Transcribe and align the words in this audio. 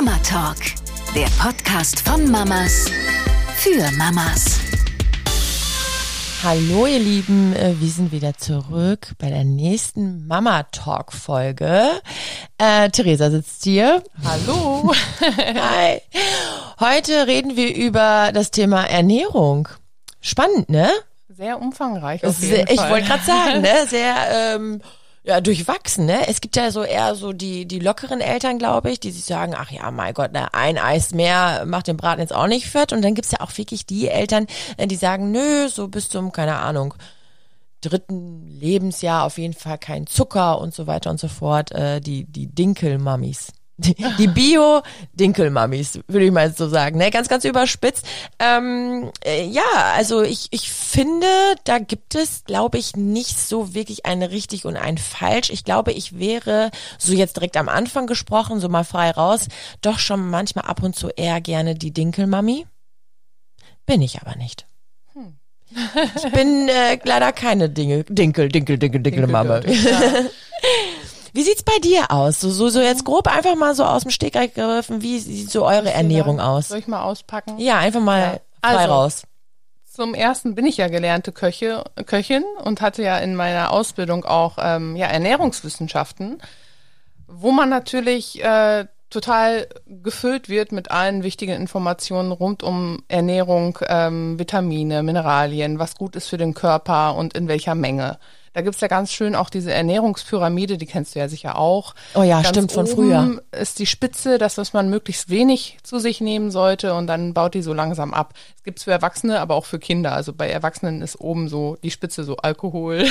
Mama 0.00 0.16
Talk, 0.22 0.58
der 1.12 1.26
Podcast 1.42 2.08
von 2.08 2.30
Mamas 2.30 2.86
für 3.56 3.90
Mamas. 3.96 4.60
Hallo 6.44 6.86
ihr 6.86 7.00
Lieben, 7.00 7.52
äh, 7.56 7.74
wir 7.80 7.88
sind 7.88 8.12
wieder 8.12 8.38
zurück 8.38 9.14
bei 9.18 9.28
der 9.28 9.42
nächsten 9.42 10.24
Mama 10.28 10.62
Talk 10.70 11.12
Folge. 11.12 12.00
Äh, 12.58 12.90
Theresa 12.90 13.28
sitzt 13.28 13.64
hier. 13.64 14.04
Hallo. 14.22 14.94
Hi. 15.20 16.00
Heute 16.78 17.26
reden 17.26 17.56
wir 17.56 17.74
über 17.74 18.30
das 18.32 18.52
Thema 18.52 18.84
Ernährung. 18.84 19.66
Spannend, 20.20 20.68
ne? 20.68 20.90
Sehr 21.28 21.60
umfangreich. 21.60 22.24
Auf 22.24 22.36
Sehr, 22.36 22.70
ich 22.70 22.78
wollte 22.78 23.08
gerade 23.08 23.24
sagen, 23.24 23.62
ne? 23.62 23.86
Sehr 23.88 24.14
ähm, 24.30 24.80
ja, 25.24 25.40
durchwachsen, 25.40 26.06
ne? 26.06 26.26
Es 26.28 26.40
gibt 26.40 26.56
ja 26.56 26.70
so 26.70 26.82
eher 26.82 27.14
so 27.14 27.32
die, 27.32 27.66
die 27.66 27.80
lockeren 27.80 28.20
Eltern, 28.20 28.58
glaube 28.58 28.90
ich, 28.90 29.00
die 29.00 29.10
sich 29.10 29.24
sagen, 29.24 29.54
ach 29.56 29.70
ja, 29.70 29.90
mein 29.90 30.14
Gott, 30.14 30.32
ne, 30.32 30.52
ein 30.54 30.78
Eis 30.78 31.12
mehr 31.12 31.64
macht 31.66 31.86
den 31.88 31.96
Braten 31.96 32.20
jetzt 32.20 32.34
auch 32.34 32.46
nicht 32.46 32.66
fett. 32.66 32.92
Und 32.92 33.02
dann 33.02 33.14
gibt's 33.14 33.32
ja 33.32 33.40
auch 33.40 33.56
wirklich 33.56 33.84
die 33.86 34.08
Eltern, 34.08 34.46
äh, 34.76 34.86
die 34.86 34.96
sagen, 34.96 35.30
nö, 35.30 35.68
so 35.68 35.88
bis 35.88 36.08
zum, 36.08 36.32
keine 36.32 36.56
Ahnung, 36.58 36.94
dritten 37.80 38.46
Lebensjahr 38.48 39.24
auf 39.24 39.38
jeden 39.38 39.54
Fall 39.54 39.78
kein 39.78 40.06
Zucker 40.06 40.60
und 40.60 40.74
so 40.74 40.86
weiter 40.86 41.10
und 41.10 41.20
so 41.20 41.28
fort. 41.28 41.72
Äh, 41.72 42.00
die, 42.00 42.24
die 42.24 42.46
Dinkelmammis. 42.46 43.52
Die, 43.80 43.94
die 44.18 44.26
Bio-Dinkelmammis, 44.26 46.00
würde 46.08 46.26
ich 46.26 46.32
mal 46.32 46.52
so 46.52 46.68
sagen, 46.68 46.98
ne? 46.98 47.12
Ganz, 47.12 47.28
ganz 47.28 47.44
überspitzt. 47.44 48.04
Ähm, 48.40 49.12
äh, 49.24 49.46
ja, 49.46 49.62
also 49.94 50.22
ich, 50.22 50.48
ich 50.50 50.70
finde, 50.72 51.28
da 51.62 51.78
gibt 51.78 52.16
es, 52.16 52.44
glaube 52.44 52.78
ich, 52.78 52.96
nicht 52.96 53.38
so 53.38 53.74
wirklich 53.74 54.04
ein 54.04 54.24
richtig 54.24 54.64
und 54.64 54.76
ein 54.76 54.98
falsch. 54.98 55.50
Ich 55.50 55.62
glaube, 55.62 55.92
ich 55.92 56.18
wäre, 56.18 56.72
so 56.98 57.12
jetzt 57.12 57.36
direkt 57.36 57.56
am 57.56 57.68
Anfang 57.68 58.08
gesprochen, 58.08 58.58
so 58.58 58.68
mal 58.68 58.82
frei 58.82 59.12
raus, 59.12 59.46
doch 59.80 60.00
schon 60.00 60.28
manchmal 60.28 60.64
ab 60.64 60.82
und 60.82 60.96
zu 60.96 61.10
eher 61.10 61.40
gerne 61.40 61.76
die 61.76 61.92
Dinkelmami. 61.92 62.66
Bin 63.86 64.02
ich 64.02 64.20
aber 64.20 64.34
nicht. 64.34 64.66
Ich 66.16 66.32
bin 66.32 66.68
äh, 66.68 66.98
leider 67.04 67.32
keine 67.32 67.68
Dinge, 67.68 68.04
Dinkel, 68.04 68.48
Dinkel, 68.48 68.78
Dinkel, 68.78 69.02
Dinkelmama. 69.02 69.60
Dinkeldörte, 69.60 70.30
Wie 71.38 71.44
sieht's 71.44 71.62
bei 71.62 71.78
dir 71.78 72.10
aus? 72.10 72.40
So, 72.40 72.50
so, 72.50 72.68
so 72.68 72.80
jetzt 72.80 73.04
grob 73.04 73.28
einfach 73.28 73.54
mal 73.54 73.72
so 73.72 73.84
aus 73.84 74.02
dem 74.02 74.10
Stegreif 74.10 74.54
gegriffen, 74.54 75.02
wie 75.02 75.20
sieht 75.20 75.52
so 75.52 75.64
eure 75.64 75.92
Ernährung 75.92 76.40
aus? 76.40 76.66
Soll 76.66 76.80
ich 76.80 76.88
mal 76.88 77.02
auspacken? 77.02 77.58
Ja, 77.58 77.78
einfach 77.78 78.00
mal 78.00 78.18
Ja. 78.20 78.30
frei 78.68 78.76
Also, 78.80 78.92
raus. 78.92 79.22
Zum 79.84 80.14
ersten 80.14 80.56
bin 80.56 80.66
ich 80.66 80.78
ja 80.78 80.88
gelernte 80.88 81.30
Köche, 81.30 81.84
Köchin 82.06 82.42
und 82.64 82.80
hatte 82.80 83.04
ja 83.04 83.18
in 83.18 83.36
meiner 83.36 83.70
Ausbildung 83.72 84.24
auch 84.24 84.58
ähm, 84.60 84.96
ja, 84.96 85.06
Ernährungswissenschaften, 85.06 86.42
wo 87.28 87.52
man 87.52 87.68
natürlich 87.68 88.42
äh, 88.42 88.86
total 89.08 89.68
gefüllt 89.86 90.48
wird 90.48 90.72
mit 90.72 90.90
allen 90.90 91.22
wichtigen 91.22 91.54
Informationen 91.54 92.32
rund 92.32 92.64
um 92.64 93.04
Ernährung, 93.06 93.78
ähm, 93.86 94.40
Vitamine, 94.40 95.04
Mineralien, 95.04 95.78
was 95.78 95.94
gut 95.94 96.16
ist 96.16 96.26
für 96.26 96.36
den 96.36 96.54
Körper 96.54 97.14
und 97.14 97.34
in 97.34 97.46
welcher 97.46 97.76
Menge. 97.76 98.18
Da 98.58 98.62
gibt's 98.62 98.80
ja 98.80 98.88
ganz 98.88 99.12
schön 99.12 99.36
auch 99.36 99.50
diese 99.50 99.72
Ernährungspyramide, 99.72 100.78
die 100.78 100.86
kennst 100.86 101.14
du 101.14 101.20
ja 101.20 101.28
sicher 101.28 101.56
auch. 101.58 101.94
Oh 102.16 102.24
ja, 102.24 102.38
Ganz 102.42 102.48
stimmt, 102.48 102.72
von 102.72 102.88
früher. 102.88 103.40
ist 103.52 103.78
die 103.78 103.86
Spitze, 103.86 104.36
das, 104.36 104.58
was 104.58 104.72
man 104.72 104.90
möglichst 104.90 105.30
wenig 105.30 105.78
zu 105.84 106.00
sich 106.00 106.20
nehmen 106.20 106.50
sollte 106.50 106.94
und 106.94 107.06
dann 107.06 107.34
baut 107.34 107.54
die 107.54 107.62
so 107.62 107.72
langsam 107.72 108.12
ab. 108.12 108.34
Es 108.56 108.64
gibt's 108.64 108.82
für 108.82 108.90
Erwachsene, 108.90 109.38
aber 109.38 109.54
auch 109.54 109.64
für 109.64 109.78
Kinder. 109.78 110.10
Also 110.10 110.32
bei 110.32 110.50
Erwachsenen 110.50 111.02
ist 111.02 111.20
oben 111.20 111.48
so 111.48 111.76
die 111.84 111.92
Spitze 111.92 112.24
so 112.24 112.36
Alkohol. 112.38 113.06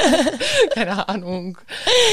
Keine 0.72 1.06
Ahnung. 1.06 1.58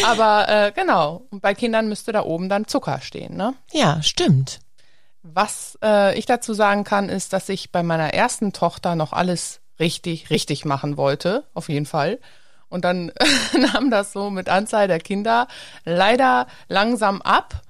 Aber 0.06 0.50
äh, 0.50 0.74
genau. 0.74 1.22
Und 1.30 1.42
bei 1.42 1.54
Kindern 1.54 1.88
müsste 1.88 2.12
da 2.12 2.26
oben 2.26 2.50
dann 2.50 2.68
Zucker 2.68 3.00
stehen, 3.00 3.38
ne? 3.38 3.54
Ja, 3.72 4.04
stimmt. 4.04 4.60
Was 5.24 5.78
äh, 5.82 6.20
ich 6.20 6.26
dazu 6.26 6.54
sagen 6.54 6.84
kann, 6.84 7.08
ist, 7.08 7.32
dass 7.32 7.48
ich 7.48 7.72
bei 7.72 7.84
meiner 7.84 8.14
ersten 8.14 8.52
Tochter 8.52 8.96
noch 8.96 9.14
alles 9.14 9.62
richtig, 9.80 10.30
richtig 10.30 10.66
machen 10.66 10.98
wollte, 10.98 11.46
auf 11.54 11.70
jeden 11.70 11.86
Fall. 11.86 12.20
Und 12.70 12.86
dann 12.86 13.12
nahm 13.54 13.90
das 13.92 14.14
so 14.14 14.30
mit 14.30 14.50
Anzahl 14.50 14.88
der 14.88 15.00
Kinder 15.00 15.48
leider 15.86 16.48
langsam 16.68 17.22
ab. 17.22 17.62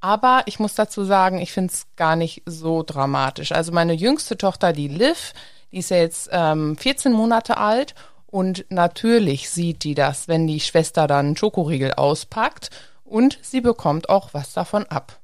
Aber 0.00 0.42
ich 0.46 0.60
muss 0.60 0.74
dazu 0.74 1.04
sagen, 1.04 1.40
ich 1.40 1.52
finde 1.52 1.72
es 1.72 1.86
gar 1.96 2.14
nicht 2.14 2.42
so 2.46 2.84
dramatisch. 2.84 3.52
Also 3.52 3.72
meine 3.72 3.94
jüngste 3.94 4.36
Tochter, 4.36 4.72
die 4.72 4.88
Liv, 4.88 5.32
die 5.72 5.78
ist 5.78 5.90
ja 5.90 5.96
jetzt 5.96 6.28
ähm, 6.32 6.76
14 6.76 7.12
Monate 7.12 7.56
alt 7.56 7.94
und 8.26 8.66
natürlich 8.68 9.50
sieht 9.50 9.82
die 9.84 9.94
das, 9.94 10.28
wenn 10.28 10.46
die 10.46 10.60
Schwester 10.60 11.06
dann 11.06 11.26
einen 11.26 11.36
Schokoriegel 11.36 11.94
auspackt 11.94 12.70
und 13.04 13.38
sie 13.42 13.60
bekommt 13.60 14.08
auch 14.08 14.34
was 14.34 14.52
davon 14.52 14.84
ab. 14.86 15.18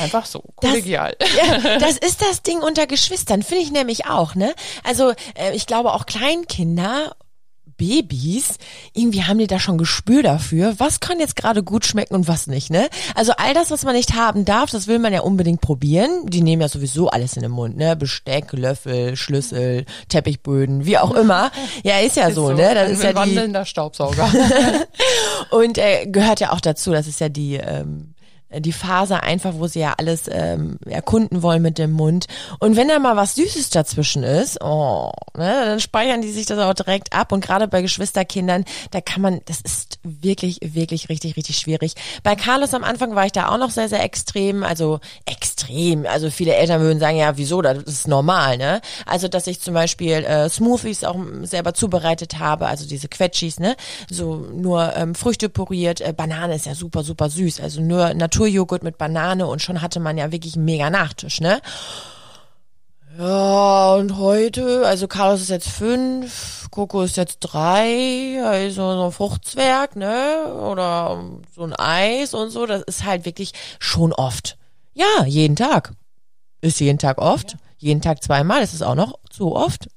Einfach 0.00 0.26
so, 0.26 0.42
kollegial. 0.56 1.16
Ja, 1.36 1.78
das 1.78 1.96
ist 1.96 2.20
das 2.20 2.42
Ding 2.42 2.60
unter 2.60 2.86
Geschwistern, 2.86 3.42
finde 3.42 3.62
ich 3.62 3.70
nämlich 3.70 4.06
auch, 4.06 4.34
ne? 4.34 4.54
Also, 4.82 5.12
äh, 5.34 5.54
ich 5.54 5.66
glaube 5.66 5.92
auch 5.92 6.04
Kleinkinder, 6.04 7.14
Babys, 7.82 8.58
irgendwie 8.94 9.24
haben 9.24 9.38
die 9.38 9.48
da 9.48 9.58
schon 9.58 9.76
Gespür 9.76 10.22
dafür, 10.22 10.74
was 10.78 11.00
kann 11.00 11.18
jetzt 11.18 11.34
gerade 11.34 11.64
gut 11.64 11.84
schmecken 11.84 12.14
und 12.14 12.28
was 12.28 12.46
nicht, 12.46 12.70
ne? 12.70 12.88
Also 13.16 13.32
all 13.36 13.54
das, 13.54 13.72
was 13.72 13.84
man 13.84 13.96
nicht 13.96 14.14
haben 14.14 14.44
darf, 14.44 14.70
das 14.70 14.86
will 14.86 15.00
man 15.00 15.12
ja 15.12 15.22
unbedingt 15.22 15.60
probieren. 15.60 16.26
Die 16.26 16.42
nehmen 16.42 16.62
ja 16.62 16.68
sowieso 16.68 17.08
alles 17.08 17.34
in 17.34 17.42
den 17.42 17.50
Mund, 17.50 17.76
ne? 17.76 17.96
Besteck, 17.96 18.52
Löffel, 18.52 19.16
Schlüssel, 19.16 19.84
Teppichböden, 20.08 20.86
wie 20.86 20.96
auch 20.96 21.12
immer. 21.12 21.50
Ja, 21.82 21.98
ist 21.98 22.16
ja 22.16 22.30
so, 22.30 22.52
ne? 22.52 22.72
Das 22.72 22.92
ist 22.92 23.02
ja 23.02 23.10
die, 23.10 23.16
wandelnder 23.16 23.64
Staubsauger. 23.64 24.32
Und 25.50 25.76
äh, 25.76 26.06
gehört 26.06 26.38
ja 26.38 26.52
auch 26.52 26.60
dazu, 26.60 26.92
das 26.92 27.08
ist 27.08 27.18
ja 27.18 27.28
die 27.28 27.54
ähm, 27.54 28.14
die 28.58 28.72
Phase 28.72 29.22
einfach, 29.22 29.54
wo 29.54 29.66
sie 29.66 29.80
ja 29.80 29.94
alles 29.96 30.24
ähm, 30.30 30.78
erkunden 30.86 31.42
wollen 31.42 31.62
mit 31.62 31.78
dem 31.78 31.92
Mund. 31.92 32.26
Und 32.58 32.76
wenn 32.76 32.88
da 32.88 32.98
mal 32.98 33.16
was 33.16 33.34
Süßes 33.34 33.70
dazwischen 33.70 34.22
ist, 34.22 34.60
oh, 34.62 35.12
ne, 35.36 35.62
dann 35.66 35.80
speichern 35.80 36.22
die 36.22 36.30
sich 36.30 36.46
das 36.46 36.58
auch 36.58 36.74
direkt 36.74 37.12
ab. 37.12 37.32
Und 37.32 37.44
gerade 37.44 37.68
bei 37.68 37.82
Geschwisterkindern, 37.82 38.64
da 38.90 39.00
kann 39.00 39.22
man, 39.22 39.40
das 39.46 39.60
ist 39.60 39.98
wirklich, 40.02 40.58
wirklich 40.62 41.08
richtig, 41.08 41.36
richtig 41.36 41.56
schwierig. 41.58 41.94
Bei 42.22 42.36
Carlos 42.36 42.74
am 42.74 42.84
Anfang 42.84 43.14
war 43.14 43.26
ich 43.26 43.32
da 43.32 43.48
auch 43.48 43.58
noch 43.58 43.70
sehr, 43.70 43.88
sehr 43.88 44.02
extrem, 44.02 44.62
also 44.62 45.00
extrem. 45.26 46.06
Also 46.06 46.30
viele 46.30 46.54
Eltern 46.54 46.80
würden 46.80 46.98
sagen, 46.98 47.16
ja, 47.16 47.36
wieso, 47.36 47.62
das 47.62 47.78
ist 47.78 48.08
normal, 48.08 48.58
ne? 48.58 48.80
Also, 49.06 49.28
dass 49.28 49.46
ich 49.46 49.60
zum 49.60 49.74
Beispiel 49.74 50.12
äh, 50.24 50.48
Smoothies 50.48 51.04
auch 51.04 51.16
selber 51.42 51.74
zubereitet 51.74 52.38
habe, 52.38 52.66
also 52.66 52.86
diese 52.86 53.08
Quetschis, 53.08 53.60
ne? 53.60 53.76
So 54.10 54.36
nur 54.36 54.94
ähm, 54.96 55.14
Früchte 55.14 55.48
puriert, 55.48 56.00
äh, 56.00 56.12
Banane 56.12 56.54
ist 56.54 56.66
ja 56.66 56.74
super, 56.74 57.02
super 57.02 57.28
süß, 57.28 57.60
also 57.60 57.80
nur 57.80 58.14
Naturjoghurt 58.42 58.82
mit 58.82 58.98
Banane 58.98 59.46
und 59.46 59.62
schon 59.62 59.82
hatte 59.82 60.00
man 60.00 60.18
ja 60.18 60.32
wirklich 60.32 60.56
einen 60.56 60.64
mega 60.64 60.90
Nachtisch, 60.90 61.40
ne? 61.40 61.60
Ja, 63.18 63.94
und 63.94 64.16
heute, 64.16 64.86
also 64.86 65.06
Carlos 65.06 65.42
ist 65.42 65.50
jetzt 65.50 65.68
fünf, 65.68 66.66
Coco 66.70 67.02
ist 67.02 67.16
jetzt 67.16 67.40
drei, 67.40 68.42
also 68.42 68.94
so 68.94 69.04
ein 69.04 69.12
Fruchtzwerg, 69.12 69.96
ne? 69.96 70.52
Oder 70.54 71.22
so 71.54 71.62
ein 71.62 71.74
Eis 71.74 72.34
und 72.34 72.50
so, 72.50 72.66
das 72.66 72.82
ist 72.82 73.04
halt 73.04 73.24
wirklich 73.24 73.52
schon 73.78 74.12
oft. 74.12 74.56
Ja, 74.94 75.24
jeden 75.26 75.56
Tag. 75.56 75.92
Ist 76.62 76.80
jeden 76.80 76.98
Tag 76.98 77.18
oft. 77.18 77.56
Jeden 77.78 78.00
Tag 78.00 78.22
zweimal, 78.22 78.60
das 78.60 78.74
ist 78.74 78.82
auch 78.82 78.94
noch 78.94 79.18
zu 79.30 79.54
oft. 79.54 79.88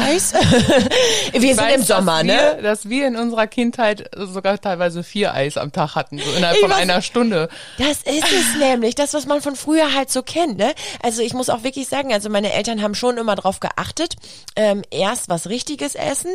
Eis. 0.00 0.32
wir 1.32 1.40
sind 1.40 1.58
weiß, 1.58 1.76
im 1.76 1.82
Sommer, 1.82 2.18
dass 2.18 2.24
ne? 2.24 2.32
Wir, 2.56 2.62
dass 2.62 2.88
wir 2.88 3.06
in 3.06 3.16
unserer 3.16 3.46
Kindheit 3.46 4.10
sogar 4.16 4.60
teilweise 4.60 5.02
vier 5.02 5.34
Eis 5.34 5.56
am 5.56 5.72
Tag 5.72 5.94
hatten, 5.94 6.18
so 6.18 6.30
innerhalb 6.36 6.56
Ich 6.56 6.62
von 6.62 6.70
weiß- 6.72 6.76
einer 6.76 7.02
Stunde. 7.02 7.48
Das 7.78 7.98
ist 8.02 8.24
es 8.32 8.56
nämlich, 8.58 8.94
das, 8.94 9.14
was 9.14 9.26
man 9.26 9.40
von 9.40 9.56
früher 9.56 9.94
halt 9.94 10.10
so 10.10 10.22
kennt, 10.22 10.58
ne? 10.58 10.72
Also 11.02 11.22
ich 11.22 11.34
muss 11.34 11.50
auch 11.50 11.62
wirklich 11.62 11.88
sagen, 11.88 12.12
also 12.12 12.28
meine 12.30 12.52
Eltern 12.52 12.82
haben 12.82 12.94
schon 12.94 13.18
immer 13.18 13.34
drauf 13.36 13.60
geachtet, 13.60 14.16
ähm, 14.56 14.82
erst 14.90 15.28
was 15.28 15.48
Richtiges 15.48 15.94
essen 15.94 16.32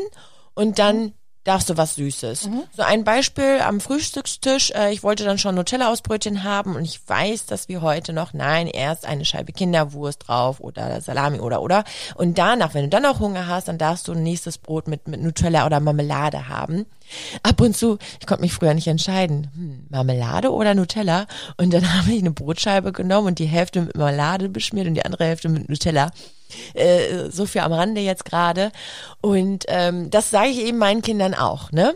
und 0.53 0.79
dann 0.79 1.13
darfst 1.45 1.69
du 1.69 1.77
was 1.77 1.95
Süßes. 1.95 2.49
So 2.75 2.81
ein 2.81 3.05
Beispiel 3.05 3.61
am 3.61 3.79
Frühstückstisch, 3.79 4.71
äh, 4.71 4.91
ich 4.91 5.03
wollte 5.03 5.23
dann 5.23 5.37
schon 5.37 5.55
Nutella 5.55 5.91
aus 5.91 6.01
Brötchen 6.01 6.43
haben 6.43 6.75
und 6.75 6.83
ich 6.83 6.99
weiß, 7.07 7.45
dass 7.45 7.69
wir 7.69 7.81
heute 7.81 8.11
noch, 8.11 8.33
nein, 8.33 8.67
erst 8.67 9.05
eine 9.05 9.23
Scheibe 9.23 9.53
Kinderwurst 9.53 10.27
drauf 10.27 10.59
oder 10.59 10.99
Salami 10.99 11.39
oder 11.39 11.61
oder 11.61 11.83
und 12.15 12.37
danach, 12.37 12.73
wenn 12.73 12.83
du 12.83 12.89
dann 12.89 13.03
noch 13.03 13.19
Hunger 13.19 13.47
hast, 13.47 13.67
dann 13.67 13.77
darfst 13.77 14.07
du 14.07 14.11
ein 14.11 14.23
nächstes 14.23 14.57
Brot 14.57 14.87
mit, 14.87 15.07
mit 15.07 15.21
Nutella 15.21 15.65
oder 15.65 15.79
Marmelade 15.79 16.49
haben. 16.49 16.85
Ab 17.43 17.61
und 17.61 17.77
zu, 17.77 17.99
ich 18.19 18.25
konnte 18.25 18.41
mich 18.41 18.53
früher 18.53 18.73
nicht 18.73 18.87
entscheiden, 18.87 19.51
hm, 19.53 19.85
Marmelade 19.89 20.51
oder 20.51 20.73
Nutella 20.73 21.27
und 21.57 21.73
dann 21.73 21.93
habe 21.97 22.11
ich 22.11 22.19
eine 22.19 22.31
Brotscheibe 22.31 22.91
genommen 22.91 23.27
und 23.27 23.39
die 23.39 23.45
Hälfte 23.45 23.81
mit 23.81 23.95
Marmelade 23.95 24.49
beschmiert 24.49 24.87
und 24.87 24.95
die 24.95 25.05
andere 25.05 25.25
Hälfte 25.25 25.47
mit 25.49 25.69
Nutella. 25.69 26.11
Äh, 26.73 27.29
so 27.29 27.45
viel 27.45 27.61
am 27.61 27.73
Rande 27.73 28.01
jetzt 28.01 28.25
gerade. 28.25 28.71
Und 29.21 29.65
ähm, 29.67 30.09
das 30.09 30.29
sage 30.29 30.49
ich 30.49 30.59
eben 30.59 30.77
meinen 30.77 31.01
Kindern 31.01 31.33
auch, 31.33 31.71
ne? 31.71 31.95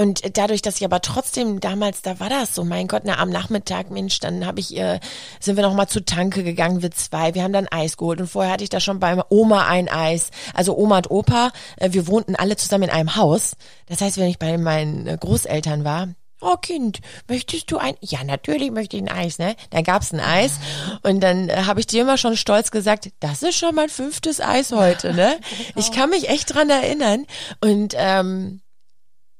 Und 0.00 0.38
dadurch, 0.38 0.62
dass 0.62 0.76
ich 0.76 0.84
aber 0.84 1.00
trotzdem 1.00 1.58
damals, 1.58 2.02
da 2.02 2.20
war 2.20 2.30
das 2.30 2.54
so, 2.54 2.62
mein 2.62 2.86
Gott, 2.86 3.02
na, 3.04 3.18
am 3.18 3.30
Nachmittag, 3.30 3.90
Mensch, 3.90 4.20
dann 4.20 4.46
habe 4.46 4.60
ich, 4.60 4.76
äh, 4.76 5.00
sind 5.40 5.56
wir 5.56 5.64
noch 5.64 5.74
mal 5.74 5.88
zu 5.88 6.04
Tanke 6.04 6.44
gegangen, 6.44 6.82
wir 6.82 6.92
zwei, 6.92 7.34
wir 7.34 7.42
haben 7.42 7.52
dann 7.52 7.66
Eis 7.66 7.96
geholt 7.96 8.20
und 8.20 8.28
vorher 8.28 8.52
hatte 8.52 8.62
ich 8.62 8.70
da 8.70 8.78
schon 8.78 9.00
bei 9.00 9.20
Oma 9.28 9.66
ein 9.66 9.88
Eis, 9.88 10.30
also 10.54 10.76
Oma 10.78 10.98
und 10.98 11.10
Opa, 11.10 11.50
äh, 11.78 11.88
wir 11.90 12.06
wohnten 12.06 12.36
alle 12.36 12.56
zusammen 12.56 12.84
in 12.84 12.90
einem 12.90 13.16
Haus. 13.16 13.56
Das 13.86 14.00
heißt, 14.00 14.18
wenn 14.18 14.28
ich 14.28 14.38
bei 14.38 14.56
meinen 14.56 15.08
äh, 15.08 15.18
Großeltern 15.18 15.82
war, 15.82 16.06
oh 16.40 16.56
Kind, 16.56 17.00
möchtest 17.28 17.70
du 17.70 17.78
ein? 17.78 17.94
Ja, 18.00 18.24
natürlich 18.24 18.70
möchte 18.70 18.96
ich 18.96 19.02
ein 19.02 19.08
Eis, 19.08 19.38
ne? 19.38 19.56
Dann 19.70 19.84
gab's 19.84 20.12
ein 20.12 20.20
Eis 20.20 20.58
und 21.02 21.20
dann 21.20 21.48
äh, 21.48 21.64
habe 21.66 21.80
ich 21.80 21.86
dir 21.86 22.02
immer 22.02 22.18
schon 22.18 22.36
stolz 22.36 22.70
gesagt, 22.70 23.10
das 23.20 23.42
ist 23.42 23.56
schon 23.56 23.74
mein 23.74 23.88
fünftes 23.88 24.40
Eis 24.40 24.72
heute, 24.72 25.14
ne? 25.14 25.38
Ich 25.74 25.92
kann 25.92 26.10
mich 26.10 26.28
echt 26.28 26.54
dran 26.54 26.70
erinnern 26.70 27.26
und 27.60 27.94
ähm, 27.96 28.60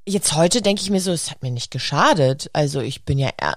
jetzt 0.09 0.35
heute 0.35 0.63
denke 0.63 0.83
ich 0.83 0.91
mir 0.91 1.01
so, 1.01 1.13
es 1.13 1.31
hat 1.31 1.43
mir 1.43 1.51
nicht 1.51 1.71
geschadet. 1.71 2.51
Also 2.53 2.81
ich 2.81 3.05
bin 3.05 3.19
ja, 3.19 3.29
äh, 3.29 3.53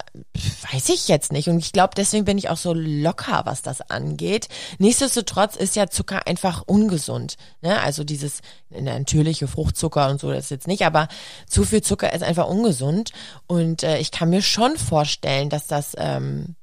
weiß 0.71 0.89
ich 0.89 1.07
jetzt 1.07 1.31
nicht. 1.31 1.48
Und 1.48 1.59
ich 1.59 1.71
glaube, 1.71 1.94
deswegen 1.95 2.25
bin 2.25 2.38
ich 2.38 2.50
auch 2.50 2.57
so 2.57 2.74
locker, 2.74 3.42
was 3.45 3.62
das 3.62 3.81
angeht. 3.89 4.48
Nichtsdestotrotz 4.77 5.56
ist 5.56 5.75
ja 5.75 5.88
Zucker 5.88 6.27
einfach 6.27 6.63
ungesund. 6.65 7.38
Ne? 7.62 7.80
Also 7.81 8.03
dieses 8.03 8.42
natürliche 8.69 9.48
Fruchtzucker 9.48 10.09
und 10.09 10.19
so, 10.19 10.31
das 10.31 10.45
ist 10.45 10.51
jetzt 10.51 10.68
nicht, 10.68 10.86
aber 10.86 11.07
zu 11.48 11.63
viel 11.63 11.81
Zucker 11.81 12.13
ist 12.13 12.24
einfach 12.24 12.48
ungesund. 12.48 13.12
Und 13.48 13.83
äh, 13.83 14.00
ich 14.00 14.12
kann 14.12 14.30
mir 14.30 14.42
schon 14.42 14.77
vorstellen, 14.77 15.50
dass 15.50 15.68
das, 15.68 15.94
ähm, 15.98 16.56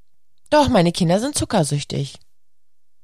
doch, 0.50 0.68
meine 0.68 0.92
Kinder 0.92 1.18
sind 1.18 1.36
zuckersüchtig. 1.36 2.18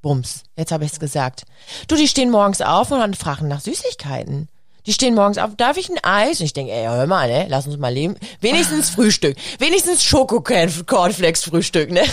Bums, 0.01 0.43
jetzt 0.55 0.71
habe 0.71 0.85
ich 0.85 0.91
es 0.91 0.99
gesagt. 0.99 1.45
Du, 1.87 1.95
die 1.95 2.07
stehen 2.07 2.29
morgens 2.29 2.61
auf 2.61 2.91
und 2.91 3.17
fragen 3.17 3.47
nach 3.47 3.61
Süßigkeiten. 3.61 4.49
Die 4.85 4.93
stehen 4.93 5.15
morgens 5.15 5.37
auf, 5.37 5.55
darf 5.55 5.77
ich 5.77 5.89
ein 5.89 6.03
Eis? 6.03 6.39
Und 6.39 6.45
ich 6.45 6.53
denke, 6.53 6.71
ey, 6.71 6.85
hör 6.85 7.07
mal, 7.07 7.27
ne, 7.27 7.47
lass 7.49 7.67
uns 7.67 7.77
mal 7.77 7.93
leben. 7.93 8.15
Wenigstens 8.41 8.89
Frühstück. 8.89 9.35
Wenigstens 9.59 10.03
Schoko-Cornflakes 10.03 11.43
Frühstück, 11.43 11.91
ne? 11.91 12.03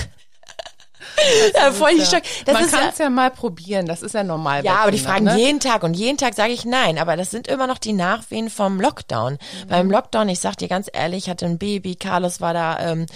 ja, 1.54 1.72
voll 1.72 1.92
ja. 1.92 2.20
Das 2.44 2.54
Man 2.54 2.70
kann 2.70 2.88
es 2.88 2.98
ja, 2.98 3.04
ja, 3.04 3.10
mal 3.10 3.30
probieren, 3.30 3.86
das 3.86 4.02
ist 4.02 4.14
ja 4.14 4.24
normal. 4.24 4.64
Ja, 4.64 4.76
aber 4.76 4.90
die 4.90 4.98
fragen 4.98 5.24
ne? 5.24 5.36
jeden 5.36 5.60
Tag 5.60 5.82
und 5.82 5.94
jeden 5.94 6.18
Tag 6.18 6.34
sage 6.34 6.52
ich 6.52 6.64
nein, 6.64 6.98
aber 6.98 7.16
das 7.16 7.30
sind 7.30 7.48
immer 7.48 7.66
noch 7.66 7.78
die 7.78 7.92
Nachwehen 7.92 8.50
vom 8.50 8.80
Lockdown. 8.80 9.34
Mhm. 9.34 9.68
Beim 9.68 9.90
Lockdown, 9.90 10.28
ich 10.28 10.40
sag 10.40 10.56
dir 10.56 10.68
ganz 10.68 10.88
ehrlich, 10.92 11.28
hatte 11.28 11.46
ein 11.46 11.58
Baby, 11.58 11.96
Carlos 11.96 12.40
war 12.40 12.54
da, 12.54 12.78
ähm, 12.92 13.06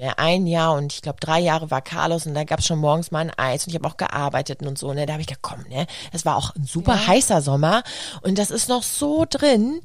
ne, 0.00 0.18
ein 0.18 0.46
Jahr 0.46 0.74
und 0.74 0.92
ich 0.92 1.02
glaube 1.02 1.20
drei 1.20 1.38
Jahre 1.38 1.70
war 1.70 1.82
Carlos 1.82 2.26
und 2.26 2.34
da 2.34 2.44
gab's 2.44 2.66
schon 2.66 2.78
morgens 2.78 3.10
mal 3.10 3.20
ein 3.20 3.32
Eis 3.36 3.66
und 3.66 3.70
ich 3.70 3.76
habe 3.76 3.86
auch 3.86 3.96
gearbeitet 3.96 4.62
und 4.62 4.78
so, 4.78 4.92
ne, 4.92 5.06
da 5.06 5.12
habe 5.12 5.22
ich 5.22 5.28
gedacht, 5.28 5.42
komm, 5.42 5.64
ne, 5.68 5.86
es 6.12 6.24
war 6.24 6.36
auch 6.36 6.54
ein 6.56 6.64
super 6.64 6.94
ja. 6.94 7.06
heißer 7.06 7.42
Sommer 7.42 7.82
und 8.22 8.38
das 8.38 8.50
ist 8.50 8.68
noch 8.68 8.82
so 8.82 9.26
drin, 9.28 9.80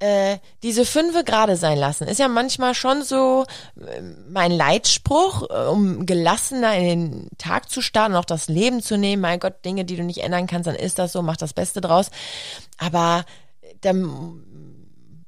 äh, 0.00 0.38
diese 0.62 0.84
fünfe 0.84 1.24
gerade 1.24 1.56
sein 1.56 1.78
lassen. 1.78 2.08
Ist 2.08 2.18
ja 2.18 2.28
manchmal 2.28 2.74
schon 2.74 3.02
so 3.02 3.44
äh, 3.80 4.02
mein 4.28 4.50
Leitspruch, 4.50 5.48
äh, 5.48 5.66
um 5.68 6.04
gelassener 6.04 6.76
in 6.76 6.84
den 6.84 7.28
Tag 7.38 7.70
zu 7.70 7.80
starten, 7.80 8.14
auch 8.14 8.24
das 8.24 8.48
Leben 8.48 8.82
zu 8.82 8.98
nehmen. 8.98 9.22
Mein 9.22 9.38
Gott, 9.38 9.64
Dinge, 9.64 9.84
die 9.84 9.96
du 9.96 10.02
nicht 10.02 10.22
ändern 10.22 10.46
kannst, 10.46 10.66
dann 10.66 10.74
ist 10.74 10.98
das 10.98 11.12
so, 11.12 11.22
mach 11.22 11.36
das 11.36 11.54
Beste 11.54 11.80
draus. 11.80 12.10
Aber 12.76 13.24
dann, 13.80 14.42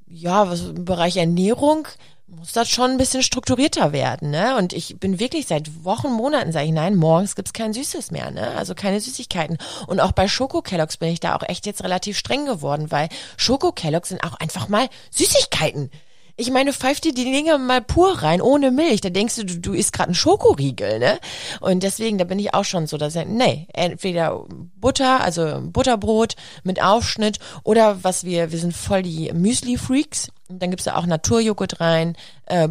ja, 0.08 0.50
was 0.50 0.62
im 0.62 0.84
Bereich 0.84 1.16
Ernährung 1.16 1.88
muss 2.28 2.52
das 2.52 2.68
schon 2.68 2.92
ein 2.92 2.98
bisschen 2.98 3.22
strukturierter 3.22 3.92
werden, 3.92 4.30
ne? 4.30 4.56
Und 4.56 4.72
ich 4.72 4.98
bin 4.98 5.20
wirklich 5.20 5.46
seit 5.46 5.84
Wochen, 5.84 6.10
Monaten 6.10 6.50
sage 6.50 6.66
ich, 6.66 6.72
nein, 6.72 6.96
morgens 6.96 7.36
gibt's 7.36 7.52
kein 7.52 7.72
Süßes 7.72 8.10
mehr, 8.10 8.32
ne? 8.32 8.48
Also 8.56 8.74
keine 8.74 9.00
Süßigkeiten. 9.00 9.58
Und 9.86 10.00
auch 10.00 10.12
bei 10.12 10.26
Schoko 10.26 10.60
Kelloggs 10.60 10.96
bin 10.96 11.10
ich 11.10 11.20
da 11.20 11.36
auch 11.36 11.48
echt 11.48 11.66
jetzt 11.66 11.84
relativ 11.84 12.18
streng 12.18 12.44
geworden, 12.46 12.90
weil 12.90 13.08
Schoko 13.36 13.70
Kelloggs 13.70 14.08
sind 14.08 14.24
auch 14.24 14.34
einfach 14.34 14.68
mal 14.68 14.88
Süßigkeiten. 15.10 15.90
Ich 16.38 16.50
meine, 16.50 16.72
pfeift 16.74 17.04
dir 17.04 17.14
die 17.14 17.24
Dinge 17.24 17.58
mal 17.58 17.80
pur 17.80 18.22
rein, 18.22 18.42
ohne 18.42 18.70
Milch. 18.70 19.00
Da 19.00 19.08
denkst 19.08 19.36
du, 19.36 19.44
du, 19.44 19.58
du 19.58 19.72
isst 19.72 19.94
gerade 19.94 20.08
einen 20.08 20.14
Schokoriegel, 20.14 20.98
ne? 20.98 21.18
Und 21.60 21.82
deswegen, 21.82 22.18
da 22.18 22.24
bin 22.24 22.38
ich 22.38 22.52
auch 22.52 22.64
schon 22.64 22.86
so, 22.86 22.98
dass 22.98 23.16
ich, 23.16 23.26
nee, 23.26 23.66
entweder 23.72 24.44
Butter, 24.76 25.22
also 25.22 25.60
Butterbrot 25.62 26.36
mit 26.62 26.82
Aufschnitt 26.82 27.38
oder 27.64 28.04
was 28.04 28.24
wir, 28.24 28.52
wir 28.52 28.58
sind 28.58 28.76
voll 28.76 29.02
die 29.02 29.32
Müsli-Freaks. 29.32 30.28
Und 30.48 30.62
dann 30.62 30.70
gibt's 30.70 30.84
da 30.84 30.96
auch 30.96 31.06
Naturjoghurt 31.06 31.80
rein, 31.80 32.16
äh, 32.44 32.68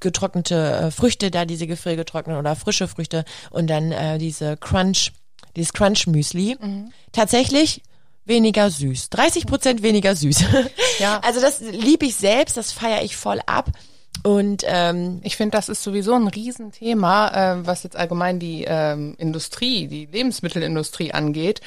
getrocknete 0.00 0.54
äh, 0.54 0.90
Früchte, 0.90 1.30
da 1.30 1.44
diese 1.44 1.66
gefriergetrockneten 1.66 2.38
oder 2.38 2.56
frische 2.56 2.88
Früchte 2.88 3.24
und 3.50 3.68
dann 3.68 3.92
äh, 3.92 4.18
diese 4.18 4.56
Crunch, 4.56 5.12
dieses 5.56 5.72
Crunch-Müsli. 5.74 6.56
Mhm. 6.60 6.92
Tatsächlich 7.12 7.82
weniger 8.24 8.70
süß. 8.70 9.10
30 9.10 9.46
Prozent 9.46 9.82
weniger 9.82 10.14
süß. 10.14 10.44
Ja. 11.00 11.18
Also 11.24 11.40
das 11.40 11.58
liebe 11.60 12.06
ich 12.06 12.14
selbst, 12.14 12.56
das 12.56 12.70
feiere 12.70 13.02
ich 13.02 13.16
voll 13.16 13.40
ab. 13.46 13.72
Und 14.22 14.62
ähm, 14.66 15.20
ich 15.22 15.36
finde, 15.36 15.56
das 15.56 15.68
ist 15.68 15.82
sowieso 15.82 16.14
ein 16.14 16.28
Riesenthema, 16.28 17.28
äh, 17.28 17.66
was 17.66 17.82
jetzt 17.82 17.96
allgemein 17.96 18.38
die 18.38 18.64
ähm, 18.66 19.14
Industrie, 19.18 19.86
die 19.86 20.06
Lebensmittelindustrie 20.06 21.12
angeht. 21.12 21.60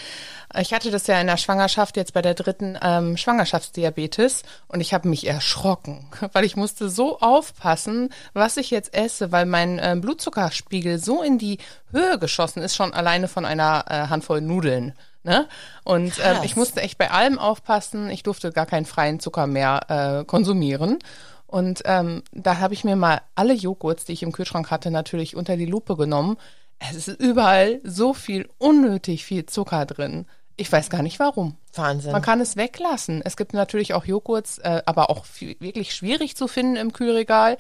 Ich 0.59 0.73
hatte 0.73 0.89
das 0.89 1.05
ja 1.07 1.19
in 1.19 1.27
der 1.27 1.37
Schwangerschaft 1.37 1.97
jetzt 1.97 2.13
bei 2.13 2.21
der 2.21 2.33
dritten 2.33 2.77
ähm, 2.81 3.17
Schwangerschaftsdiabetes 3.17 4.43
und 4.69 4.79
ich 4.81 4.93
habe 4.93 5.09
mich 5.09 5.27
erschrocken, 5.27 6.07
weil 6.31 6.45
ich 6.45 6.55
musste 6.55 6.89
so 6.89 7.19
aufpassen, 7.19 8.09
was 8.33 8.57
ich 8.57 8.71
jetzt 8.71 8.93
esse, 8.95 9.31
weil 9.31 9.45
mein 9.45 9.77
äh, 9.77 9.95
Blutzuckerspiegel 9.99 10.97
so 10.97 11.21
in 11.21 11.37
die 11.37 11.59
Höhe 11.91 12.17
geschossen 12.17 12.63
ist, 12.63 12.75
schon 12.75 12.93
alleine 12.93 13.27
von 13.27 13.45
einer 13.45 13.85
äh, 13.87 14.07
Handvoll 14.07 14.41
Nudeln. 14.41 14.93
Ne? 15.23 15.47
Und 15.83 16.13
ähm, 16.23 16.37
ich 16.43 16.55
musste 16.55 16.81
echt 16.81 16.97
bei 16.97 17.11
allem 17.11 17.37
aufpassen. 17.39 18.09
Ich 18.09 18.23
durfte 18.23 18.51
gar 18.51 18.65
keinen 18.65 18.85
freien 18.85 19.19
Zucker 19.19 19.47
mehr 19.47 20.19
äh, 20.21 20.25
konsumieren. 20.25 20.99
Und 21.47 21.81
ähm, 21.85 22.23
da 22.33 22.59
habe 22.59 22.73
ich 22.73 22.83
mir 22.83 22.95
mal 22.95 23.21
alle 23.35 23.53
Joghurts, 23.53 24.05
die 24.05 24.13
ich 24.13 24.23
im 24.23 24.33
Kühlschrank 24.33 24.69
hatte, 24.69 24.91
natürlich 24.91 25.35
unter 25.35 25.55
die 25.57 25.65
Lupe 25.65 25.95
genommen. 25.95 26.37
Es 26.79 26.95
ist 26.95 27.07
überall 27.07 27.79
so 27.83 28.13
viel 28.13 28.49
unnötig 28.57 29.25
viel 29.25 29.45
Zucker 29.45 29.85
drin. 29.85 30.27
Ich 30.57 30.71
weiß 30.71 30.89
gar 30.89 31.03
nicht 31.03 31.19
warum. 31.19 31.55
Wahnsinn. 31.73 32.11
Man 32.11 32.21
kann 32.21 32.41
es 32.41 32.57
weglassen. 32.57 33.21
Es 33.23 33.37
gibt 33.37 33.53
natürlich 33.53 33.93
auch 33.93 34.05
Joghurts, 34.05 34.57
äh, 34.57 34.81
aber 34.85 35.09
auch 35.09 35.25
wirklich 35.39 35.93
schwierig 35.93 36.35
zu 36.35 36.47
finden 36.47 36.75
im 36.75 36.93
Kühlregal, 36.93 37.57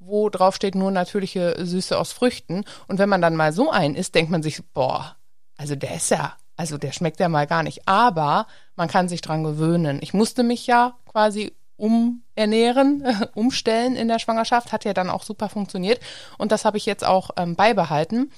wo 0.00 0.28
drauf 0.28 0.56
steht 0.56 0.74
nur 0.74 0.90
natürliche 0.90 1.56
Süße 1.64 1.96
aus 1.96 2.12
Früchten. 2.12 2.64
Und 2.88 2.98
wenn 2.98 3.08
man 3.08 3.22
dann 3.22 3.36
mal 3.36 3.52
so 3.52 3.70
einen 3.70 3.94
isst, 3.94 4.16
denkt 4.16 4.32
man 4.32 4.42
sich, 4.42 4.62
boah, 4.74 5.16
also 5.56 5.76
der 5.76 5.94
ist 5.94 6.10
ja, 6.10 6.36
also 6.60 6.76
der 6.76 6.92
schmeckt 6.92 7.20
ja 7.20 7.30
mal 7.30 7.46
gar 7.46 7.62
nicht. 7.62 7.88
Aber 7.88 8.46
man 8.76 8.86
kann 8.86 9.08
sich 9.08 9.22
dran 9.22 9.42
gewöhnen. 9.42 9.98
Ich 10.02 10.12
musste 10.12 10.42
mich 10.42 10.66
ja 10.66 10.92
quasi 11.10 11.56
umernähren, 11.78 13.02
umstellen 13.34 13.96
in 13.96 14.08
der 14.08 14.18
Schwangerschaft, 14.18 14.70
hat 14.70 14.84
ja 14.84 14.92
dann 14.92 15.08
auch 15.08 15.22
super 15.22 15.48
funktioniert. 15.48 16.00
Und 16.36 16.52
das 16.52 16.66
habe 16.66 16.76
ich 16.76 16.84
jetzt 16.84 17.02
auch 17.02 17.30
ähm, 17.38 17.56
beibehalten. 17.56 18.30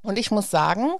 Und 0.00 0.18
ich 0.18 0.30
muss 0.30 0.50
sagen, 0.50 0.92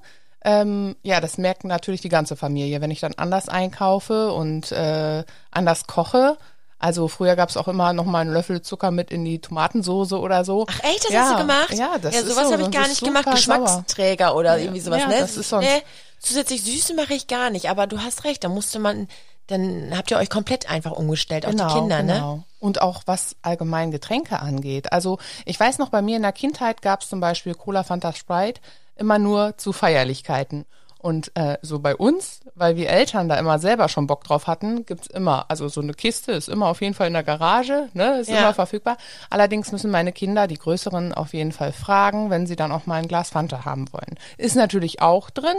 ähm, 0.45 0.97
ja, 1.03 1.23
das 1.23 1.39
merkt 1.39 1.65
natürlich 1.65 2.03
die 2.03 2.11
ganze 2.11 2.37
Familie, 2.37 2.83
wenn 2.83 2.91
ich 2.91 3.01
dann 3.01 3.15
anders 3.15 3.49
einkaufe 3.49 4.31
und 4.31 4.71
äh, 4.71 5.25
anders 5.51 5.87
koche. 5.87 6.37
Also 6.79 7.09
früher 7.09 7.37
gab 7.37 7.51
es 7.51 7.59
auch 7.59 7.69
immer 7.69 7.93
noch 7.93 8.07
mal 8.07 8.21
einen 8.21 8.33
Löffel 8.33 8.63
Zucker 8.63 8.91
mit 8.91 9.11
in 9.11 9.23
die 9.25 9.39
Tomatensoße 9.39 10.19
oder 10.19 10.47
so. 10.47 10.67
Ach 10.69 10.81
echt, 10.83 11.05
das 11.05 11.13
ja, 11.13 11.21
hast 11.21 11.33
du 11.33 11.39
gemacht? 11.39 11.75
Ja, 11.75 11.99
das 12.01 12.15
ja, 12.15 12.23
sowas 12.23 12.49
so, 12.49 12.53
habe 12.53 12.63
ich 12.63 12.71
gar 12.71 12.89
nicht 12.89 13.03
gemacht. 13.03 13.31
Geschmacksträger 13.31 14.29
sauer. 14.29 14.37
oder 14.37 14.59
irgendwie 14.59 14.81
sowas, 14.81 15.01
ja, 15.01 15.09
ne? 15.09 15.21
Das 15.21 15.37
ist 15.37 15.51
sonst 15.51 15.67
nee, 15.67 15.83
zusätzlich 16.21 16.63
Süße 16.63 16.95
mache 16.95 17.15
ich 17.15 17.27
gar 17.27 17.51
nicht, 17.51 17.69
aber 17.69 17.87
du 17.87 17.99
hast 17.99 18.25
recht, 18.25 18.45
da 18.45 18.49
musste 18.49 18.79
man, 18.79 19.09
dann 19.49 19.97
habt 19.97 20.11
ihr 20.11 20.19
euch 20.19 20.31
komplett 20.31 20.71
einfach 20.71 20.93
umgestellt, 20.93 21.47
auch 21.47 21.51
genau, 21.51 21.69
die 21.69 21.75
Kinder, 21.81 22.03
ne? 22.03 22.13
genau. 22.15 22.37
ne? 22.37 22.45
Und 22.61 22.83
auch 22.83 23.03
was 23.07 23.37
allgemein 23.43 23.91
Getränke 23.91 24.41
angeht. 24.41 24.93
Also 24.93 25.19
ich 25.47 25.59
weiß 25.59 25.79
noch, 25.79 25.89
bei 25.89 26.03
mir 26.03 26.17
in 26.17 26.23
der 26.23 26.33
Kindheit 26.33 26.83
gab 26.83 27.01
es 27.01 27.09
zum 27.09 27.21
Beispiel 27.21 27.55
Cola, 27.55 27.83
Fanta, 27.83 28.13
Sprite 28.13 28.61
immer 28.97 29.19
nur 29.19 29.57
zu 29.57 29.73
Feierlichkeiten. 29.73 30.67
Und 30.99 31.35
äh, 31.35 31.57
so 31.63 31.79
bei 31.79 31.97
uns, 31.97 32.41
weil 32.55 32.77
wir 32.77 32.91
Eltern 32.91 33.31
da 33.31 33.37
immer 33.37 33.59
selber 33.59 33.89
schon 33.89 34.07
Bock 34.07 34.23
drauf 34.23 34.47
hatten, 34.47 34.85
gibt's 34.85 35.07
immer, 35.07 35.47
also 35.49 35.67
so 35.69 35.81
eine 35.81 35.95
Kiste 35.95 36.33
ist 36.33 36.51
immer 36.51 36.67
auf 36.67 36.83
jeden 36.83 36.93
Fall 36.93 37.07
in 37.07 37.15
der 37.15 37.23
Garage, 37.23 37.89
ne, 37.95 38.21
ist 38.21 38.29
ja. 38.29 38.41
immer 38.41 38.53
verfügbar. 38.53 38.99
Allerdings 39.31 39.73
müssen 39.73 39.91
meine 39.91 40.13
Kinder, 40.13 40.47
die 40.47 40.59
Größeren, 40.59 41.15
auf 41.15 41.33
jeden 41.33 41.53
Fall 41.53 41.73
fragen, 41.73 42.29
wenn 42.29 42.47
sie 42.47 42.55
dann 42.55 42.71
auch 42.71 42.85
mal 42.85 42.97
ein 42.97 43.09
Glas 43.09 43.31
Fanta 43.31 43.65
haben 43.65 43.91
wollen. 43.95 44.19
Ist 44.37 44.57
natürlich 44.57 45.01
auch 45.01 45.31
drin, 45.31 45.57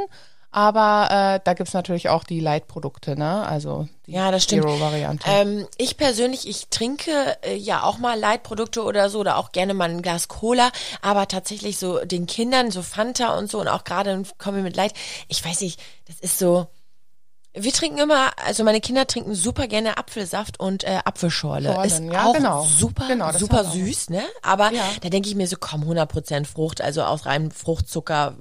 aber 0.51 1.35
äh, 1.35 1.39
da 1.43 1.53
gibt's 1.53 1.73
natürlich 1.73 2.09
auch 2.09 2.25
die 2.25 2.41
Leitprodukte, 2.41 3.17
ne? 3.17 3.45
Also 3.47 3.87
die 4.05 4.11
ja, 4.11 4.31
das 4.31 4.43
stimmt. 4.43 4.63
Zero-Variante. 4.63 5.25
Ähm, 5.29 5.65
ich 5.77 5.95
persönlich, 5.95 6.47
ich 6.47 6.67
trinke 6.67 7.11
äh, 7.43 7.55
ja 7.55 7.83
auch 7.83 7.97
mal 7.99 8.19
Leitprodukte 8.19 8.83
oder 8.83 9.09
so 9.09 9.19
oder 9.19 9.37
auch 9.37 9.53
gerne 9.53 9.73
mal 9.73 9.89
ein 9.89 10.01
Glas 10.01 10.27
Cola, 10.27 10.71
aber 11.01 11.27
tatsächlich 11.29 11.77
so 11.77 12.03
den 12.03 12.27
Kindern, 12.27 12.69
so 12.69 12.81
Fanta 12.81 13.37
und 13.37 13.49
so 13.49 13.61
und 13.61 13.69
auch 13.69 13.85
gerade 13.85 14.23
kommen 14.37 14.63
mit 14.63 14.75
Leit, 14.75 14.93
ich 15.29 15.43
weiß 15.43 15.61
nicht, 15.61 15.79
das 16.07 16.19
ist 16.19 16.37
so. 16.37 16.67
Wir 17.53 17.73
trinken 17.73 17.97
immer, 17.99 18.31
also 18.45 18.63
meine 18.63 18.79
Kinder 18.79 19.07
trinken 19.07 19.35
super 19.35 19.67
gerne 19.67 19.97
Apfelsaft 19.97 20.57
und 20.57 20.85
äh, 20.85 20.99
Apfelschorle. 21.03 21.73
Schorlen, 21.73 21.85
ist 22.07 22.13
ja, 22.13 22.25
auch 22.27 22.33
genau. 22.33 22.63
super, 22.65 23.07
Genau, 23.09 23.31
super 23.33 23.65
süß, 23.65 24.09
ne? 24.09 24.23
Aber 24.41 24.71
Ja. 24.71 24.83
da 25.01 25.09
denke 25.09 25.27
ich 25.27 25.35
mir 25.35 25.47
so, 25.47 25.57
komm, 25.59 25.83
100% 25.83 26.45
Frucht, 26.45 26.79
also 26.79 27.03
aus 27.03 27.25
reinem 27.25 27.51
Fruchtzucker 27.51 28.35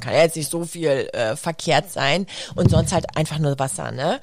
kann 0.00 0.12
ja 0.12 0.22
jetzt 0.22 0.36
nicht 0.36 0.50
so 0.50 0.64
viel 0.64 1.08
äh, 1.12 1.36
verkehrt 1.36 1.90
sein 1.90 2.26
und 2.54 2.70
sonst 2.70 2.92
halt 2.92 3.16
einfach 3.16 3.38
nur 3.38 3.58
Wasser, 3.58 3.90
ne? 3.90 4.20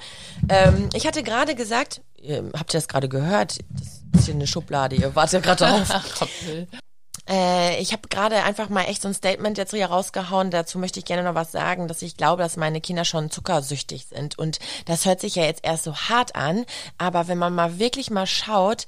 Ähm, 0.50 0.90
ich 0.94 1.06
hatte 1.06 1.24
gerade 1.24 1.56
gesagt, 1.56 2.02
ihr, 2.18 2.50
habt 2.58 2.74
ihr 2.74 2.80
das 2.80 2.88
gerade 2.88 3.10
gehört? 3.10 3.60
Das 3.70 4.22
ist 4.22 4.26
hier 4.26 4.36
eine 4.36 4.48
Schublade, 4.48 4.96
ihr 4.96 5.16
wartet 5.16 5.46
ja 5.46 5.54
gerade 5.54 5.86
drauf. 5.86 5.90
Äh, 7.30 7.80
ich 7.80 7.94
habe 7.94 8.08
gerade 8.10 8.44
einfach 8.44 8.70
mal 8.70 8.86
echt 8.86 9.02
so 9.02 9.08
ein 9.08 9.14
Statement 9.14 9.58
jetzt 9.58 9.72
hier 9.72 9.86
rausgehauen. 9.86 10.52
Dazu 10.52 10.80
möchte 10.80 11.00
ich 11.00 11.06
gerne 11.06 11.24
noch 11.24 11.36
was 11.36 11.52
sagen, 11.52 11.88
dass 11.88 12.02
ich 12.02 12.18
glaube, 12.18 12.42
dass 12.42 12.58
meine 12.58 12.82
Kinder 12.82 13.06
schon 13.06 13.30
zuckersüchtig 13.30 14.08
sind. 14.08 14.38
Und 14.38 14.60
das 14.86 15.06
hört 15.06 15.22
sich 15.22 15.36
ja 15.36 15.44
jetzt 15.44 15.64
erst 15.64 15.84
so 15.84 15.96
hart 15.96 16.36
an, 16.36 16.66
aber 16.98 17.28
wenn 17.28 17.38
man 17.38 17.54
mal 17.54 17.80
wirklich 17.80 18.10
mal 18.10 18.28
schaut, 18.28 18.86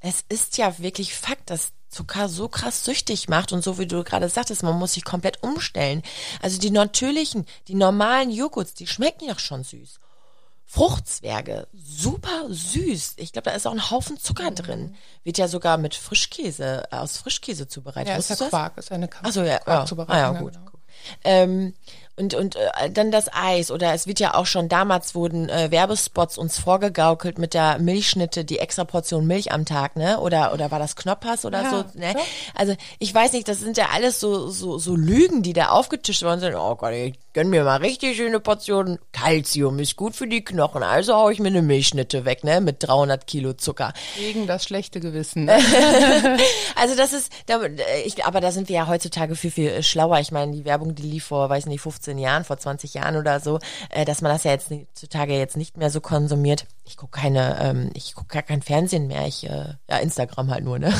es 0.00 0.24
ist 0.28 0.58
ja 0.58 0.78
wirklich 0.78 1.14
Fakt, 1.14 1.50
dass 1.50 1.72
Zucker 1.88 2.28
so 2.28 2.48
krass 2.48 2.84
süchtig 2.84 3.28
macht 3.28 3.52
und 3.52 3.62
so 3.64 3.78
wie 3.78 3.86
du 3.86 4.04
gerade 4.04 4.28
sagtest, 4.28 4.62
man 4.62 4.78
muss 4.78 4.92
sich 4.92 5.04
komplett 5.04 5.42
umstellen. 5.42 6.02
Also 6.42 6.58
die 6.58 6.70
natürlichen, 6.70 7.46
die 7.66 7.74
normalen 7.74 8.30
Joghurts, 8.30 8.74
die 8.74 8.86
schmecken 8.86 9.26
ja 9.26 9.38
schon 9.38 9.64
süß. 9.64 9.98
Fruchtzwerge, 10.70 11.66
super 11.72 12.44
süß. 12.50 13.14
Ich 13.16 13.32
glaube, 13.32 13.48
da 13.48 13.56
ist 13.56 13.66
auch 13.66 13.72
ein 13.72 13.90
Haufen 13.90 14.18
Zucker 14.18 14.50
drin. 14.50 14.94
Wird 15.24 15.38
ja 15.38 15.48
sogar 15.48 15.78
mit 15.78 15.94
Frischkäse, 15.94 16.84
äh, 16.90 16.96
aus 16.96 17.16
Frischkäse 17.16 17.68
zubereitet. 17.68 18.08
Ja, 18.08 18.16
ist 18.18 18.28
ja? 18.28 18.48
Quark, 18.48 18.76
ist 18.76 18.90
ja 18.90 18.96
eine 18.96 19.08
Quark 19.08 19.24
Ach 19.26 19.32
so, 19.32 19.40
ja, 19.40 19.46
ja. 19.54 19.58
Quarkzubereitung, 19.60 20.14
Ah, 20.14 20.34
ja, 20.34 20.40
gut. 20.40 20.52
genau. 20.52 20.66
Ähm, 21.24 21.74
und 22.16 22.34
und 22.34 22.56
äh, 22.56 22.90
dann 22.90 23.10
das 23.12 23.32
Eis. 23.32 23.70
Oder 23.70 23.94
es 23.94 24.06
wird 24.08 24.18
ja 24.18 24.34
auch 24.34 24.46
schon 24.46 24.68
damals 24.68 25.14
wurden 25.14 25.48
äh, 25.48 25.70
Werbespots 25.70 26.36
uns 26.36 26.58
vorgegaukelt 26.58 27.38
mit 27.38 27.54
der 27.54 27.78
Milchschnitte 27.78 28.44
die 28.44 28.58
extra 28.58 28.84
Portion 28.84 29.26
Milch 29.26 29.52
am 29.52 29.64
Tag 29.64 29.94
ne? 29.96 30.18
Oder 30.20 30.52
oder 30.52 30.70
war 30.72 30.80
das 30.80 30.96
Knoppers 30.96 31.44
oder 31.44 31.62
Ja, 31.62 31.70
so 31.70 31.76
ne? 31.98 32.14
doch. 32.14 32.20
also 32.56 32.74
ich 32.98 33.14
weiß 33.14 33.32
nicht 33.34 33.46
das 33.46 33.60
sind 33.60 33.76
ja 33.76 33.90
alles 33.94 34.18
so 34.18 34.48
so 34.48 34.78
so 34.78 34.96
Lügen 34.96 35.42
die 35.44 35.52
da 35.52 35.68
aufgetischt 35.68 36.22
worden 36.24 36.40
sind. 36.40 36.54
Oh 36.56 36.74
Gott 36.74 36.92
ich 36.92 37.14
gönn 37.38 37.50
mir 37.50 37.64
mal 37.64 37.76
richtig 37.76 38.16
schöne 38.16 38.40
Portionen 38.40 38.98
Calcium 39.12 39.78
ist 39.78 39.94
gut 39.96 40.16
für 40.16 40.26
die 40.26 40.44
Knochen 40.44 40.82
also 40.82 41.14
hau 41.14 41.30
ich 41.30 41.38
mir 41.38 41.48
eine 41.48 41.62
Milchschnitte 41.62 42.24
weg 42.24 42.42
ne 42.42 42.60
mit 42.60 42.76
300 42.80 43.26
Kilo 43.26 43.52
Zucker 43.52 43.92
Gegen 44.16 44.46
das 44.46 44.64
schlechte 44.64 45.00
Gewissen. 45.00 45.48
also 46.76 46.96
das 46.96 47.12
ist, 47.12 47.32
aber 48.24 48.40
da 48.40 48.50
sind 48.50 48.68
wir 48.68 48.76
ja 48.76 48.86
heutzutage 48.86 49.36
viel, 49.36 49.50
viel 49.50 49.68
äh, 49.68 49.82
schlauer. 49.82 50.18
Ich 50.20 50.32
meine, 50.32 50.52
die 50.52 50.64
Werbung, 50.64 50.94
die 50.94 51.02
lief 51.02 51.26
vor, 51.26 51.48
weiß 51.48 51.66
nicht, 51.66 51.80
15 51.80 52.18
Jahren, 52.18 52.44
vor 52.44 52.58
20 52.58 52.94
Jahren 52.94 53.16
oder 53.16 53.40
so, 53.40 53.58
äh, 53.90 54.04
dass 54.04 54.20
man 54.22 54.32
das 54.32 54.44
ja 54.44 54.52
jetzt 54.52 54.70
heutzutage 54.70 55.36
jetzt 55.36 55.56
nicht 55.56 55.76
mehr 55.76 55.90
so 55.90 56.00
konsumiert. 56.00 56.66
Ich 56.84 56.96
gucke 56.96 57.20
keine, 57.20 57.58
ähm, 57.60 57.90
ich 57.94 58.14
gucke 58.14 58.34
gar 58.34 58.42
kein 58.42 58.62
Fernsehen 58.62 59.06
mehr. 59.06 59.26
Ich, 59.26 59.44
äh, 59.44 59.74
ja, 59.88 59.98
Instagram 59.98 60.50
halt 60.50 60.64
nur, 60.64 60.78
ne? 60.78 60.92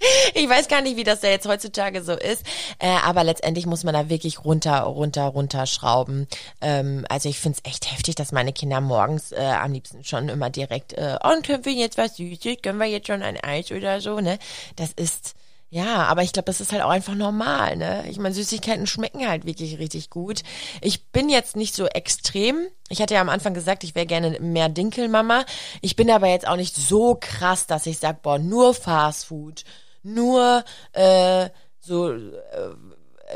Ich 0.34 0.48
weiß 0.48 0.68
gar 0.68 0.82
nicht, 0.82 0.96
wie 0.96 1.04
das 1.04 1.20
da 1.20 1.28
jetzt 1.28 1.46
heutzutage 1.46 2.02
so 2.02 2.12
ist, 2.12 2.44
äh, 2.78 2.88
aber 3.04 3.24
letztendlich 3.24 3.66
muss 3.66 3.84
man 3.84 3.94
da 3.94 4.08
wirklich 4.08 4.44
runter, 4.44 4.80
runter, 4.80 5.24
runter 5.24 5.66
schrauben. 5.66 6.26
Ähm, 6.60 7.04
also 7.08 7.28
ich 7.28 7.38
find's 7.38 7.60
echt 7.64 7.90
heftig, 7.90 8.14
dass 8.14 8.32
meine 8.32 8.52
Kinder 8.52 8.80
morgens 8.80 9.32
äh, 9.32 9.36
am 9.36 9.72
liebsten 9.72 10.04
schon 10.04 10.28
immer 10.28 10.50
direkt, 10.50 10.92
äh, 10.94 11.18
oh, 11.22 11.40
können 11.42 11.64
wir 11.64 11.72
jetzt 11.72 11.98
was 11.98 12.16
Süßes, 12.16 12.58
können 12.62 12.78
wir 12.78 12.86
jetzt 12.86 13.06
schon 13.06 13.22
ein 13.22 13.42
Eis 13.42 13.70
oder 13.70 14.00
so, 14.00 14.20
ne? 14.20 14.38
Das 14.76 14.92
ist, 14.92 15.34
ja, 15.68 16.04
aber 16.04 16.22
ich 16.22 16.32
glaube, 16.32 16.46
das 16.46 16.60
ist 16.60 16.72
halt 16.72 16.82
auch 16.82 16.90
einfach 16.90 17.14
normal, 17.14 17.76
ne? 17.76 18.04
Ich 18.08 18.18
meine, 18.18 18.34
Süßigkeiten 18.34 18.86
schmecken 18.86 19.28
halt 19.28 19.46
wirklich 19.46 19.78
richtig 19.78 20.10
gut. 20.10 20.42
Ich 20.80 21.06
bin 21.08 21.28
jetzt 21.28 21.56
nicht 21.56 21.74
so 21.74 21.86
extrem. 21.86 22.66
Ich 22.88 23.02
hatte 23.02 23.14
ja 23.14 23.20
am 23.20 23.28
Anfang 23.28 23.54
gesagt, 23.54 23.82
ich 23.84 23.94
wäre 23.94 24.06
gerne 24.06 24.38
mehr 24.40 24.68
Dinkelmama. 24.68 25.44
Ich 25.80 25.96
bin 25.96 26.10
aber 26.10 26.28
jetzt 26.28 26.46
auch 26.46 26.56
nicht 26.56 26.76
so 26.76 27.16
krass, 27.20 27.66
dass 27.66 27.86
ich 27.86 27.98
sage, 27.98 28.18
boah, 28.22 28.38
nur 28.38 28.74
Fast 28.74 29.26
Food, 29.26 29.64
nur 30.06 30.64
äh, 30.92 31.48
so 31.80 32.12
äh, 32.12 32.30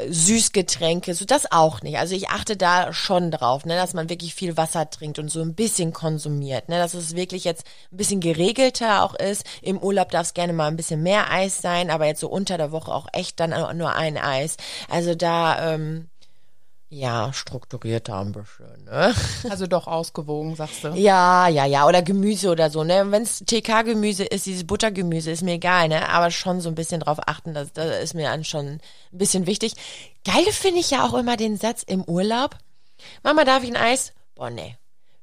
Süßgetränke, 0.08 1.14
so 1.14 1.24
das 1.24 1.50
auch 1.50 1.82
nicht. 1.82 1.98
Also 1.98 2.14
ich 2.14 2.28
achte 2.28 2.56
da 2.56 2.92
schon 2.92 3.30
drauf, 3.30 3.64
ne, 3.64 3.74
dass 3.74 3.92
man 3.94 4.08
wirklich 4.08 4.34
viel 4.34 4.56
Wasser 4.56 4.88
trinkt 4.88 5.18
und 5.18 5.30
so 5.30 5.40
ein 5.40 5.54
bisschen 5.54 5.92
konsumiert, 5.92 6.68
ne, 6.68 6.78
dass 6.78 6.94
es 6.94 7.16
wirklich 7.16 7.44
jetzt 7.44 7.64
ein 7.92 7.96
bisschen 7.96 8.20
geregelter 8.20 9.02
auch 9.02 9.14
ist. 9.14 9.44
Im 9.62 9.78
Urlaub 9.78 10.10
darf 10.10 10.28
es 10.28 10.34
gerne 10.34 10.52
mal 10.52 10.68
ein 10.68 10.76
bisschen 10.76 11.02
mehr 11.02 11.32
Eis 11.32 11.60
sein, 11.60 11.90
aber 11.90 12.06
jetzt 12.06 12.20
so 12.20 12.28
unter 12.28 12.56
der 12.56 12.72
Woche 12.72 12.94
auch 12.94 13.08
echt 13.12 13.40
dann 13.40 13.50
nur 13.76 13.94
ein 13.94 14.16
Eis. 14.16 14.56
Also 14.88 15.14
da, 15.14 15.74
ähm, 15.74 16.08
ja, 16.92 17.32
strukturierter 17.32 18.18
ein 18.18 18.32
bisschen, 18.32 18.84
ne? 18.84 19.14
Also 19.48 19.68
doch 19.68 19.86
ausgewogen, 19.86 20.56
sagst 20.56 20.82
du. 20.82 20.88
Ja, 20.88 21.46
ja, 21.46 21.64
ja. 21.64 21.86
Oder 21.86 22.02
Gemüse 22.02 22.50
oder 22.50 22.68
so, 22.68 22.82
ne? 22.82 23.06
Wenn 23.10 23.22
es 23.22 23.44
TK-Gemüse 23.46 24.24
ist, 24.24 24.46
dieses 24.46 24.66
Buttergemüse, 24.66 25.30
ist 25.30 25.42
mir 25.42 25.54
egal, 25.54 25.88
ne? 25.88 26.08
Aber 26.08 26.32
schon 26.32 26.60
so 26.60 26.68
ein 26.68 26.74
bisschen 26.74 27.00
drauf 27.00 27.18
achten, 27.26 27.54
das, 27.54 27.72
das 27.72 28.02
ist 28.02 28.14
mir 28.14 28.24
dann 28.28 28.42
schon 28.42 28.66
ein 28.66 28.80
bisschen 29.12 29.46
wichtig. 29.46 29.74
Geil 30.24 30.44
finde 30.50 30.80
ich 30.80 30.90
ja 30.90 31.06
auch 31.06 31.14
immer 31.14 31.36
den 31.36 31.56
Satz 31.56 31.84
im 31.84 32.02
Urlaub. 32.02 32.56
Mama, 33.22 33.44
darf 33.44 33.62
ich 33.62 33.70
ein 33.70 33.76
Eis? 33.76 34.12
Boah, 34.34 34.50
nee. 34.50 34.76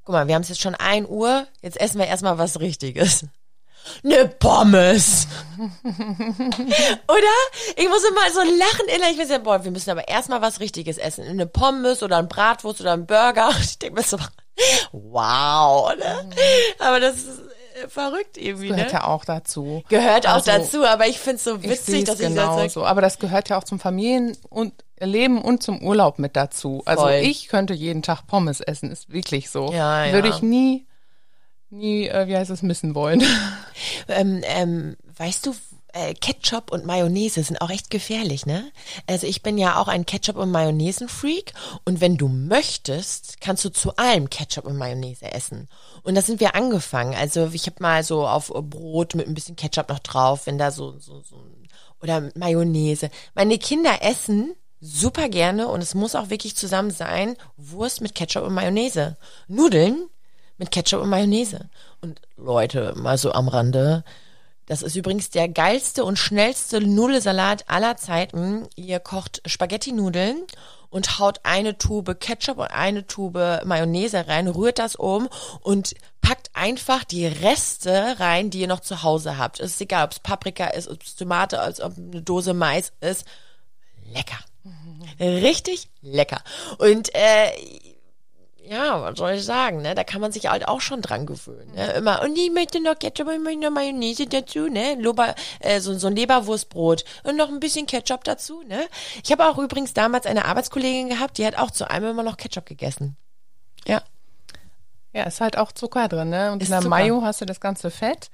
Guck 0.05 0.13
mal, 0.13 0.27
wir 0.29 0.35
haben 0.35 0.43
es 0.43 0.49
jetzt 0.49 0.61
schon 0.61 0.75
ein 0.75 1.05
Uhr, 1.05 1.47
jetzt 1.61 1.79
essen 1.81 1.99
wir 1.99 2.07
erstmal 2.07 2.37
was 2.37 2.61
Richtiges. 2.61 3.25
Ne 4.03 4.27
Pommes. 4.39 5.27
Oder? 5.57 7.37
Ich 7.75 7.87
muss 7.87 8.03
immer 8.03 8.31
so 8.33 8.39
lachen 8.41 8.87
innerlich. 8.93 9.15
Ich 9.17 9.19
weiß 9.23 9.29
ja, 9.29 9.37
boah, 9.39 9.63
wir 9.63 9.71
müssen 9.71 9.89
aber 9.89 10.07
erstmal 10.07 10.41
was 10.41 10.59
Richtiges 10.59 10.97
essen. 10.97 11.25
Eine 11.27 11.47
Pommes 11.47 12.03
oder 12.03 12.17
ein 12.17 12.27
Bratwurst 12.27 12.81
oder 12.81 12.93
ein 12.93 13.05
Burger. 13.05 13.49
Ich 13.61 13.79
denke 13.79 13.95
mir 14.01 14.03
so, 14.05 14.17
wow, 14.91 15.93
ne? 15.97 16.29
Aber 16.79 16.99
das 16.99 17.15
ist 17.17 17.39
äh, 17.83 17.87
verrückt 17.87 18.37
irgendwie, 18.37 18.69
Gehört 18.69 18.87
ne? 18.87 18.93
ja 18.99 19.03
auch 19.05 19.25
dazu. 19.25 19.83
Gehört 19.89 20.27
auch 20.27 20.33
Also, 20.33 20.51
dazu, 20.51 20.85
aber 20.85 21.07
ich 21.07 21.19
find's 21.19 21.43
so 21.43 21.55
Ich 21.57 21.63
witzig, 21.63 21.85
sehe 21.85 22.03
dass 22.03 22.15
es 22.15 22.21
ich 22.29 22.35
das 22.35 22.45
genauso. 22.55 22.85
Aber 22.85 23.01
das 23.01 23.19
gehört 23.19 23.49
ja 23.49 23.57
auch 23.57 23.63
zum 23.63 23.79
Familien- 23.79 24.37
und 24.49 24.73
Leben 24.99 25.39
und 25.41 25.61
zum 25.61 25.81
Urlaub 25.83 26.17
mit 26.17 26.35
dazu. 26.35 26.81
Also 26.85 27.03
Voll. 27.03 27.19
ich 27.21 27.47
könnte 27.49 27.73
jeden 27.75 28.01
Tag 28.01 28.25
Pommes 28.25 28.61
essen, 28.61 28.91
ist 28.91 29.11
wirklich 29.11 29.49
so. 29.51 29.71
Ja, 29.71 30.05
ja. 30.05 30.13
Würde 30.13 30.29
ich 30.29 30.41
nie, 30.41 30.86
nie, 31.69 32.07
äh, 32.07 32.27
wie 32.27 32.35
heißt 32.35 32.51
es, 32.51 32.61
missen 32.61 32.95
wollen. 32.95 33.23
Ähm, 34.09 34.41
ähm, 34.45 34.95
weißt 35.17 35.45
du, 35.45 35.53
äh, 35.93 36.13
Ketchup 36.13 36.71
und 36.71 36.85
Mayonnaise 36.85 37.43
sind 37.43 37.61
auch 37.61 37.69
echt 37.69 37.89
gefährlich, 37.89 38.45
ne? 38.45 38.71
Also 39.07 39.27
ich 39.27 39.41
bin 39.41 39.57
ja 39.57 39.79
auch 39.79 39.87
ein 39.87 40.05
Ketchup- 40.05 40.37
und 40.37 40.51
Mayonnaise-Freak 40.51 41.53
und 41.85 42.01
wenn 42.01 42.17
du 42.17 42.27
möchtest, 42.27 43.41
kannst 43.41 43.65
du 43.65 43.69
zu 43.69 43.95
allem 43.97 44.29
Ketchup 44.29 44.65
und 44.65 44.77
Mayonnaise 44.77 45.31
essen. 45.31 45.67
Und 46.03 46.15
da 46.15 46.21
sind 46.21 46.39
wir 46.39 46.55
angefangen. 46.55 47.15
Also 47.15 47.49
ich 47.53 47.65
habe 47.65 47.77
mal 47.79 48.03
so 48.03 48.27
auf 48.27 48.47
Brot 48.47 49.15
mit 49.15 49.27
ein 49.27 49.33
bisschen 49.33 49.55
Ketchup 49.55 49.89
noch 49.89 49.99
drauf, 49.99 50.45
wenn 50.45 50.57
da 50.57 50.71
so, 50.71 50.97
so, 50.99 51.21
so 51.21 51.43
oder 52.01 52.29
Mayonnaise. 52.35 53.09
Meine 53.33 53.57
Kinder 53.57 54.01
essen 54.01 54.55
super 54.79 55.29
gerne 55.29 55.67
und 55.67 55.81
es 55.81 55.95
muss 55.95 56.15
auch 56.15 56.29
wirklich 56.29 56.55
zusammen 56.55 56.91
sein, 56.91 57.35
Wurst 57.55 58.01
mit 58.01 58.13
Ketchup 58.13 58.43
und 58.43 58.53
Mayonnaise. 58.53 59.17
Nudeln 59.47 60.07
mit 60.57 60.71
Ketchup 60.71 61.01
und 61.01 61.09
Mayonnaise. 61.09 61.69
Und 62.01 62.21
Leute, 62.35 62.93
mal 62.95 63.17
so 63.17 63.31
am 63.31 63.47
Rande, 63.47 64.03
das 64.67 64.81
ist 64.81 64.97
übrigens 64.97 65.29
der 65.29 65.47
geilste 65.47 66.03
und 66.03 66.19
schnellste 66.19 66.81
Nudelsalat 66.81 67.69
aller 67.69 67.95
Zeiten. 67.95 68.67
Ihr 68.75 68.99
kocht 68.99 69.41
Spaghetti-Nudeln 69.45 70.43
und 70.89 71.19
haut 71.19 71.39
eine 71.43 71.77
Tube 71.77 72.19
Ketchup 72.19 72.57
und 72.57 72.67
eine 72.67 73.07
Tube 73.07 73.61
Mayonnaise 73.63 74.27
rein, 74.27 74.47
rührt 74.49 74.79
das 74.79 74.95
um 74.97 75.29
und 75.61 75.95
packt 76.21 76.49
einfach 76.53 77.05
die 77.05 77.25
Reste 77.27 78.19
rein, 78.19 78.49
die 78.49 78.59
ihr 78.59 78.67
noch 78.67 78.81
zu 78.81 79.03
Hause 79.03 79.37
habt. 79.37 79.61
Es 79.61 79.71
ist 79.71 79.81
egal, 79.81 80.05
ob 80.05 80.11
es 80.11 80.19
Paprika 80.19 80.67
ist, 80.67 80.89
ob 80.89 81.01
es 81.01 81.15
Tomate 81.15 81.55
ist, 81.69 81.79
ob 81.79 81.97
eine 81.97 82.21
Dose 82.21 82.53
Mais 82.53 82.91
ist. 82.99 83.25
Lecker. 84.13 84.39
Richtig 85.19 85.89
lecker. 86.01 86.43
Und 86.77 87.13
äh, 87.15 87.51
ja, 88.67 89.01
was 89.01 89.17
soll 89.17 89.31
ich 89.31 89.45
sagen, 89.45 89.81
ne? 89.81 89.95
Da 89.95 90.03
kann 90.03 90.21
man 90.21 90.31
sich 90.31 90.49
halt 90.49 90.67
auch 90.67 90.81
schon 90.81 91.01
dran 91.01 91.25
gewöhnen. 91.25 91.71
Ne? 91.73 91.93
Immer, 91.93 92.21
und 92.21 92.37
ich 92.37 92.51
möchte 92.51 92.81
noch 92.81 92.99
Ketchup 92.99 93.27
und 93.27 93.35
ich 93.35 93.39
möchte 93.39 93.61
noch 93.61 93.71
Mayonnaise 93.71 94.27
dazu, 94.27 94.67
ne? 94.67 94.95
Lober, 94.95 95.33
äh, 95.59 95.79
so, 95.79 95.97
so 95.97 96.07
ein 96.07 96.15
Leberwurstbrot 96.15 97.05
und 97.23 97.37
noch 97.37 97.49
ein 97.49 97.59
bisschen 97.59 97.85
Ketchup 97.85 98.23
dazu, 98.23 98.63
ne? 98.67 98.85
Ich 99.23 99.31
habe 99.31 99.47
auch 99.47 99.57
übrigens 99.57 99.93
damals 99.93 100.25
eine 100.25 100.45
Arbeitskollegin 100.45 101.09
gehabt, 101.09 101.37
die 101.37 101.45
hat 101.45 101.57
auch 101.57 101.71
zu 101.71 101.89
einem 101.89 102.11
immer 102.11 102.23
noch 102.23 102.37
Ketchup 102.37 102.65
gegessen. 102.65 103.15
Ja. 103.85 104.01
ja, 105.13 105.23
ist 105.23 105.39
halt 105.39 105.57
auch 105.57 105.71
Zucker 105.71 106.07
drin, 106.07 106.29
ne? 106.29 106.51
Und 106.51 106.61
Ist 106.61 106.67
in 106.67 106.71
der 106.71 106.81
Zucker. 106.81 106.89
Mayo 106.89 107.21
hast 107.21 107.41
du 107.41 107.45
das 107.45 107.59
ganze 107.61 107.89
Fett. 107.89 108.29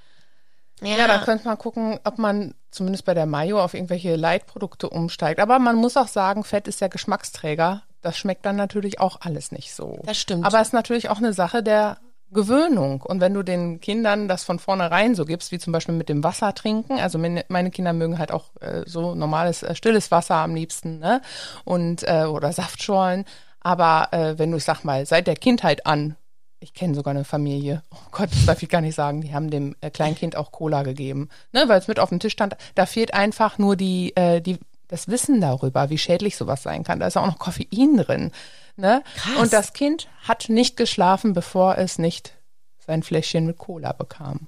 Ja, 0.82 1.08
da 1.08 1.20
könnte 1.20 1.48
man 1.48 1.58
gucken, 1.58 2.00
ob 2.04 2.18
man 2.18 2.56
zumindest 2.72 3.06
bei 3.06 3.14
der 3.14 3.26
Mayo 3.26 3.64
auf 3.64 3.74
irgendwelche 3.74 4.16
Leitprodukte 4.16 4.90
umsteigt. 4.90 5.40
Aber 5.40 5.60
man 5.60 5.76
muss 5.76 5.96
auch 5.96 6.08
sagen, 6.08 6.44
Fett 6.44 6.68
ist 6.68 6.82
ja 6.82 6.88
Geschmacksträger. 6.88 7.84
Das 8.04 8.18
schmeckt 8.18 8.46
dann 8.46 8.56
natürlich 8.56 9.00
auch 9.00 9.22
alles 9.22 9.52
nicht 9.52 9.74
so. 9.74 10.00
Das 10.04 10.18
stimmt. 10.18 10.46
Aber 10.46 10.60
es 10.62 10.68
ist 10.68 10.74
natürlich 10.74 11.10
auch 11.10 11.18
eine 11.18 11.34
Sache 11.34 11.64
der 11.64 11.98
Gewöhnung. 12.32 13.02
Und 13.02 13.22
wenn 13.22 13.34
du 13.34 13.44
den 13.44 13.80
Kindern 13.80 14.28
das 14.28 14.44
von 14.44 14.60
vornherein 14.60 15.16
so 15.16 15.26
gibst, 15.26 15.52
wie 15.52 15.60
zum 15.60 15.72
Beispiel 15.72 15.96
mit 15.96 16.10
dem 16.10 16.24
Wasser 16.24 16.54
trinken, 16.54 17.00
also 17.00 17.18
meine 17.18 17.72
Kinder 17.72 17.94
mögen 17.94 18.20
halt 18.20 18.32
auch 18.32 18.46
äh, 18.60 18.84
so 18.86 19.16
normales, 19.16 19.64
äh, 19.64 19.76
stilles 19.76 20.12
Wasser 20.12 20.36
am 20.36 20.54
liebsten, 20.56 21.00
ne? 21.00 21.22
Und, 21.64 22.04
äh, 22.08 22.26
oder 22.26 22.52
Saftschorlen. 22.52 23.26
Aber 23.62 24.10
äh, 24.12 24.38
wenn 24.38 24.52
du, 24.52 24.58
ich 24.58 24.64
sag 24.66 24.84
mal, 24.84 25.06
seit 25.06 25.28
der 25.28 25.36
Kindheit 25.36 25.86
an 25.86 26.18
ich 26.64 26.74
kenne 26.74 26.96
sogar 26.96 27.12
eine 27.12 27.26
Familie, 27.26 27.84
oh 27.92 27.98
Gott, 28.12 28.32
das 28.32 28.46
darf 28.46 28.64
ich 28.64 28.70
gar 28.70 28.80
nicht 28.80 28.96
sagen, 28.96 29.22
die 29.22 29.34
haben 29.34 29.52
dem 29.52 29.76
äh, 29.82 29.90
Kleinkind 29.90 30.38
auch 30.38 30.52
Cola 30.52 30.84
gegeben, 30.84 31.28
ne, 31.52 31.66
weil 31.68 31.78
es 31.78 31.90
mit 31.90 32.00
auf 32.00 32.10
dem 32.10 32.20
Tisch 32.20 32.34
stand. 32.34 32.56
Da 32.74 32.86
fehlt 32.86 33.14
einfach 33.14 33.58
nur 33.58 33.76
die, 33.76 34.16
äh, 34.16 34.40
die, 34.40 34.60
das 34.94 35.08
Wissen 35.08 35.42
darüber, 35.42 35.90
wie 35.90 35.98
schädlich 35.98 36.38
sowas 36.38 36.62
sein 36.62 36.84
kann. 36.84 37.00
Da 37.00 37.08
ist 37.08 37.18
auch 37.18 37.26
noch 37.26 37.40
Koffein 37.40 37.98
drin. 37.98 38.32
Ne? 38.76 39.02
Krass. 39.16 39.38
Und 39.38 39.52
das 39.52 39.74
Kind 39.74 40.08
hat 40.22 40.50
nicht 40.50 40.78
geschlafen, 40.78 41.34
bevor 41.34 41.80
es 41.80 41.98
nicht 41.98 42.36
sein 42.78 43.02
Fläschchen 43.02 43.48
mit 43.48 43.58
Cola 43.58 43.94
bekam. 43.94 44.48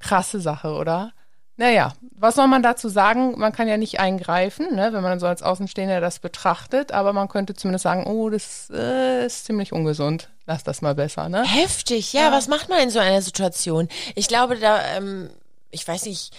Krasse 0.00 0.40
Sache, 0.40 0.74
oder? 0.74 1.12
Naja, 1.56 1.94
was 2.16 2.34
soll 2.34 2.48
man 2.48 2.64
dazu 2.64 2.88
sagen? 2.88 3.38
Man 3.38 3.52
kann 3.52 3.68
ja 3.68 3.76
nicht 3.76 4.00
eingreifen, 4.00 4.74
ne, 4.74 4.92
wenn 4.92 5.04
man 5.04 5.20
so 5.20 5.26
als 5.28 5.44
Außenstehender 5.44 6.00
das 6.00 6.18
betrachtet, 6.18 6.90
aber 6.90 7.12
man 7.12 7.28
könnte 7.28 7.54
zumindest 7.54 7.84
sagen, 7.84 8.06
oh, 8.06 8.28
das 8.28 8.68
äh, 8.74 9.24
ist 9.24 9.44
ziemlich 9.44 9.72
ungesund. 9.72 10.30
Lass 10.46 10.64
das 10.64 10.82
mal 10.82 10.96
besser, 10.96 11.28
ne? 11.28 11.44
Heftig, 11.44 12.12
ja, 12.12 12.32
Was 12.32 12.48
macht 12.48 12.68
man 12.68 12.80
in 12.80 12.90
so 12.90 12.98
einer 12.98 13.22
Situation? 13.22 13.88
Ich 14.16 14.26
glaube, 14.26 14.56
da, 14.56 14.80
ähm, 14.96 15.30
ich 15.70 15.86
weiß 15.86 16.06
nicht, 16.06 16.36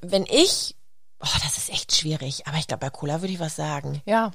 wenn 0.00 0.26
ich, 0.26 0.76
oh, 1.22 1.38
das 1.42 1.56
ist 1.56 1.70
echt 1.70 1.94
schwierig, 1.94 2.46
aber 2.46 2.58
ich 2.58 2.66
glaube, 2.66 2.80
bei 2.80 2.90
Cola 2.90 3.20
würde 3.20 3.32
ich 3.32 3.40
was 3.40 3.54
sagen. 3.56 4.02
Ja, 4.06 4.32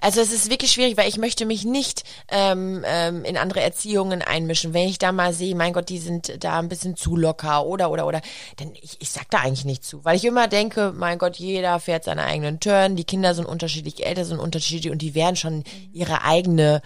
Also 0.00 0.20
es 0.20 0.32
ist 0.32 0.50
wirklich 0.50 0.70
schwierig, 0.72 0.96
weil 0.96 1.08
ich 1.08 1.18
möchte 1.18 1.44
mich 1.46 1.64
nicht 1.64 2.04
ähm, 2.28 2.84
ähm, 2.86 3.24
in 3.24 3.36
andere 3.36 3.60
Erziehungen 3.60 4.22
einmischen. 4.22 4.72
Wenn 4.72 4.88
ich 4.88 4.98
da 4.98 5.10
mal 5.12 5.32
sehe, 5.32 5.54
mein 5.56 5.72
Gott, 5.72 5.88
die 5.88 5.98
sind 5.98 6.42
da 6.44 6.58
ein 6.58 6.68
bisschen 6.68 6.96
zu 6.96 7.16
locker 7.16 7.66
oder 7.66 7.90
oder 7.90 8.06
oder, 8.06 8.20
dann 8.56 8.72
ich, 8.80 8.96
ich 9.00 9.10
sag 9.10 9.28
da 9.30 9.38
eigentlich 9.38 9.64
nicht 9.64 9.84
zu, 9.84 10.04
weil 10.04 10.16
ich 10.16 10.24
immer 10.24 10.46
denke, 10.46 10.92
mein 10.94 11.18
Gott, 11.18 11.36
jeder 11.36 11.80
fährt 11.80 12.04
seine 12.04 12.24
eigenen 12.24 12.60
Turn, 12.60 12.96
die 12.96 13.04
Kinder 13.04 13.34
sind 13.34 13.46
unterschiedlich, 13.46 13.96
die 13.96 14.04
Eltern 14.04 14.24
sind 14.24 14.38
unterschiedlich 14.38 14.92
und 14.92 15.02
die 15.02 15.14
werden 15.14 15.36
schon 15.36 15.64
ihre 15.92 16.22
eigene, 16.22 16.82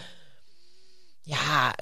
ja, 1.24 1.72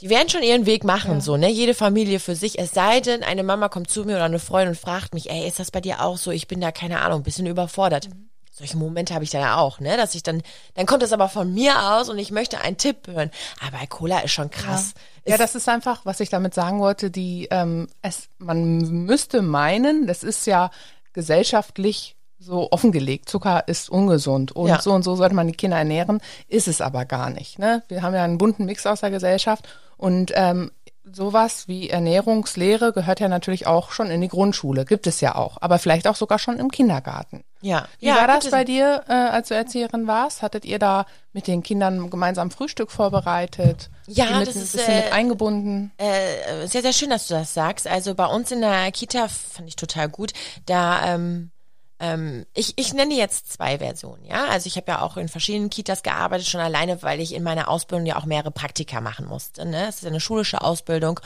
die 0.00 0.10
werden 0.10 0.28
schon 0.28 0.42
ihren 0.42 0.66
Weg 0.66 0.84
machen, 0.84 1.20
so, 1.20 1.36
ne? 1.36 1.50
Jede 1.50 1.74
Familie 1.74 2.20
für 2.20 2.36
sich. 2.36 2.58
Es 2.58 2.72
sei 2.72 3.00
denn, 3.00 3.22
eine 3.22 3.42
Mama 3.42 3.68
kommt 3.68 3.90
zu 3.90 4.04
mir 4.04 4.16
oder 4.16 4.24
eine 4.24 4.38
Freundin 4.38 4.70
und 4.70 4.78
fragt 4.78 5.14
mich, 5.14 5.30
ey, 5.30 5.46
ist 5.48 5.58
das 5.58 5.70
bei 5.70 5.80
dir 5.80 6.02
auch 6.02 6.18
so? 6.18 6.30
Ich 6.30 6.48
bin 6.48 6.60
da, 6.60 6.70
keine 6.70 7.00
Ahnung, 7.00 7.20
ein 7.20 7.24
bisschen 7.24 7.46
überfordert. 7.46 8.08
Solche 8.50 8.76
Momente 8.76 9.14
habe 9.14 9.24
ich 9.24 9.30
dann 9.30 9.42
ja 9.42 9.56
auch, 9.56 9.80
ne? 9.80 9.96
Dass 9.96 10.14
ich 10.14 10.22
dann, 10.22 10.42
dann 10.74 10.86
kommt 10.86 11.02
es 11.02 11.12
aber 11.12 11.28
von 11.28 11.52
mir 11.52 11.92
aus 11.92 12.08
und 12.08 12.18
ich 12.18 12.30
möchte 12.30 12.60
einen 12.60 12.76
Tipp 12.76 13.06
hören. 13.06 13.30
Aber 13.60 13.78
bei 13.78 13.86
Cola 13.86 14.20
ist 14.20 14.32
schon 14.32 14.50
krass. 14.50 14.94
Ja, 15.26 15.38
das 15.38 15.54
ist 15.54 15.68
einfach, 15.68 16.04
was 16.04 16.20
ich 16.20 16.28
damit 16.28 16.54
sagen 16.54 16.80
wollte, 16.80 17.10
die, 17.10 17.48
ähm, 17.50 17.88
es, 18.02 18.28
man 18.38 18.78
müsste 19.06 19.42
meinen, 19.42 20.06
das 20.06 20.22
ist 20.22 20.46
ja 20.46 20.70
gesellschaftlich 21.12 22.15
so 22.38 22.70
offengelegt, 22.70 23.28
Zucker 23.28 23.64
ist 23.66 23.88
ungesund 23.88 24.52
und 24.52 24.68
Ja. 24.68 24.80
so 24.80 24.92
und 24.92 25.02
so 25.02 25.16
sollte 25.16 25.34
man 25.34 25.46
die 25.46 25.54
Kinder 25.54 25.78
ernähren, 25.78 26.20
ist 26.48 26.68
es 26.68 26.80
aber 26.80 27.04
gar 27.04 27.30
nicht. 27.30 27.58
Ne? 27.58 27.82
Wir 27.88 28.02
haben 28.02 28.14
ja 28.14 28.24
einen 28.24 28.38
bunten 28.38 28.66
Mix 28.66 28.86
aus 28.86 29.00
der 29.00 29.10
Gesellschaft 29.10 29.66
und 29.96 30.32
ähm, 30.34 30.70
sowas 31.10 31.68
wie 31.68 31.88
Ernährungslehre 31.88 32.92
gehört 32.92 33.20
ja 33.20 33.28
natürlich 33.28 33.66
auch 33.66 33.92
schon 33.92 34.10
in 34.10 34.20
die 34.20 34.28
Grundschule, 34.28 34.84
gibt 34.84 35.06
es 35.06 35.20
ja 35.20 35.36
auch, 35.36 35.56
aber 35.60 35.78
vielleicht 35.78 36.08
auch 36.08 36.16
sogar 36.16 36.38
schon 36.38 36.58
im 36.58 36.70
Kindergarten. 36.70 37.44
Ja. 37.60 37.86
Wie 38.00 38.06
ja, 38.06 38.16
war 38.16 38.26
das 38.26 38.50
bei 38.50 38.64
dir, 38.64 39.04
äh, 39.08 39.12
als 39.12 39.48
du 39.48 39.54
Erzieherin 39.54 40.06
warst? 40.06 40.42
Hattet 40.42 40.64
ihr 40.64 40.78
da 40.78 41.06
mit 41.32 41.46
den 41.46 41.62
Kindern 41.62 42.10
gemeinsam 42.10 42.50
Frühstück 42.50 42.90
vorbereitet? 42.90 43.90
Ja, 44.06 44.38
mit, 44.38 44.48
das 44.48 44.56
ein 44.56 44.62
ist, 44.62 44.72
bisschen 44.72 44.92
äh, 44.92 45.04
mit 45.04 45.12
eingebunden. 45.12 45.92
Äh, 45.96 46.66
sehr, 46.66 46.82
sehr 46.82 46.92
schön, 46.92 47.10
dass 47.10 47.28
du 47.28 47.34
das 47.34 47.54
sagst. 47.54 47.86
Also 47.88 48.14
bei 48.14 48.26
uns 48.26 48.50
in 48.52 48.60
der 48.60 48.90
Kita 48.92 49.28
fand 49.28 49.68
ich 49.68 49.76
total 49.76 50.08
gut. 50.08 50.32
Da, 50.66 51.14
ähm, 51.14 51.50
ähm, 51.98 52.44
ich, 52.54 52.74
ich 52.76 52.92
nenne 52.92 53.14
jetzt 53.14 53.52
zwei 53.52 53.78
Versionen, 53.78 54.24
ja. 54.24 54.44
Also 54.46 54.66
ich 54.66 54.76
habe 54.76 54.92
ja 54.92 55.02
auch 55.02 55.16
in 55.16 55.28
verschiedenen 55.28 55.70
Kitas 55.70 56.02
gearbeitet, 56.02 56.46
schon 56.46 56.60
alleine, 56.60 57.02
weil 57.02 57.20
ich 57.20 57.34
in 57.34 57.42
meiner 57.42 57.68
Ausbildung 57.68 58.06
ja 58.06 58.16
auch 58.16 58.26
mehrere 58.26 58.50
Praktika 58.50 59.00
machen 59.00 59.26
musste. 59.26 59.64
Ne? 59.64 59.88
Es 59.88 59.96
ist 59.96 60.06
eine 60.06 60.20
schulische 60.20 60.60
Ausbildung. 60.60 61.20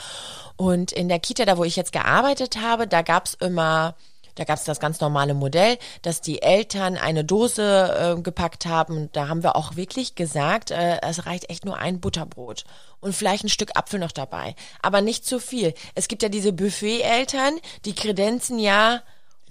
Und 0.55 0.91
in 0.91 1.09
der 1.09 1.19
Kita, 1.19 1.43
da 1.45 1.57
wo 1.57 1.65
ich 1.65 1.75
jetzt 1.75 1.91
gearbeitet 1.91 2.57
habe, 2.61 2.87
da 2.87 3.01
gab's 3.01 3.33
immer 3.33 3.95
da 4.35 4.45
gab's 4.45 4.63
das 4.63 4.79
ganz 4.79 5.01
normale 5.01 5.33
Modell, 5.33 5.77
dass 6.03 6.21
die 6.21 6.41
Eltern 6.41 6.95
eine 6.95 7.25
Dose 7.25 8.15
äh, 8.17 8.21
gepackt 8.21 8.65
haben. 8.65 9.09
Da 9.11 9.27
haben 9.27 9.43
wir 9.43 9.57
auch 9.57 9.75
wirklich 9.75 10.15
gesagt, 10.15 10.71
äh, 10.71 11.01
es 11.01 11.25
reicht 11.25 11.49
echt 11.49 11.65
nur 11.65 11.77
ein 11.77 11.99
Butterbrot 11.99 12.63
und 13.01 13.13
vielleicht 13.13 13.43
ein 13.43 13.49
Stück 13.49 13.71
Apfel 13.75 13.99
noch 13.99 14.13
dabei. 14.13 14.55
Aber 14.81 15.01
nicht 15.01 15.25
zu 15.25 15.39
viel. 15.39 15.73
Es 15.95 16.07
gibt 16.07 16.23
ja 16.23 16.29
diese 16.29 16.53
Buffet-Eltern, 16.53 17.59
die 17.83 17.93
kredenzen 17.93 18.57
ja 18.57 19.01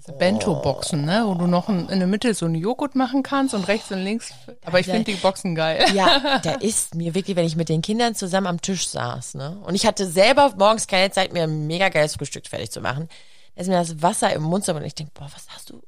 Diese 0.01 0.13
Bento-Boxen, 0.13 1.05
ne? 1.05 1.23
Wo 1.27 1.35
du 1.35 1.45
noch 1.45 1.69
in, 1.69 1.87
in 1.89 1.99
der 1.99 2.07
Mitte 2.07 2.33
so 2.33 2.47
einen 2.47 2.55
Joghurt 2.55 2.95
machen 2.95 3.21
kannst 3.21 3.53
und 3.53 3.67
rechts 3.67 3.91
und 3.91 3.99
links. 3.99 4.33
Aber 4.65 4.79
ich 4.79 4.87
finde 4.87 5.03
die 5.03 5.13
Boxen 5.13 5.53
geil. 5.53 5.85
Ja, 5.93 6.39
da 6.39 6.53
ist 6.53 6.95
mir 6.95 7.13
wirklich, 7.13 7.35
wenn 7.35 7.45
ich 7.45 7.55
mit 7.55 7.69
den 7.69 7.83
Kindern 7.83 8.15
zusammen 8.15 8.47
am 8.47 8.61
Tisch 8.61 8.87
saß, 8.87 9.35
ne? 9.35 9.59
Und 9.63 9.75
ich 9.75 9.85
hatte 9.85 10.07
selber 10.07 10.53
morgens 10.57 10.87
keine 10.87 11.11
Zeit, 11.11 11.33
mir 11.33 11.43
ein 11.43 11.67
mega 11.67 11.89
geiles 11.89 12.15
Frühstück 12.15 12.47
fertig 12.47 12.71
zu 12.71 12.81
machen. 12.81 13.09
Da 13.55 13.61
ist 13.61 13.67
mir 13.67 13.75
das 13.75 14.01
Wasser 14.01 14.33
im 14.33 14.41
Mund 14.41 14.65
so 14.65 14.73
und 14.73 14.83
ich 14.83 14.95
denke, 14.95 15.11
boah, 15.13 15.29
was 15.31 15.45
hast 15.49 15.69
du? 15.69 15.83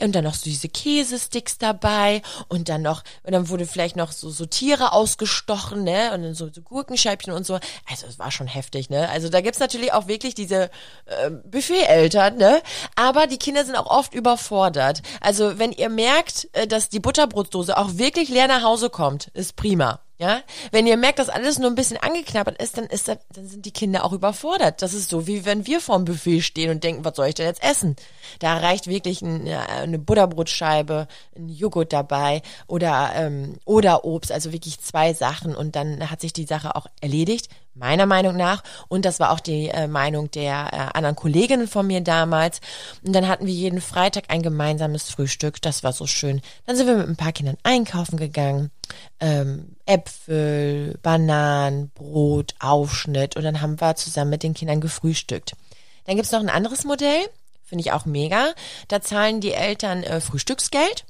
Und 0.00 0.12
dann 0.14 0.24
noch 0.24 0.34
so 0.34 0.44
diese 0.44 0.68
Käsesticks 0.68 1.58
dabei 1.58 2.22
und 2.48 2.68
dann 2.68 2.82
noch, 2.82 3.02
und 3.22 3.32
dann 3.32 3.48
wurde 3.48 3.66
vielleicht 3.66 3.96
noch 3.96 4.12
so, 4.12 4.30
so 4.30 4.46
Tiere 4.46 4.92
ausgestochen, 4.92 5.84
ne? 5.84 6.12
Und 6.12 6.22
dann 6.22 6.34
so, 6.34 6.50
so 6.52 6.62
Gurkenscheibchen 6.62 7.32
und 7.32 7.46
so. 7.46 7.54
Also 7.88 8.06
es 8.06 8.18
war 8.18 8.30
schon 8.30 8.46
heftig, 8.46 8.90
ne? 8.90 9.08
Also 9.08 9.28
da 9.28 9.40
gibt's 9.40 9.60
natürlich 9.60 9.92
auch 9.92 10.08
wirklich 10.08 10.34
diese 10.34 10.70
äh, 11.06 11.30
Buffet-Eltern, 11.30 12.36
ne? 12.36 12.62
Aber 12.96 13.26
die 13.26 13.38
Kinder 13.38 13.64
sind 13.64 13.76
auch 13.76 13.86
oft 13.86 14.14
überfordert. 14.14 15.02
Also 15.20 15.58
wenn 15.58 15.72
ihr 15.72 15.88
merkt, 15.88 16.48
äh, 16.52 16.66
dass 16.66 16.88
die 16.88 17.00
Butterbrotdose 17.00 17.76
auch 17.76 17.96
wirklich 17.96 18.28
leer 18.28 18.48
nach 18.48 18.62
Hause 18.62 18.90
kommt, 18.90 19.28
ist 19.34 19.56
prima. 19.56 20.00
Ja, 20.24 20.40
wenn 20.72 20.86
ihr 20.86 20.96
merkt, 20.96 21.18
dass 21.18 21.28
alles 21.28 21.58
nur 21.58 21.68
ein 21.68 21.74
bisschen 21.74 21.98
angeknabbert 21.98 22.56
ist, 22.62 22.78
dann 22.78 22.86
ist 22.86 23.08
das, 23.08 23.18
dann 23.34 23.46
sind 23.46 23.66
die 23.66 23.72
Kinder 23.72 24.06
auch 24.06 24.14
überfordert. 24.14 24.80
Das 24.80 24.94
ist 24.94 25.10
so, 25.10 25.26
wie 25.26 25.44
wenn 25.44 25.66
wir 25.66 25.82
vorm 25.82 26.06
Buffet 26.06 26.40
stehen 26.40 26.70
und 26.70 26.82
denken, 26.82 27.04
was 27.04 27.16
soll 27.16 27.26
ich 27.26 27.34
denn 27.34 27.44
jetzt 27.44 27.62
essen? 27.62 27.94
Da 28.38 28.56
reicht 28.56 28.86
wirklich 28.86 29.20
ein, 29.20 29.46
ja, 29.46 29.60
eine 29.60 29.98
Butterbrotscheibe, 29.98 31.08
ein 31.36 31.50
Joghurt 31.50 31.92
dabei 31.92 32.40
oder 32.66 33.10
ähm, 33.16 33.56
oder 33.66 34.06
Obst, 34.06 34.32
also 34.32 34.50
wirklich 34.50 34.80
zwei 34.80 35.12
Sachen 35.12 35.54
und 35.54 35.76
dann 35.76 36.10
hat 36.10 36.22
sich 36.22 36.32
die 36.32 36.46
Sache 36.46 36.74
auch 36.74 36.86
erledigt, 37.02 37.50
meiner 37.74 38.06
Meinung 38.06 38.36
nach. 38.36 38.62
Und 38.88 39.04
das 39.04 39.20
war 39.20 39.30
auch 39.30 39.40
die 39.40 39.68
äh, 39.68 39.86
Meinung 39.86 40.30
der 40.30 40.70
äh, 40.72 40.96
anderen 40.96 41.16
Kolleginnen 41.16 41.68
von 41.68 41.86
mir 41.86 42.00
damals. 42.00 42.60
Und 43.04 43.12
dann 43.12 43.28
hatten 43.28 43.46
wir 43.46 43.52
jeden 43.52 43.80
Freitag 43.80 44.24
ein 44.28 44.42
gemeinsames 44.42 45.10
Frühstück. 45.10 45.60
Das 45.60 45.82
war 45.84 45.92
so 45.92 46.06
schön. 46.06 46.40
Dann 46.66 46.76
sind 46.76 46.86
wir 46.86 46.96
mit 46.96 47.08
ein 47.08 47.16
paar 47.16 47.32
Kindern 47.32 47.58
einkaufen 47.62 48.16
gegangen. 48.16 48.70
Ähm, 49.20 49.76
Äpfel, 49.86 50.98
Bananen, 51.02 51.90
Brot, 51.90 52.54
Aufschnitt. 52.58 53.36
Und 53.36 53.44
dann 53.44 53.60
haben 53.60 53.80
wir 53.80 53.96
zusammen 53.96 54.30
mit 54.30 54.42
den 54.42 54.54
Kindern 54.54 54.80
gefrühstückt. 54.80 55.52
Dann 56.04 56.16
gibt's 56.16 56.32
noch 56.32 56.40
ein 56.40 56.50
anderes 56.50 56.84
Modell. 56.84 57.28
Finde 57.62 57.82
ich 57.82 57.92
auch 57.92 58.04
mega. 58.04 58.52
Da 58.88 59.00
zahlen 59.00 59.40
die 59.40 59.52
Eltern 59.52 60.02
äh, 60.02 60.20
Frühstücksgeld. 60.20 61.04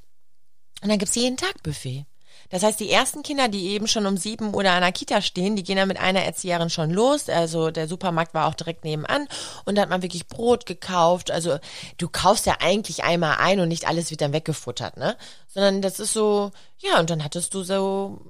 Und 0.83 0.89
dann 0.89 0.99
gibt's 0.99 1.15
jeden 1.15 1.37
Tag 1.37 1.63
Buffet. 1.63 2.05
Das 2.51 2.63
heißt, 2.63 2.81
die 2.81 2.91
ersten 2.91 3.23
Kinder, 3.23 3.49
die 3.49 3.69
eben 3.69 3.87
schon 3.87 4.07
um 4.07 4.17
sieben 4.17 4.55
oder 4.55 4.73
an 4.73 4.83
der 4.83 4.93
Kita 4.93 5.21
stehen, 5.23 5.57
die 5.57 5.63
gehen 5.63 5.77
dann 5.77 5.89
mit 5.89 5.99
einer 5.99 6.23
Erzieherin 6.23 6.71
schon 6.71 6.91
los. 6.91 7.29
Also 7.29 7.71
der 7.71 7.89
Supermarkt 7.89 8.35
war 8.35 8.47
auch 8.47 8.55
direkt 8.55 8.85
nebenan 8.85 9.29
und 9.65 9.77
da 9.77 9.83
hat 9.83 9.91
man 9.91 10.03
wirklich 10.03 10.27
Brot 10.27 10.67
gekauft. 10.67 11.31
Also 11.31 11.59
du 11.99 12.09
kaufst 12.09 12.47
ja 12.47 12.57
eigentlich 12.61 13.05
einmal 13.05 13.37
ein 13.39 13.61
und 13.61 13.69
nicht 13.69 13.87
alles 13.89 14.11
wird 14.11 14.21
dann 14.21 14.33
weggefuttert, 14.33 14.97
ne? 14.97 15.17
Sondern 15.49 15.83
das 15.83 16.01
ist 16.01 16.13
so, 16.13 16.51
ja, 16.79 17.01
und 17.01 17.11
dann 17.11 17.25
hattest 17.25 17.55
du 17.55 17.63
so 17.63 18.21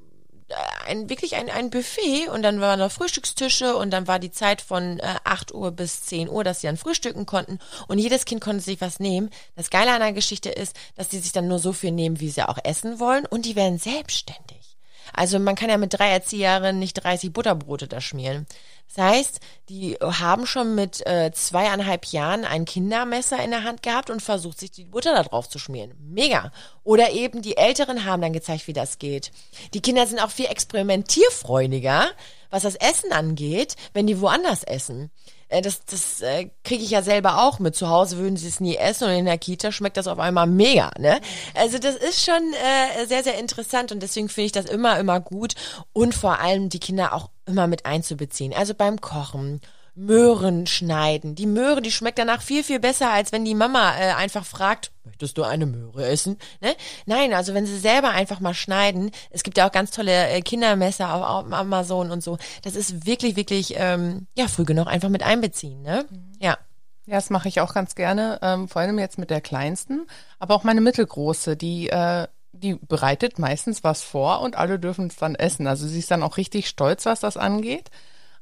ein 0.87 1.09
wirklich 1.09 1.37
ein, 1.37 1.49
ein 1.49 1.71
Buffet 1.71 2.29
und 2.29 2.43
dann 2.43 2.61
waren 2.61 2.79
da 2.79 2.89
Frühstückstische 2.89 3.77
und 3.77 3.91
dann 3.91 4.07
war 4.07 4.19
die 4.19 4.31
Zeit 4.31 4.61
von 4.61 4.99
äh, 4.99 5.15
8 5.25 5.55
Uhr 5.55 5.71
bis 5.71 6.03
10 6.05 6.29
Uhr, 6.29 6.45
dass 6.45 6.61
sie 6.61 6.67
dann 6.67 6.77
frühstücken 6.77 7.27
konnten 7.27 7.59
und 7.89 7.99
jedes 7.99 8.25
Kind 8.25 8.41
konnte 8.41 8.63
sich 8.63 8.81
was 8.81 9.01
nehmen. 9.01 9.31
Das 9.57 9.71
Geile 9.71 9.93
an 9.93 10.01
der 10.01 10.13
Geschichte 10.13 10.51
ist, 10.51 10.77
dass 10.97 11.09
die 11.09 11.19
sich 11.19 11.33
dann 11.33 11.49
nur 11.49 11.59
so 11.59 11.73
viel 11.73 11.93
nehmen, 11.93 12.21
wie 12.21 12.31
sie 12.31 12.47
auch 12.47 12.59
essen 12.63 13.01
wollen 13.01 13.27
und 13.27 13.47
die 13.47 13.57
werden 13.57 13.79
selbstständig. 13.79 14.44
Also 15.15 15.39
man 15.39 15.55
kann 15.55 15.71
ja 15.71 15.79
mit 15.79 15.95
drei 15.95 16.11
Erzieherinnen 16.11 16.79
nicht 16.79 16.95
30 16.95 17.33
Butterbrote 17.33 17.87
da 17.87 18.01
schmieren. 18.01 18.47
Das 18.89 19.05
heißt, 19.05 19.41
die 19.69 19.95
haben 19.95 20.47
schon 20.47 20.75
mit 20.75 21.05
äh, 21.07 21.31
zweieinhalb 21.33 22.07
Jahren 22.07 22.45
ein 22.45 22.65
Kindermesser 22.65 23.43
in 23.43 23.51
der 23.51 23.65
Hand 23.65 23.83
gehabt 23.83 24.11
und 24.11 24.23
versucht, 24.23 24.59
sich 24.59 24.71
die 24.71 24.85
Butter 24.85 25.15
da 25.15 25.23
drauf 25.23 25.49
zu 25.49 25.59
schmieren. 25.59 25.95
Mega. 26.01 26.53
Oder 26.83 27.13
eben 27.13 27.43
die 27.43 27.57
Älteren 27.57 28.05
haben 28.05 28.23
dann 28.23 28.33
gezeigt, 28.33 28.67
wie 28.67 28.73
das 28.73 28.99
geht. 28.99 29.31
Die 29.73 29.81
Kinder 29.81 30.07
sind 30.07 30.21
auch 30.21 30.31
viel 30.31 30.47
experimentierfreudiger, 30.47 32.11
was 32.51 32.65
das 32.65 32.75
Essen 32.77 33.13
angeht, 33.13 33.77
wenn 33.95 34.07
die 34.07 34.21
woanders 34.21 34.65
essen. 34.65 35.11
Äh, 35.49 35.63
Das, 35.63 35.85
das 35.85 36.21
äh, 36.21 36.51
kriege 36.65 36.83
ich 36.83 36.91
ja 36.91 37.03
selber 37.03 37.43
auch 37.45 37.59
mit. 37.59 37.75
Zu 37.77 37.89
Hause 37.89 38.19
würden 38.19 38.37
sie 38.37 38.49
es 38.49 38.61
nie 38.61 38.77
essen 38.77 39.09
und 39.09 39.15
in 39.15 39.25
der 39.25 39.39
Kita 39.39 39.73
schmeckt 39.73 39.97
das 39.97 40.07
auf 40.07 40.19
einmal 40.19 40.47
mega. 40.47 40.91
Ne? 40.99 41.21
Also 41.55 41.79
das 41.79 41.97
ist 41.97 42.25
schon 42.25 42.53
äh, 42.55 43.07
sehr, 43.07 43.23
sehr 43.23 43.39
interessant 43.39 43.93
und 43.93 44.03
deswegen 44.03 44.29
finde 44.29 44.47
ich 44.47 44.53
das 44.53 44.67
immer, 44.67 44.99
immer 44.99 45.21
gut 45.21 45.55
und 45.93 46.15
vor 46.15 46.41
allem 46.41 46.69
die 46.69 46.81
Kinder 46.81 47.13
auch 47.15 47.31
immer 47.47 47.67
mit 47.67 47.87
einzubeziehen. 47.87 48.53
Also 48.55 48.75
beim 48.75 49.01
Kochen. 49.01 49.61
Möhren 49.95 50.67
schneiden. 50.67 51.35
Die 51.35 51.47
Möhre, 51.47 51.81
die 51.81 51.93
schmeckt 51.93 52.19
danach 52.19 52.43
viel, 52.43 52.65
viel 52.65 52.81
besser, 52.81 53.11
als 53.11 53.31
wenn 53.31 53.45
die 53.45 53.55
Mama 53.55 53.97
äh, 53.97 54.13
einfach 54.13 54.45
fragt, 54.45 54.91
möchtest 55.05 55.39
du 55.39 55.45
eine 55.45 55.67
Möhre 55.67 56.07
essen? 56.07 56.39
Ne? 56.61 56.75
Nein, 57.07 57.33
also 57.33 57.55
wenn 57.55 57.67
sie 57.67 57.79
selber 57.79 58.11
einfach 58.11 58.41
mal 58.41 58.55
schneiden, 58.55 59.13
es 59.31 59.45
gibt 59.45 59.57
ja 59.57 59.69
auch 59.69 59.73
ganz 59.73 59.93
tolle 59.93 60.29
äh, 60.29 60.43
Kindermesser 60.43 61.15
auf, 61.15 61.47
auf 61.47 61.53
Amazon 61.53 62.11
und 62.11 62.25
so, 62.25 62.39
das 62.63 62.75
ist 62.75 63.07
wirklich, 63.07 63.37
wirklich, 63.37 63.75
ähm, 63.77 64.27
ja, 64.37 64.49
früh 64.49 64.65
genug 64.65 64.89
einfach 64.89 65.11
mit 65.11 65.23
einbeziehen, 65.23 65.83
ne? 65.83 66.07
Ja. 66.41 66.59
Ja, 67.07 67.17
das 67.17 67.29
mache 67.29 67.49
ich 67.49 67.61
auch 67.61 67.75
ganz 67.75 67.95
gerne, 67.95 68.39
ähm, 68.41 68.67
vor 68.67 68.81
allem 68.81 68.99
jetzt 68.99 69.19
mit 69.19 69.29
der 69.29 69.43
kleinsten, 69.43 70.07
aber 70.39 70.55
auch 70.55 70.65
meine 70.65 70.81
mittelgroße, 70.81 71.55
die 71.55 71.91
äh, 71.91 72.27
die 72.55 72.75
bereitet 72.75 73.39
meistens 73.39 73.85
was 73.85 74.03
vor 74.03 74.41
und 74.41 74.57
alle 74.57 74.79
dürfen 74.79 75.09
es 75.09 75.17
dann 75.17 75.35
essen. 75.35 75.67
Also 75.67 75.87
sie 75.87 75.99
ist 75.99 76.11
dann 76.11 76.23
auch 76.23 76.37
richtig 76.37 76.69
stolz, 76.69 77.05
was 77.05 77.21
das 77.21 77.37
angeht. 77.37 77.91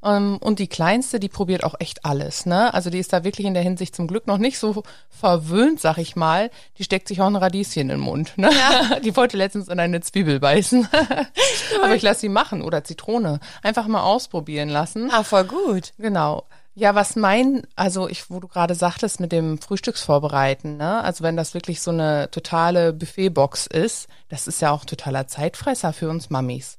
Ähm, 0.05 0.39
und 0.39 0.59
die 0.59 0.67
kleinste, 0.67 1.21
die 1.21 1.29
probiert 1.29 1.65
auch 1.65 1.75
echt 1.79 2.05
alles, 2.05 2.47
ne? 2.47 2.75
Also 2.75 2.91
die 2.91 2.99
ist 2.99 3.13
da 3.13 3.25
wirklich 3.25 3.47
in 3.47 3.55
der 3.55 3.63
Hinsicht 3.63 3.95
zum 3.95 4.07
Glück 4.07 4.27
noch 4.27 4.39
nicht 4.39 4.59
so 4.59 4.83
verwöhnt, 5.09 5.81
sag 5.81 5.99
ich 5.99 6.17
mal. 6.17 6.51
Die 6.79 6.85
steckt 6.85 7.09
sich 7.09 7.21
auch 7.21 7.27
ein 7.27 7.37
Radieschen 7.37 7.83
in 7.83 7.89
den 7.89 8.01
Mund, 8.01 8.37
ne? 8.37 8.51
Die 9.05 9.17
wollte 9.17 9.37
letztens 9.37 9.69
in 9.69 9.79
eine 9.79 10.01
Zwiebel 10.01 10.41
beißen. 10.41 10.89
Aber 11.83 11.95
ich 11.95 12.03
lasse 12.03 12.21
sie 12.21 12.29
machen 12.29 12.63
oder 12.63 12.85
Zitrone. 12.85 13.41
Einfach 13.63 13.87
mal 13.87 14.03
ausprobieren 14.03 14.69
lassen. 14.69 15.11
Ah, 15.13 15.23
voll 15.23 15.45
gut. 15.45 15.93
Genau. 15.99 16.47
Ja, 16.75 16.95
was 16.95 17.17
mein, 17.17 17.67
also 17.77 18.09
ich, 18.09 18.31
wo 18.31 18.41
du 18.41 18.49
gerade 18.49 18.75
sagtest 18.75 19.21
mit 19.21 19.31
dem 19.31 19.59
Frühstücksvorbereiten, 19.59 20.79
ne? 20.79 21.05
Also 21.05 21.23
wenn 21.23 21.37
das 21.37 21.53
wirklich 21.53 21.83
so 21.83 21.91
eine 21.91 22.31
totale 22.31 22.95
Buffetbox 22.95 23.67
ist, 23.67 24.09
das 24.31 24.47
ist 24.47 24.63
ja 24.63 24.71
auch 24.71 24.87
totaler 24.87 25.27
Zeitfresser 25.27 25.93
für 25.93 26.09
uns 26.09 26.31
Mamis. 26.31 26.79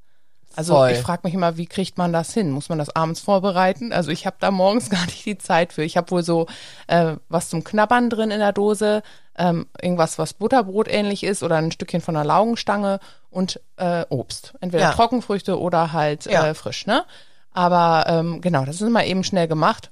Also 0.55 0.75
Voll. 0.75 0.91
ich 0.91 0.99
frage 0.99 1.21
mich 1.23 1.33
immer, 1.33 1.57
wie 1.57 1.65
kriegt 1.65 1.97
man 1.97 2.13
das 2.13 2.33
hin? 2.33 2.51
Muss 2.51 2.69
man 2.69 2.77
das 2.77 2.95
abends 2.95 3.19
vorbereiten? 3.19 3.91
Also 3.91 4.11
ich 4.11 4.25
habe 4.25 4.35
da 4.39 4.51
morgens 4.51 4.89
gar 4.91 5.05
nicht 5.05 5.25
die 5.25 5.37
Zeit 5.37 5.73
für. 5.73 5.83
Ich 5.83 5.97
habe 5.97 6.11
wohl 6.11 6.23
so 6.23 6.47
äh, 6.87 7.15
was 7.29 7.49
zum 7.49 7.63
Knabbern 7.63 8.09
drin 8.09 8.29
in 8.31 8.39
der 8.39 8.53
Dose, 8.53 9.01
ähm, 9.35 9.65
irgendwas, 9.81 10.19
was 10.19 10.33
Butterbrot 10.33 10.87
ähnlich 10.87 11.23
ist 11.23 11.41
oder 11.41 11.55
ein 11.57 11.71
Stückchen 11.71 12.01
von 12.01 12.15
einer 12.15 12.25
Laugenstange 12.25 12.99
und 13.31 13.59
äh, 13.77 14.05
Obst. 14.09 14.53
Entweder 14.61 14.83
Ja. 14.83 14.91
Trockenfrüchte 14.91 15.59
oder 15.59 15.91
halt 15.91 16.25
Ja. 16.25 16.45
äh, 16.45 16.53
frisch, 16.53 16.85
ne? 16.85 17.03
Aber 17.51 18.05
ähm, 18.07 18.41
genau, 18.41 18.65
das 18.65 18.75
ist 18.75 18.81
immer 18.87 19.05
eben 19.05 19.23
schnell 19.23 19.47
gemacht. 19.47 19.89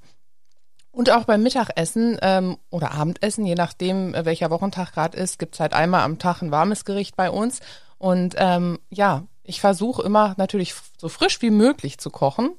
Und 0.92 1.10
auch 1.10 1.24
beim 1.24 1.42
Mittagessen 1.42 2.18
ähm, 2.22 2.58
oder 2.70 2.92
Abendessen, 2.92 3.46
je 3.46 3.56
nachdem, 3.56 4.14
äh, 4.14 4.26
welcher 4.26 4.52
Wochentag 4.52 4.92
gerade 4.94 5.18
ist, 5.18 5.40
gibt's 5.40 5.60
halt 5.60 5.74
einmal 5.74 6.02
am 6.02 6.20
Tag 6.20 6.42
ein 6.42 6.52
warmes 6.52 6.86
Gericht 6.86 7.16
bei 7.16 7.32
uns. 7.32 7.62
Und 7.98 8.36
ähm, 8.38 8.78
ja, 8.90 9.24
ich 9.44 9.62
versuche 9.62 10.04
immer 10.04 10.34
natürlich 10.38 10.74
so 10.98 11.10
frisch 11.10 11.42
wie 11.42 11.50
möglich 11.50 11.98
zu 11.98 12.10
kochen, 12.10 12.52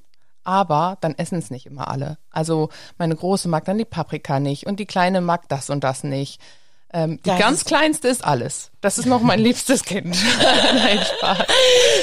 aber 0.45 0.99
dann 1.01 1.15
essen 1.17 1.39
es 1.39 1.51
nicht 1.51 1.67
immer 1.67 1.89
alle. 1.89 2.19
Also 2.31 2.69
meine 2.99 3.15
Große 3.15 3.49
mag 3.49 3.65
dann 3.65 3.79
die 3.79 3.85
Paprika 3.85 4.41
nicht 4.41 4.67
und 4.67 4.81
die 4.81 4.87
Kleine 4.87 5.21
mag 5.21 5.49
das 5.49 5.71
und 5.71 5.85
das 5.85 6.03
nicht. 6.05 6.41
Ähm, 6.93 7.19
die 7.25 7.31
Das 7.31 7.39
ganz 7.39 7.59
ist- 7.59 7.65
kleinste 7.67 8.09
ist 8.09 8.25
alles. 8.25 8.71
Das 8.81 8.99
ist 8.99 9.07
noch 9.07 9.23
mein 9.23 9.39
liebstes 9.41 9.85
Kind. 9.85 10.17
Nein, 10.75 10.99
Spaß. 10.99 11.39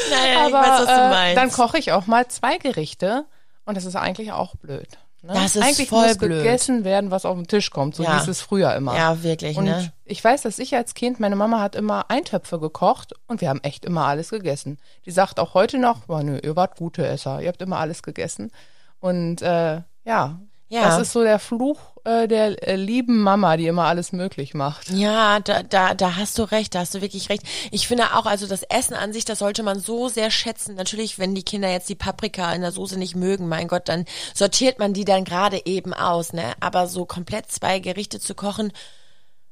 Naja, 0.09 0.39
Aber 0.39 0.47
ich 0.47 0.53
weiß, 0.53 0.79
was 0.79 0.85
du 0.85 0.91
äh, 1.01 1.09
meinst. 1.09 1.37
dann 1.37 1.51
koche 1.51 1.77
ich 1.77 1.91
auch 1.91 2.07
mal 2.07 2.27
zwei 2.27 2.57
Gerichte 2.57 3.25
und 3.65 3.75
das 3.75 3.85
ist 3.85 3.95
eigentlich 3.95 4.31
auch 4.31 4.55
blöd. 4.55 4.87
Ne? 5.21 5.33
Das 5.33 5.55
ist 5.55 5.61
eigentlich 5.61 5.89
voll 5.89 6.07
muss 6.07 6.17
blöd. 6.17 6.43
gegessen 6.43 6.83
werden, 6.83 7.11
was 7.11 7.25
auf 7.25 7.35
den 7.35 7.47
Tisch 7.47 7.71
kommt. 7.71 7.95
So 7.95 8.03
Ja. 8.03 8.17
hieß 8.19 8.27
es 8.29 8.41
früher 8.41 8.73
immer. 8.75 8.95
ja, 8.95 9.21
wirklich, 9.21 9.57
Und 9.57 9.65
ne? 9.65 9.91
ich 10.05 10.23
weiß, 10.23 10.43
dass 10.43 10.59
ich 10.59 10.75
als 10.75 10.93
Kind, 10.93 11.19
meine 11.19 11.35
Mama 11.35 11.59
hat 11.61 11.75
immer 11.75 12.09
Eintöpfe 12.09 12.59
gekocht 12.59 13.13
und 13.27 13.41
wir 13.41 13.49
haben 13.49 13.59
echt 13.63 13.83
immer 13.85 14.05
alles 14.05 14.29
gegessen. 14.29 14.77
Die 15.05 15.11
sagt 15.11 15.39
auch 15.39 15.53
heute 15.53 15.77
noch, 15.77 16.03
oh, 16.07 16.19
nö, 16.19 16.39
ihr 16.41 16.55
wart 16.55 16.77
gute 16.77 17.05
Esser, 17.05 17.41
ihr 17.41 17.49
habt 17.49 17.61
immer 17.61 17.77
alles 17.79 18.01
gegessen. 18.03 18.51
Und 18.99 19.41
äh, 19.41 19.81
ja, 20.05 20.39
Ja. 20.69 20.83
das 20.83 21.01
ist 21.01 21.13
so 21.13 21.23
der 21.23 21.39
Fluch 21.39 21.79
äh, 22.05 22.27
der 22.27 22.67
äh, 22.67 22.75
lieben 22.75 23.21
Mama, 23.21 23.57
die 23.57 23.67
immer 23.67 23.85
alles 23.85 24.11
möglich 24.11 24.53
macht. 24.53 24.89
Ja, 24.89 25.39
da, 25.39 25.63
da, 25.63 25.93
da 25.93 26.15
hast 26.15 26.37
du 26.37 26.43
recht, 26.43 26.75
da 26.75 26.79
hast 26.79 26.93
du 26.93 27.01
wirklich 27.01 27.29
recht. 27.29 27.43
Ich 27.71 27.87
finde 27.87 28.15
auch, 28.15 28.25
also 28.25 28.47
das 28.47 28.63
Essen 28.63 28.93
an 28.93 29.11
sich, 29.11 29.25
das 29.25 29.39
sollte 29.39 29.63
man 29.63 29.79
so 29.79 30.09
sehr 30.09 30.31
schätzen. 30.31 30.75
Natürlich, 30.75 31.19
wenn 31.19 31.35
die 31.35 31.43
Kinder 31.43 31.69
jetzt 31.69 31.89
die 31.89 31.95
Paprika 31.95 32.53
in 32.53 32.61
der 32.61 32.71
Soße 32.71 32.97
nicht 32.97 33.15
mögen, 33.15 33.47
mein 33.47 33.67
Gott, 33.67 33.89
dann 33.89 34.05
sortiert 34.33 34.79
man 34.79 34.93
die 34.93 35.05
dann 35.05 35.25
gerade 35.25 35.65
eben 35.65 35.93
aus, 35.93 36.33
ne? 36.33 36.53
Aber 36.59 36.87
so 36.87 37.05
komplett 37.05 37.51
zwei 37.51 37.79
Gerichte 37.79 38.19
zu 38.19 38.35
kochen, 38.35 38.71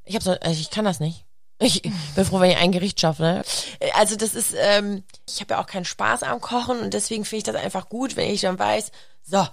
ich 0.06 0.16
hab 0.16 0.24
so, 0.24 0.32
also 0.32 0.60
ich 0.60 0.70
kann 0.70 0.86
das 0.86 1.00
nicht. 1.00 1.26
Ich 1.60 1.82
bin 1.82 2.26
froh, 2.26 2.40
wenn 2.40 2.52
ich 2.52 2.58
ein 2.58 2.72
Gericht 2.72 3.02
schaffe. 3.02 3.24
Ne? 3.24 3.44
Also 3.96 4.16
das 4.16 4.36
ist, 4.36 4.54
ähm, 4.56 5.04
ich 5.28 5.42
habe 5.42 5.56
ja 5.56 5.62
auch 5.62 5.66
keinen 5.66 5.86
Spaß 5.86 6.22
am 6.22 6.40
Kochen 6.40 6.80
und 6.80 6.94
deswegen 6.94 7.26
finde 7.26 7.38
ich 7.40 7.44
das 7.44 7.56
einfach 7.56 7.90
gut, 7.90 8.16
wenn 8.16 8.30
ich 8.30 8.42
dann 8.42 8.60
weiß, 8.60 8.92
so, 9.24 9.48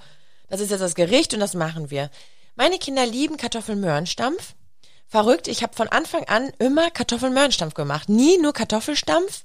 das 0.49 0.61
ist 0.61 0.71
jetzt 0.71 0.81
das 0.81 0.95
Gericht 0.95 1.35
und 1.35 1.41
das 1.41 1.55
machen 1.55 1.91
wir. 1.91 2.11
Meine 2.57 2.79
Kinder 2.79 3.07
lieben 3.07 3.37
Kartoffelmöhrenstampf. 3.37 4.55
Verrückt, 5.07 5.49
ich 5.49 5.63
habe 5.63 5.75
von 5.75 5.89
Anfang 5.89 6.25
an 6.25 6.51
immer 6.59 6.91
Kartoffelmöhrenstampf 6.91 7.75
gemacht. 7.75 8.09
Nie 8.09 8.39
nur 8.39 8.53
Kartoffelstampf. 8.53 9.45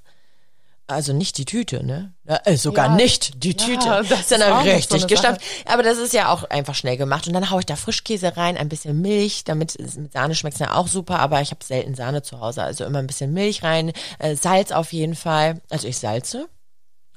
Also 0.90 1.14
nicht 1.14 1.38
die 1.38 1.46
Tüte, 1.46 1.86
ne? 1.86 2.14
Äh, 2.26 2.58
sogar 2.58 2.88
Ja, 2.88 2.96
nicht 2.96 3.44
die 3.44 3.52
ja, 3.52 3.58
Tüte, 3.58 4.06
das 4.10 4.22
ist 4.22 4.30
so 4.30 4.36
richtig 4.36 5.02
eine 5.02 5.06
gestampft. 5.08 5.42
Aber 5.66 5.84
das 5.84 6.00
ist 6.00 6.14
ja 6.14 6.30
auch 6.34 6.46
einfach 6.46 6.74
schnell 6.74 6.98
gemacht. 6.98 7.28
Und 7.28 7.34
dann 7.34 7.52
haue 7.52 7.60
ich 7.60 7.68
da 7.68 7.76
Frischkäse 7.76 8.38
rein, 8.38 8.58
ein 8.58 8.70
bisschen 8.70 9.00
Milch, 9.00 9.44
damit 9.44 9.76
es 9.80 9.98
mit 9.98 10.14
Sahne 10.14 10.34
schmeckt 10.34 10.58
ja 10.58 10.74
auch 10.74 10.88
super, 10.88 11.20
aber 11.20 11.42
ich 11.42 11.52
habe 11.52 11.64
selten 11.64 11.94
Sahne 11.94 12.24
zu 12.24 12.40
Hause. 12.40 12.64
Also 12.64 12.86
immer 12.86 12.98
ein 13.00 13.08
bisschen 13.08 13.34
Milch 13.34 13.62
rein, 13.62 13.92
äh, 14.18 14.36
Salz 14.36 14.72
auf 14.72 14.92
jeden 14.92 15.16
Fall. 15.16 15.62
Also 15.70 15.88
ich 15.88 16.00
salze. 16.00 16.50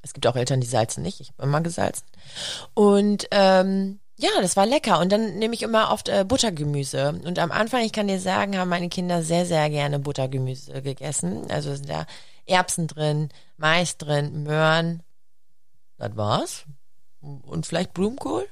Es 0.02 0.12
gibt 0.14 0.26
auch 0.26 0.36
Eltern, 0.36 0.60
die 0.60 0.66
salzen 0.66 1.02
nicht. 1.02 1.20
Ich 1.20 1.30
habe 1.30 1.44
immer 1.44 1.60
gesalzen. 1.60 2.04
Und 2.74 3.26
ähm, 3.30 4.00
ja, 4.18 4.30
das 4.40 4.56
war 4.56 4.66
lecker. 4.66 4.98
Und 5.00 5.10
dann 5.10 5.38
nehme 5.38 5.54
ich 5.54 5.62
immer 5.62 5.90
oft 5.92 6.08
äh, 6.08 6.24
Buttergemüse. 6.26 7.20
Und 7.24 7.38
am 7.38 7.50
Anfang, 7.52 7.82
ich 7.82 7.92
kann 7.92 8.08
dir 8.08 8.20
sagen, 8.20 8.58
haben 8.58 8.68
meine 8.68 8.88
Kinder 8.88 9.22
sehr, 9.22 9.46
sehr 9.46 9.68
gerne 9.70 9.98
Buttergemüse 9.98 10.82
gegessen. 10.82 11.50
Also 11.50 11.74
sind 11.74 11.88
da 11.88 12.06
Erbsen 12.46 12.86
drin, 12.88 13.28
Mais 13.56 13.96
drin, 13.96 14.42
Möhren. 14.42 15.02
Das 15.98 16.16
war's. 16.16 16.64
Und 17.20 17.66
vielleicht 17.66 17.94
Blumenkohl? 17.94 18.46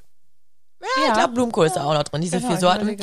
Ja, 0.81 0.87
ich 1.03 1.09
Ja. 1.09 1.15
glaube, 1.15 1.35
Blumenkohl 1.35 1.67
ist 1.67 1.77
da 1.77 1.85
auch 1.85 1.95
noch 1.95 2.05
drin, 2.05 2.21
diese 2.23 2.37
Genau, 2.37 2.49
vier 2.49 2.55
ich 2.57 2.61
Sorten. 2.61 2.97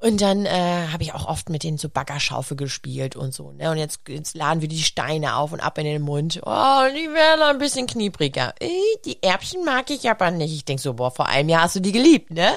Und 0.00 0.22
dann 0.22 0.46
äh, 0.46 0.88
habe 0.90 1.02
ich 1.02 1.12
auch 1.12 1.26
oft 1.26 1.50
mit 1.50 1.62
denen 1.62 1.76
so 1.76 1.90
Baggerschaufel 1.90 2.56
gespielt 2.56 3.16
und 3.16 3.34
so. 3.34 3.52
Ne? 3.52 3.70
Und 3.70 3.76
jetzt, 3.76 4.00
jetzt 4.08 4.34
laden 4.34 4.62
wir 4.62 4.68
die 4.68 4.82
Steine 4.82 5.36
auf 5.36 5.52
und 5.52 5.60
ab 5.60 5.76
in 5.76 5.84
den 5.84 6.00
Mund. 6.00 6.40
Oh, 6.42 6.82
die 6.94 7.12
werden 7.12 7.42
ein 7.42 7.58
bisschen 7.58 7.86
kniebriger. 7.86 8.54
Die 9.04 9.22
Erbchen 9.22 9.62
mag 9.62 9.90
ich 9.90 10.08
aber 10.08 10.30
nicht. 10.30 10.54
Ich 10.54 10.64
denk 10.64 10.80
so, 10.80 10.94
boah, 10.94 11.10
vor 11.10 11.26
einem 11.26 11.50
Jahr 11.50 11.64
hast 11.64 11.76
du 11.76 11.80
die 11.80 11.92
geliebt, 11.92 12.30
ne? 12.30 12.50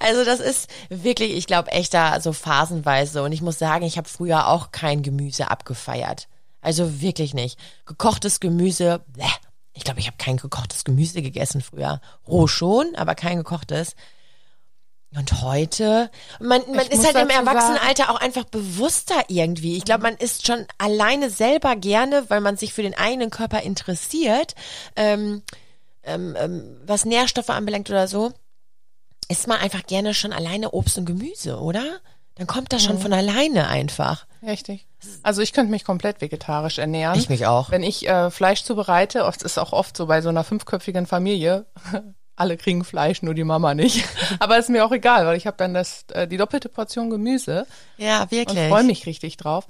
Also 0.00 0.24
das 0.24 0.40
ist 0.40 0.68
wirklich, 0.90 1.32
ich 1.32 1.46
glaube, 1.46 1.72
echt 1.72 1.94
da 1.94 2.20
so 2.20 2.34
phasenweise. 2.34 3.22
Und 3.22 3.32
ich 3.32 3.40
muss 3.40 3.58
sagen, 3.58 3.86
ich 3.86 3.96
habe 3.96 4.08
früher 4.08 4.48
auch 4.48 4.70
kein 4.70 5.02
Gemüse 5.02 5.50
abgefeiert. 5.50 6.28
Also 6.60 7.00
wirklich 7.00 7.32
nicht. 7.32 7.58
Gekochtes 7.86 8.38
Gemüse, 8.38 9.02
bleh. 9.06 9.24
Ich 9.72 9.84
glaube, 9.84 10.00
ich 10.00 10.06
habe 10.08 10.18
kein 10.18 10.36
gekochtes 10.36 10.84
Gemüse 10.84 11.22
gegessen 11.22 11.62
früher. 11.62 12.02
Roh 12.28 12.46
schon, 12.46 12.94
aber 12.96 13.14
kein 13.14 13.38
gekochtes. 13.38 13.96
Und 15.16 15.42
heute, 15.42 16.10
man, 16.40 16.62
man 16.68 16.86
Ich 16.86 16.92
ist 16.92 17.04
halt 17.04 17.16
im 17.16 17.28
Erwachsenenalter 17.28 18.10
auch 18.10 18.20
einfach 18.20 18.44
bewusster 18.44 19.22
irgendwie. 19.28 19.76
Ich 19.76 19.84
glaube, 19.84 20.02
man 20.04 20.16
isst 20.16 20.46
schon 20.46 20.66
alleine 20.78 21.28
selber 21.28 21.76
gerne, 21.76 22.24
weil 22.30 22.40
man 22.40 22.56
sich 22.56 22.72
für 22.72 22.82
den 22.82 22.94
eigenen 22.94 23.28
Körper 23.30 23.60
interessiert, 23.62 24.54
ähm, 24.96 25.42
ähm, 26.02 26.34
ähm, 26.38 26.76
was 26.86 27.04
Nährstoffe 27.04 27.50
anbelangt 27.50 27.90
oder 27.90 28.08
so, 28.08 28.32
isst 29.28 29.46
man 29.48 29.58
einfach 29.60 29.84
gerne 29.86 30.14
schon 30.14 30.32
alleine 30.32 30.70
Obst 30.72 30.96
und 30.96 31.04
Gemüse, 31.04 31.58
oder? 31.60 31.84
Dann 32.36 32.46
kommt 32.46 32.72
das 32.72 32.82
schon 32.82 32.96
Mhm. 32.96 33.00
von 33.02 33.12
alleine 33.12 33.68
einfach. 33.68 34.26
Richtig. 34.42 34.86
Also 35.22 35.42
ich 35.42 35.52
könnte 35.52 35.70
mich 35.70 35.84
komplett 35.84 36.20
vegetarisch 36.22 36.78
ernähren. 36.78 37.18
Ich 37.18 37.28
mich 37.28 37.46
auch. 37.46 37.70
Wenn 37.70 37.82
ich 37.82 38.08
äh, 38.08 38.30
Fleisch 38.30 38.64
zubereite, 38.64 39.18
das 39.18 39.42
ist 39.42 39.58
auch 39.58 39.72
oft 39.72 39.96
so 39.96 40.06
bei 40.06 40.22
so 40.22 40.30
einer 40.30 40.42
fünfköpfigen 40.44 41.06
Familie, 41.06 41.66
alle 42.36 42.56
kriegen 42.56 42.84
Fleisch, 42.84 43.22
nur 43.22 43.34
die 43.34 43.44
Mama 43.44 43.74
nicht. 43.74 44.04
Aber 44.38 44.58
ist 44.58 44.68
mir 44.70 44.84
auch 44.84 44.92
egal, 44.92 45.26
weil 45.26 45.36
ich 45.36 45.46
habe 45.46 45.56
dann 45.56 45.74
das, 45.74 46.04
äh, 46.12 46.26
die 46.26 46.36
doppelte 46.36 46.68
Portion 46.68 47.10
Gemüse 47.10 47.66
Ja, 47.98 48.22
und 48.22 48.30
wirklich. 48.30 48.68
freue 48.68 48.84
mich 48.84 49.06
richtig 49.06 49.36
drauf. 49.36 49.66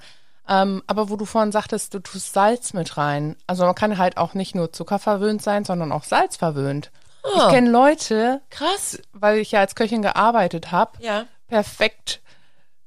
Ähm, 0.47 0.83
aber 0.87 1.09
wo 1.09 1.15
du 1.15 1.23
vorhin 1.23 1.53
sagtest, 1.53 1.93
du 1.93 1.99
tust 1.99 2.33
Salz 2.33 2.73
mit 2.73 2.97
rein. 2.97 3.37
Also 3.47 3.63
man 3.63 3.75
kann 3.75 3.97
halt 3.97 4.17
auch 4.17 4.33
nicht 4.33 4.55
nur 4.55 4.73
Zucker 4.73 4.99
verwöhnt 4.99 5.41
sein, 5.41 5.63
sondern 5.63 5.93
auch 5.93 6.03
Salz 6.03 6.35
verwöhnt. 6.35 6.91
Oh. 7.23 7.29
Ich 7.37 7.47
kenne 7.53 7.69
Leute, 7.69 8.41
Krass. 8.49 8.99
weil 9.13 9.37
ich 9.37 9.51
ja 9.53 9.61
als 9.61 9.75
Köchin 9.75 10.01
gearbeitet 10.01 10.73
habe, 10.73 11.01
Ja. 11.01 11.23
perfekt 11.47 12.19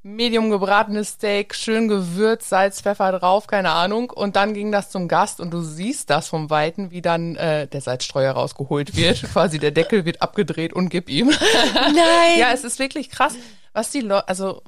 medium 0.07 0.51
gebratenes 0.51 1.11
Steak, 1.11 1.55
schön 1.55 1.89
gewürzt, 1.89 2.49
Salz, 2.49 2.81
Pfeffer 2.81 3.11
drauf, 3.19 3.49
keine 3.49 3.73
Ahnung. 3.73 4.11
Und 4.11 4.37
dann 4.37 4.55
ging 4.55 4.71
das 4.71 4.91
zum 4.91 5.09
Gast 5.09 5.41
und 5.41 5.51
du 5.51 5.61
siehst 5.61 6.11
das 6.11 6.29
vom 6.29 6.49
Weiten, 6.49 6.93
wie 6.93 7.03
dann 7.03 7.35
äh, 7.35 7.67
der 7.67 7.81
Salzstreuer 7.81 8.33
rausgeholt 8.33 8.97
wird. 8.97 9.23
Quasi 9.33 9.59
der 9.59 9.73
Deckel 9.73 10.05
wird 10.05 10.23
abgedreht 10.23 10.73
und 10.73 10.91
gib 10.91 11.11
ihm. 11.11 11.29
Nein. 11.75 12.39
ja, 12.39 12.53
es 12.53 12.63
ist 12.63 12.79
wirklich 12.79 13.11
krass, 13.11 13.35
was 13.73 13.91
die 13.91 14.01
Leute, 14.01 14.29
also 14.29 14.63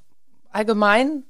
allgemein, 0.50 1.22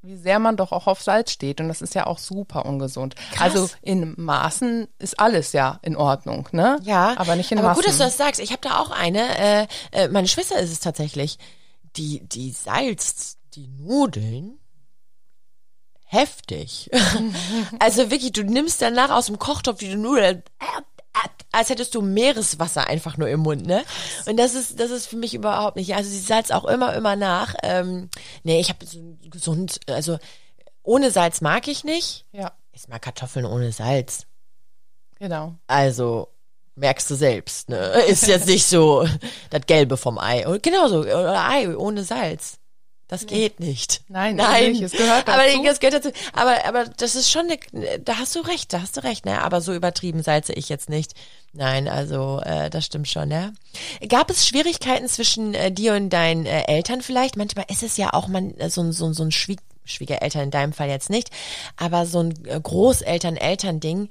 wie 0.00 0.16
sehr 0.16 0.38
man 0.38 0.56
doch 0.56 0.70
auch 0.70 0.86
auf 0.86 1.02
Salz 1.02 1.32
steht. 1.32 1.60
Und 1.60 1.66
das 1.66 1.82
ist 1.82 1.96
ja 1.96 2.06
auch 2.06 2.18
super 2.18 2.66
ungesund. 2.66 3.16
Krass. 3.32 3.40
Also 3.52 3.68
in 3.82 4.14
Maßen 4.16 4.86
ist 5.00 5.18
alles 5.18 5.52
ja 5.52 5.80
in 5.82 5.96
Ordnung, 5.96 6.48
ne? 6.52 6.78
Ja, 6.82 7.14
Aber 7.16 7.34
nicht 7.34 7.50
in 7.50 7.58
aber 7.58 7.68
Maßen. 7.68 7.82
gut, 7.82 7.88
dass 7.88 7.98
du 7.98 8.04
das 8.04 8.16
sagst. 8.16 8.40
Ich 8.40 8.52
habe 8.52 8.62
da 8.62 8.78
auch 8.78 8.92
eine. 8.92 9.38
Äh, 9.38 9.66
äh, 9.90 10.08
meine 10.08 10.28
Schwester 10.28 10.56
ist 10.60 10.70
es 10.70 10.78
tatsächlich. 10.78 11.38
Die, 11.96 12.20
die 12.26 12.52
salzt 12.52 13.38
die 13.54 13.68
Nudeln 13.68 14.58
heftig. 16.04 16.90
also 17.78 18.10
wirklich, 18.10 18.32
du 18.32 18.42
nimmst 18.42 18.80
danach 18.80 19.10
aus 19.10 19.26
dem 19.26 19.38
Kochtopf 19.38 19.78
die 19.78 19.94
Nudeln, 19.94 20.42
als 21.52 21.70
hättest 21.70 21.94
du 21.94 22.02
Meereswasser 22.02 22.86
einfach 22.86 23.16
nur 23.16 23.28
im 23.28 23.40
Mund, 23.40 23.66
ne? 23.66 23.84
Und 24.26 24.36
das 24.36 24.54
ist, 24.54 24.78
das 24.78 24.90
ist 24.90 25.06
für 25.06 25.16
mich 25.16 25.34
überhaupt 25.34 25.76
nicht. 25.76 25.94
Also 25.94 26.08
sie 26.10 26.20
salzt 26.20 26.52
auch 26.52 26.64
immer, 26.64 26.94
immer 26.94 27.16
nach. 27.16 27.54
Ähm, 27.62 28.10
nee, 28.44 28.60
ich 28.60 28.68
habe 28.68 28.84
so 28.86 29.16
gesund, 29.30 29.80
also 29.88 30.18
ohne 30.82 31.10
Salz 31.10 31.40
mag 31.40 31.68
ich 31.68 31.84
nicht. 31.84 32.26
ja, 32.32 32.52
Ich 32.72 32.88
mag 32.88 33.02
Kartoffeln 33.02 33.44
ohne 33.46 33.72
Salz. 33.72 34.26
genau. 35.18 35.54
Also 35.66 36.28
merkst 36.78 37.10
du 37.10 37.14
selbst, 37.14 37.68
ne? 37.68 37.76
Ist 38.08 38.26
jetzt 38.26 38.46
nicht 38.46 38.66
so 38.66 39.06
das 39.50 39.62
Gelbe 39.66 39.96
vom 39.96 40.18
Ei. 40.18 40.46
Und 40.46 40.62
genauso, 40.62 41.00
oder 41.00 41.48
Ei 41.48 41.76
ohne 41.76 42.04
Salz. 42.04 42.58
Das 43.08 43.24
geht 43.24 43.58
nicht. 43.58 44.02
Nein, 44.08 44.36
nein, 44.36 44.72
nicht. 44.72 44.82
es 44.82 44.92
gehört 44.92 45.26
Aber 45.28 45.42
dazu. 45.42 45.62
das 45.64 45.80
gehört 45.80 46.04
dazu. 46.04 46.12
Aber, 46.34 46.66
aber 46.66 46.84
das 46.84 47.14
ist 47.14 47.30
schon, 47.30 47.46
eine, 47.46 47.98
da 48.00 48.18
hast 48.18 48.36
du 48.36 48.40
recht, 48.40 48.70
da 48.74 48.82
hast 48.82 48.98
du 48.98 49.02
recht, 49.02 49.24
ne? 49.24 49.40
Aber 49.40 49.62
so 49.62 49.72
übertrieben 49.72 50.22
salze 50.22 50.52
ich 50.52 50.68
jetzt 50.68 50.90
nicht. 50.90 51.14
Nein, 51.54 51.88
also 51.88 52.40
äh, 52.44 52.68
das 52.68 52.84
stimmt 52.84 53.08
schon, 53.08 53.30
ne? 53.30 53.54
Gab 54.08 54.30
es 54.30 54.46
Schwierigkeiten 54.46 55.08
zwischen 55.08 55.54
äh, 55.54 55.72
dir 55.72 55.94
und 55.94 56.10
deinen 56.10 56.44
äh, 56.44 56.64
Eltern 56.64 57.00
vielleicht? 57.00 57.38
Manchmal 57.38 57.64
ist 57.70 57.82
es 57.82 57.96
ja 57.96 58.12
auch 58.12 58.28
man 58.28 58.54
äh, 58.58 58.68
so, 58.68 58.82
ein 58.82 58.92
so, 58.92 59.10
so 59.14 59.22
ein 59.22 59.32
Schwieg 59.32 59.60
Schwiegereltern 59.86 60.42
in 60.42 60.50
deinem 60.50 60.74
Fall 60.74 60.90
jetzt 60.90 61.08
nicht, 61.08 61.30
aber 61.78 62.04
so 62.04 62.20
ein 62.20 62.44
äh, 62.44 62.60
Großeltern-Eltern-Ding. 62.60 64.10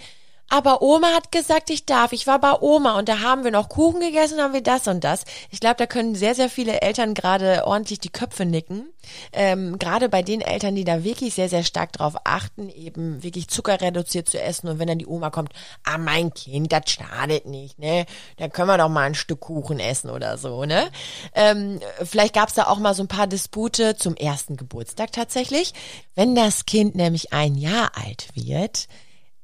Aber 0.49 0.81
Oma 0.81 1.13
hat 1.13 1.31
gesagt, 1.31 1.69
ich 1.69 1.85
darf. 1.85 2.13
Ich 2.13 2.25
war 2.25 2.39
bei 2.39 2.53
Oma 2.61 2.97
und 2.97 3.09
da 3.09 3.19
haben 3.19 3.43
wir 3.43 3.51
noch 3.51 3.67
Kuchen 3.67 3.99
gegessen 3.99 4.39
haben 4.39 4.53
wir 4.53 4.61
das 4.61 4.87
und 4.87 5.03
das. 5.03 5.25
Ich 5.51 5.59
glaube, 5.59 5.75
da 5.75 5.85
können 5.85 6.15
sehr, 6.15 6.35
sehr 6.35 6.49
viele 6.49 6.81
Eltern 6.81 7.13
gerade 7.13 7.67
ordentlich 7.67 7.99
die 7.99 8.09
Köpfe 8.09 8.45
nicken. 8.45 8.87
Ähm, 9.33 9.77
gerade 9.77 10.07
bei 10.09 10.21
den 10.21 10.41
Eltern, 10.41 10.75
die 10.75 10.85
da 10.85 11.03
wirklich 11.03 11.33
sehr, 11.33 11.49
sehr 11.49 11.63
stark 11.63 11.91
drauf 11.93 12.15
achten, 12.23 12.69
eben 12.69 13.23
wirklich 13.23 13.49
zuckerreduziert 13.49 14.29
zu 14.29 14.41
essen. 14.41 14.69
Und 14.69 14.79
wenn 14.79 14.87
dann 14.87 14.99
die 14.99 15.07
Oma 15.07 15.31
kommt, 15.31 15.51
ah, 15.83 15.97
mein 15.97 16.33
Kind, 16.33 16.71
das 16.71 16.89
schadet 16.89 17.45
nicht, 17.45 17.77
ne? 17.79 18.05
Da 18.37 18.47
können 18.47 18.69
wir 18.69 18.77
doch 18.77 18.89
mal 18.89 19.03
ein 19.03 19.15
Stück 19.15 19.41
Kuchen 19.41 19.79
essen 19.79 20.09
oder 20.09 20.37
so, 20.37 20.63
ne? 20.63 20.89
Ähm, 21.33 21.79
vielleicht 22.03 22.33
gab 22.33 22.49
es 22.49 22.55
da 22.55 22.67
auch 22.67 22.79
mal 22.79 22.93
so 22.93 23.03
ein 23.03 23.07
paar 23.09 23.27
Dispute 23.27 23.97
zum 23.97 24.15
ersten 24.15 24.55
Geburtstag 24.55 25.11
tatsächlich. 25.11 25.73
Wenn 26.15 26.35
das 26.35 26.65
Kind 26.65 26.95
nämlich 26.95 27.33
ein 27.33 27.55
Jahr 27.55 27.91
alt 27.95 28.29
wird, 28.33 28.87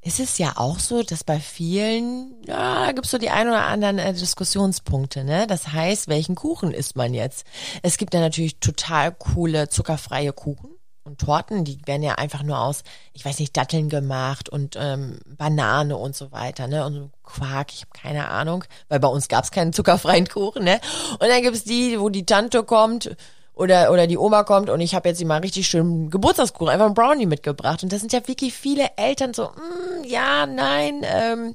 ist 0.04 0.20
es 0.20 0.36
ja 0.36 0.52
auch 0.56 0.78
so, 0.78 1.02
dass 1.02 1.24
bei 1.24 1.40
vielen, 1.40 2.34
ja, 2.46 2.86
da 2.86 2.92
gibt's 2.92 3.10
so 3.10 3.16
die 3.16 3.30
ein 3.30 3.48
oder 3.48 3.64
anderen 3.64 3.98
äh, 3.98 4.12
Diskussionspunkte, 4.12 5.24
ne? 5.24 5.46
Das 5.46 5.72
heißt, 5.72 6.08
welchen 6.08 6.34
Kuchen 6.34 6.72
isst 6.72 6.94
man 6.94 7.14
jetzt? 7.14 7.46
Es 7.82 7.96
gibt 7.96 8.12
ja 8.12 8.20
natürlich 8.20 8.60
total 8.60 9.12
coole 9.12 9.70
zuckerfreie 9.70 10.34
Kuchen 10.34 10.68
und 11.04 11.20
Torten, 11.20 11.64
die 11.64 11.80
werden 11.86 12.02
ja 12.02 12.16
einfach 12.16 12.42
nur 12.42 12.60
aus, 12.60 12.82
ich 13.14 13.24
weiß 13.24 13.38
nicht, 13.38 13.56
Datteln 13.56 13.88
gemacht 13.88 14.50
und 14.50 14.76
ähm, 14.78 15.20
Banane 15.26 15.96
und 15.96 16.14
so 16.14 16.32
weiter, 16.32 16.66
ne? 16.66 16.84
Und 16.84 17.10
Quark, 17.22 17.72
ich 17.72 17.80
habe 17.80 17.92
keine 17.98 18.28
Ahnung, 18.28 18.64
weil 18.88 19.00
bei 19.00 19.08
uns 19.08 19.28
gab's 19.28 19.50
keinen 19.50 19.72
zuckerfreien 19.72 20.28
Kuchen, 20.28 20.64
ne? 20.64 20.80
Und 21.12 21.28
dann 21.28 21.42
gibt's 21.42 21.64
die, 21.64 21.98
wo 21.98 22.10
die 22.10 22.26
Tante 22.26 22.62
kommt 22.62 23.16
oder 23.54 23.92
oder 23.92 24.06
die 24.06 24.18
Oma 24.18 24.42
kommt 24.42 24.70
und 24.70 24.80
ich 24.80 24.94
habe 24.94 25.08
jetzt 25.08 25.24
mal 25.24 25.40
richtig 25.40 25.66
schön 25.66 26.10
Geburtstagskuchen, 26.10 26.68
einfach 26.68 26.86
einen 26.86 26.94
Brownie 26.94 27.26
mitgebracht 27.26 27.82
und 27.82 27.92
das 27.92 28.00
sind 28.00 28.12
ja 28.12 28.26
wirklich 28.26 28.54
viele 28.54 28.90
Eltern 28.96 29.34
so, 29.34 29.46
mm, 29.46 30.04
ja, 30.04 30.46
nein, 30.46 31.02
ähm, 31.04 31.54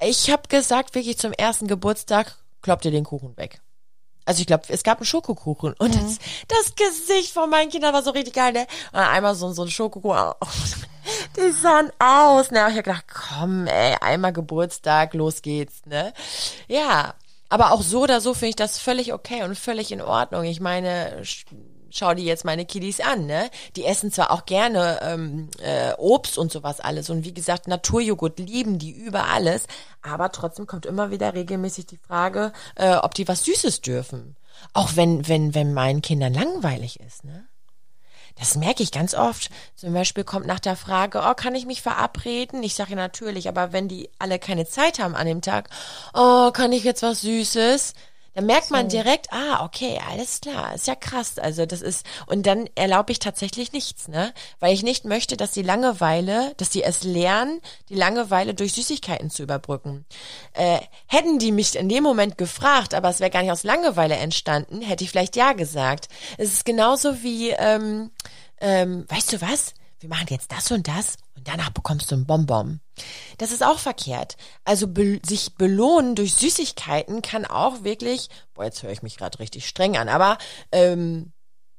ich 0.00 0.30
habe 0.30 0.42
gesagt 0.48 0.94
wirklich 0.94 1.18
zum 1.18 1.32
ersten 1.32 1.66
Geburtstag 1.66 2.36
kloppt 2.62 2.84
ihr 2.84 2.90
den 2.90 3.04
Kuchen 3.04 3.36
weg. 3.36 3.60
Also 4.26 4.40
ich 4.42 4.46
glaube, 4.46 4.64
es 4.68 4.82
gab 4.82 4.98
einen 4.98 5.06
Schokokuchen 5.06 5.74
und 5.78 5.94
das, 5.94 6.18
das 6.46 6.74
Gesicht 6.76 7.32
von 7.32 7.50
meinen 7.50 7.70
Kindern 7.70 7.92
war 7.92 8.02
so 8.02 8.10
richtig 8.10 8.34
geil, 8.34 8.52
ne? 8.52 8.66
Und 8.92 9.00
einmal 9.00 9.34
so, 9.34 9.52
so 9.52 9.62
ein 9.62 9.70
Schokokuchen. 9.70 10.34
Die 11.36 11.50
sahen 11.50 11.90
aus, 11.98 12.50
ne? 12.50 12.64
Und 12.64 12.70
ich 12.70 12.76
hab 12.76 12.84
gedacht, 12.84 13.06
komm, 13.08 13.66
ey, 13.66 13.96
einmal 14.00 14.32
Geburtstag, 14.32 15.14
los 15.14 15.42
geht's, 15.42 15.84
ne? 15.86 16.12
Ja, 16.68 17.14
aber 17.50 17.72
auch 17.72 17.82
so 17.82 18.02
oder 18.02 18.20
so 18.22 18.32
finde 18.32 18.50
ich 18.50 18.56
das 18.56 18.78
völlig 18.78 19.12
okay 19.12 19.42
und 19.42 19.56
völlig 19.58 19.92
in 19.92 20.00
Ordnung. 20.00 20.44
Ich 20.44 20.60
meine, 20.60 21.20
sch- 21.22 21.44
schau 21.90 22.14
dir 22.14 22.24
jetzt 22.24 22.44
meine 22.44 22.64
Kiddies 22.64 23.00
an, 23.00 23.26
ne? 23.26 23.50
Die 23.76 23.84
essen 23.84 24.10
zwar 24.12 24.30
auch 24.30 24.46
gerne 24.46 25.00
ähm, 25.02 25.50
äh, 25.60 25.92
Obst 25.98 26.38
und 26.38 26.50
sowas 26.52 26.80
alles 26.80 27.10
und 27.10 27.24
wie 27.24 27.34
gesagt, 27.34 27.68
Naturjoghurt 27.68 28.38
lieben 28.38 28.78
die 28.78 28.92
über 28.92 29.26
alles, 29.28 29.66
aber 30.00 30.30
trotzdem 30.32 30.66
kommt 30.66 30.86
immer 30.86 31.10
wieder 31.10 31.34
regelmäßig 31.34 31.86
die 31.86 31.98
Frage, 31.98 32.52
äh, 32.76 32.94
ob 32.94 33.14
die 33.14 33.28
was 33.28 33.44
Süßes 33.44 33.80
dürfen. 33.82 34.36
Auch 34.72 34.90
wenn, 34.94 35.26
wenn, 35.26 35.54
wenn 35.54 35.74
meinen 35.74 36.02
Kindern 36.02 36.34
langweilig 36.34 37.00
ist, 37.00 37.24
ne? 37.24 37.46
Das 38.38 38.56
merke 38.56 38.82
ich 38.82 38.92
ganz 38.92 39.14
oft. 39.14 39.50
Zum 39.76 39.92
Beispiel 39.92 40.24
kommt 40.24 40.46
nach 40.46 40.60
der 40.60 40.76
Frage, 40.76 41.22
oh, 41.24 41.34
kann 41.34 41.54
ich 41.54 41.66
mich 41.66 41.82
verabreden? 41.82 42.62
Ich 42.62 42.74
sage 42.74 42.90
ja 42.90 42.96
natürlich, 42.96 43.48
aber 43.48 43.72
wenn 43.72 43.88
die 43.88 44.10
alle 44.18 44.38
keine 44.38 44.66
Zeit 44.66 44.98
haben 44.98 45.14
an 45.14 45.26
dem 45.26 45.42
Tag, 45.42 45.68
oh, 46.14 46.50
kann 46.52 46.72
ich 46.72 46.84
jetzt 46.84 47.02
was 47.02 47.20
Süßes? 47.22 47.94
Dann 48.34 48.46
merkt 48.46 48.70
man 48.70 48.88
direkt, 48.88 49.32
ah, 49.32 49.64
okay, 49.64 50.00
alles 50.08 50.40
klar, 50.40 50.74
ist 50.74 50.86
ja 50.86 50.94
krass. 50.94 51.38
Also 51.38 51.66
das 51.66 51.82
ist, 51.82 52.06
und 52.26 52.46
dann 52.46 52.68
erlaube 52.76 53.10
ich 53.10 53.18
tatsächlich 53.18 53.72
nichts, 53.72 54.06
ne? 54.06 54.32
Weil 54.60 54.72
ich 54.72 54.82
nicht 54.82 55.04
möchte, 55.04 55.36
dass 55.36 55.50
die 55.50 55.62
Langeweile, 55.62 56.54
dass 56.56 56.70
die 56.70 56.84
es 56.84 57.02
lernen, 57.02 57.60
die 57.88 57.96
Langeweile 57.96 58.54
durch 58.54 58.72
Süßigkeiten 58.74 59.30
zu 59.30 59.42
überbrücken. 59.42 60.04
Äh, 60.52 60.78
hätten 61.06 61.38
die 61.38 61.50
mich 61.50 61.76
in 61.76 61.88
dem 61.88 62.04
Moment 62.04 62.38
gefragt, 62.38 62.94
aber 62.94 63.08
es 63.08 63.18
wäre 63.18 63.30
gar 63.30 63.42
nicht 63.42 63.52
aus 63.52 63.64
Langeweile 63.64 64.14
entstanden, 64.14 64.80
hätte 64.80 65.02
ich 65.02 65.10
vielleicht 65.10 65.36
ja 65.36 65.52
gesagt. 65.52 66.08
Es 66.38 66.52
ist 66.52 66.64
genauso 66.64 67.22
wie, 67.22 67.50
ähm, 67.50 68.10
ähm, 68.60 69.06
weißt 69.08 69.32
du 69.32 69.40
was? 69.40 69.74
Wir 70.00 70.08
machen 70.08 70.28
jetzt 70.30 70.50
das 70.50 70.70
und 70.70 70.88
das 70.88 71.18
und 71.36 71.46
danach 71.46 71.70
bekommst 71.70 72.10
du 72.10 72.16
ein 72.16 72.26
Bonbon. 72.26 72.80
Das 73.36 73.52
ist 73.52 73.62
auch 73.62 73.78
verkehrt. 73.78 74.38
Also 74.64 74.88
be 74.88 75.20
sich 75.24 75.56
belohnen 75.56 76.14
durch 76.14 76.34
Süßigkeiten 76.34 77.20
kann 77.20 77.44
auch 77.44 77.84
wirklich, 77.84 78.28
boah, 78.54 78.64
jetzt 78.64 78.82
höre 78.82 78.92
ich 78.92 79.02
mich 79.02 79.18
gerade 79.18 79.38
richtig 79.38 79.68
streng 79.68 79.98
an, 79.98 80.08
aber 80.08 80.38
ähm, 80.72 81.32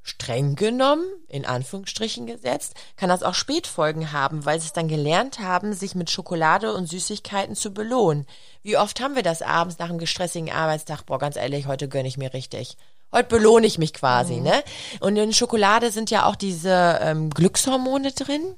streng 0.04 0.56
genommen, 0.56 1.06
in 1.28 1.46
Anführungsstrichen 1.46 2.28
gesetzt, 2.28 2.76
kann 2.96 3.10
das 3.10 3.24
auch 3.24 3.34
Spätfolgen 3.34 4.12
haben, 4.12 4.46
weil 4.46 4.60
sie 4.60 4.68
es 4.68 4.74
dann 4.74 4.88
gelernt 4.88 5.40
haben, 5.40 5.74
sich 5.74 5.96
mit 5.96 6.12
Schokolade 6.12 6.74
und 6.74 6.88
Süßigkeiten 6.88 7.56
zu 7.56 7.72
belohnen. 7.72 8.28
Wie 8.62 8.78
oft 8.78 9.00
haben 9.00 9.16
wir 9.16 9.24
das 9.24 9.42
abends 9.42 9.80
nach 9.80 9.90
einem 9.90 10.00
gestressigen 10.00 10.52
Arbeitstag? 10.52 11.06
Boah, 11.08 11.18
ganz 11.18 11.38
ehrlich, 11.38 11.66
heute 11.66 11.88
gönne 11.88 12.08
ich 12.08 12.18
mir 12.18 12.34
richtig. 12.34 12.78
Heute 13.14 13.30
belohne 13.30 13.68
ich 13.68 13.78
mich 13.78 13.94
quasi, 13.94 14.40
ne? 14.40 14.64
Und 15.00 15.18
in 15.18 15.34
Schokolade 15.34 15.92
sind 15.92 16.12
ja 16.12 16.26
auch 16.26 16.36
diese 16.36 17.00
ähm, 17.02 17.30
Glückshormone 17.30 18.12
drin. 18.12 18.56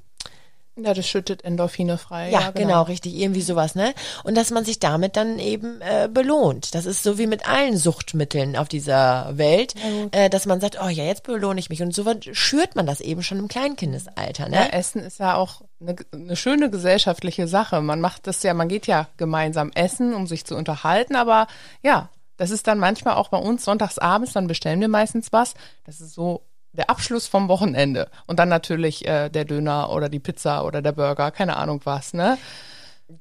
Ja, 0.76 0.92
das 0.92 1.06
schüttet 1.06 1.44
Endorphine 1.44 1.98
frei. 1.98 2.30
Ja, 2.30 2.50
genau. 2.50 2.82
richtig, 2.82 3.14
irgendwie 3.14 3.42
sowas, 3.42 3.76
ne? 3.76 3.94
Und 4.24 4.36
dass 4.36 4.50
man 4.50 4.64
sich 4.64 4.80
damit 4.80 5.16
dann 5.16 5.38
eben 5.38 5.80
äh, 5.80 6.08
belohnt. 6.12 6.74
Das 6.74 6.84
ist 6.84 7.04
so 7.04 7.16
wie 7.16 7.28
mit 7.28 7.48
allen 7.48 7.76
Suchtmitteln 7.76 8.56
auf 8.56 8.68
dieser 8.68 9.38
Welt, 9.38 9.74
äh, 10.10 10.28
dass 10.28 10.46
man 10.46 10.60
sagt, 10.60 10.78
oh 10.82 10.88
ja, 10.88 11.04
jetzt 11.04 11.22
belohne 11.22 11.60
ich 11.60 11.70
mich. 11.70 11.80
Und 11.80 11.94
so 11.94 12.04
schürt 12.32 12.74
man 12.74 12.86
das 12.86 13.00
eben 13.00 13.22
schon 13.22 13.38
im 13.38 13.46
Kleinkindesalter, 13.46 14.48
ne? 14.48 14.56
Ja, 14.56 14.66
Essen 14.66 15.02
ist 15.02 15.20
ja 15.20 15.36
auch 15.36 15.60
eine, 15.80 15.94
eine 16.12 16.34
schöne 16.34 16.70
gesellschaftliche 16.70 17.46
Sache. 17.46 17.80
Man 17.80 18.00
macht 18.00 18.26
das 18.26 18.42
ja, 18.42 18.52
man 18.52 18.68
geht 18.68 18.88
ja 18.88 19.06
gemeinsam 19.16 19.70
essen, 19.76 20.12
um 20.12 20.26
sich 20.26 20.44
zu 20.44 20.56
unterhalten, 20.56 21.14
aber 21.14 21.46
ja, 21.84 22.08
das 22.36 22.50
ist 22.50 22.66
dann 22.66 22.78
manchmal 22.78 23.14
auch 23.14 23.28
bei 23.28 23.38
uns 23.38 23.64
sonntagsabends, 23.64 24.32
dann 24.32 24.46
bestellen 24.46 24.80
wir 24.80 24.88
meistens 24.88 25.32
was. 25.32 25.54
Das 25.84 26.00
ist 26.00 26.14
so 26.14 26.42
der 26.72 26.90
Abschluss 26.90 27.26
vom 27.28 27.48
Wochenende. 27.48 28.10
Und 28.26 28.38
dann 28.38 28.48
natürlich 28.48 29.06
äh, 29.06 29.28
der 29.28 29.44
Döner 29.44 29.90
oder 29.90 30.08
die 30.08 30.18
Pizza 30.18 30.64
oder 30.64 30.82
der 30.82 30.92
Burger, 30.92 31.30
keine 31.30 31.56
Ahnung 31.56 31.80
was, 31.84 32.14
ne? 32.14 32.36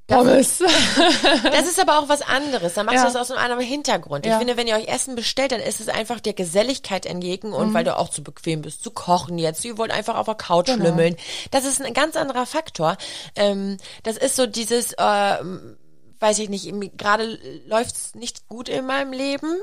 Pommes. 0.07 0.59
Das 1.43 1.67
ist 1.67 1.79
aber 1.79 1.99
auch 1.99 2.07
was 2.09 2.21
anderes. 2.21 2.73
Dann 2.73 2.85
machst 2.85 2.99
Ja. 2.99 3.05
du 3.05 3.13
das 3.13 3.15
aus 3.21 3.31
einem 3.31 3.43
anderen 3.43 3.63
Hintergrund. 3.63 4.25
Ich 4.25 4.31
Ja. 4.31 4.39
finde, 4.39 4.55
wenn 4.57 4.65
ihr 4.65 4.75
euch 4.75 4.87
Essen 4.87 5.15
bestellt, 5.15 5.51
dann 5.51 5.59
ist 5.59 5.81
es 5.81 5.89
einfach 5.89 6.19
der 6.21 6.33
Geselligkeit 6.33 7.05
entgegen 7.05 7.51
und 7.53 7.73
weil 7.73 7.83
du 7.83 7.95
auch 7.97 8.09
zu 8.09 8.23
bequem 8.23 8.61
bist 8.61 8.81
zu 8.83 8.91
kochen 8.91 9.37
jetzt. 9.37 9.63
Ihr 9.65 9.77
wollt 9.77 9.91
einfach 9.91 10.15
auf 10.15 10.25
der 10.25 10.35
Couch 10.35 10.69
schlümmeln. 10.69 11.15
Das 11.51 11.65
ist 11.65 11.81
ein 11.83 11.93
ganz 11.93 12.15
anderer 12.15 12.45
Faktor. 12.45 12.97
Ähm, 13.35 13.77
das 14.03 14.17
ist 14.17 14.35
so 14.37 14.45
dieses, 14.47 14.95
ähm, 14.97 15.75
weiß 16.23 16.39
ich 16.39 16.49
nicht, 16.49 16.97
gerade 16.97 17.37
läuft's 17.67 18.15
nicht 18.15 18.47
gut 18.47 18.69
in 18.69 18.85
meinem 18.85 19.11
Leben 19.11 19.59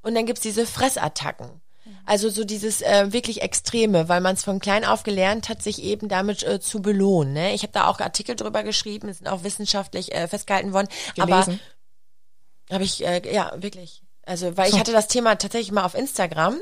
und 0.00 0.14
dann 0.14 0.26
gibt's 0.26 0.42
diese 0.42 0.64
Fressattacken. 0.64 1.60
Also 2.06 2.30
so 2.30 2.44
dieses 2.44 2.80
äh, 2.80 3.12
wirklich 3.12 3.42
Extreme, 3.42 4.08
weil 4.08 4.20
man 4.20 4.34
es 4.34 4.44
von 4.44 4.60
klein 4.60 4.84
auf 4.84 5.02
gelernt 5.02 5.48
hat, 5.48 5.62
sich 5.62 5.82
eben 5.82 6.08
damit 6.08 6.42
äh, 6.42 6.60
zu 6.60 6.80
belohnen. 6.80 7.34
Ne? 7.34 7.52
Ich 7.52 7.62
habe 7.62 7.72
da 7.72 7.88
auch 7.88 8.00
Artikel 8.00 8.36
drüber 8.36 8.62
geschrieben, 8.62 9.12
sind 9.12 9.26
auch 9.26 9.42
wissenschaftlich 9.42 10.14
äh, 10.14 10.28
festgehalten 10.28 10.72
worden. 10.72 10.88
Aber 11.18 11.42
Gelesen. 11.42 11.60
habe 12.70 12.84
ich, 12.84 13.04
äh, 13.04 13.34
ja, 13.34 13.52
wirklich. 13.56 14.02
Also, 14.24 14.56
weil 14.56 14.70
ich 14.70 14.78
hatte 14.78 14.92
das 14.92 15.08
Thema 15.08 15.34
tatsächlich 15.36 15.72
mal 15.72 15.84
auf 15.84 15.94
Instagram. 15.94 16.58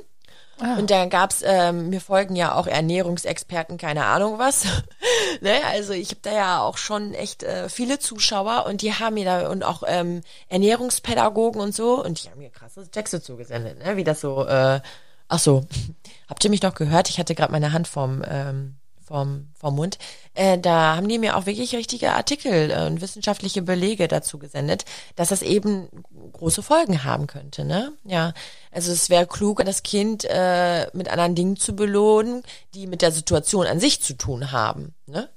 Ah. 0.60 0.76
Und 0.78 0.90
da 0.90 1.06
gab's, 1.06 1.42
ähm, 1.44 1.88
mir 1.88 2.00
folgen 2.00 2.36
ja 2.36 2.54
auch 2.54 2.66
Ernährungsexperten, 2.66 3.78
keine 3.78 4.04
Ahnung 4.04 4.38
was. 4.38 4.64
ne? 5.40 5.54
Also 5.70 5.92
ich 5.92 6.10
habe 6.10 6.20
da 6.22 6.32
ja 6.32 6.60
auch 6.62 6.76
schon 6.76 7.14
echt 7.14 7.42
äh, 7.42 7.68
viele 7.68 7.98
Zuschauer 7.98 8.66
und 8.66 8.82
die 8.82 8.92
haben 8.92 9.14
mir 9.14 9.24
da 9.24 9.48
und 9.48 9.64
auch 9.64 9.82
ähm, 9.86 10.20
Ernährungspädagogen 10.48 11.60
und 11.60 11.74
so 11.74 12.02
und 12.04 12.22
die 12.22 12.30
haben 12.30 12.38
mir 12.38 12.50
krasse 12.50 12.88
Texte 12.88 13.20
zugesendet, 13.20 13.78
ne? 13.78 13.96
Wie 13.96 14.04
das 14.04 14.20
so, 14.20 14.46
äh, 14.46 14.80
ach 15.28 15.38
so, 15.38 15.64
habt 16.28 16.44
ihr 16.44 16.50
mich 16.50 16.62
noch 16.62 16.74
gehört? 16.74 17.08
Ich 17.08 17.18
hatte 17.18 17.34
gerade 17.34 17.52
meine 17.52 17.72
Hand 17.72 17.88
vom, 17.88 18.22
ähm, 18.28 18.76
vom, 19.04 19.48
vom 19.54 19.76
Mund. 19.76 19.98
Äh, 20.34 20.58
da 20.58 20.96
haben 20.96 21.08
die 21.08 21.18
mir 21.18 21.36
auch 21.36 21.46
wirklich 21.46 21.74
richtige 21.74 22.12
Artikel 22.12 22.70
äh, 22.70 22.86
und 22.86 23.00
wissenschaftliche 23.00 23.62
Belege 23.62 24.08
dazu 24.08 24.38
gesendet, 24.38 24.84
dass 25.16 25.28
das 25.28 25.42
eben 25.42 25.88
große 26.32 26.62
Folgen 26.62 27.04
haben 27.04 27.26
könnte, 27.26 27.64
ne? 27.64 27.92
Ja. 28.04 28.32
Also 28.70 28.92
es 28.92 29.10
wäre 29.10 29.26
klug, 29.26 29.64
das 29.64 29.82
Kind 29.82 30.24
äh, 30.24 30.86
mit 30.92 31.08
anderen 31.08 31.34
Dingen 31.34 31.56
zu 31.56 31.74
belohnen, 31.76 32.42
die 32.74 32.86
mit 32.86 33.02
der 33.02 33.12
Situation 33.12 33.66
an 33.66 33.80
sich 33.80 34.02
zu 34.02 34.14
tun 34.14 34.52
haben, 34.52 34.94
ne? 35.06 35.28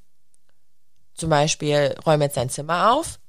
Zum 1.14 1.30
Beispiel, 1.30 1.96
räume 2.06 2.26
jetzt 2.26 2.38
dein 2.38 2.50
Zimmer 2.50 2.92
auf, 2.94 3.20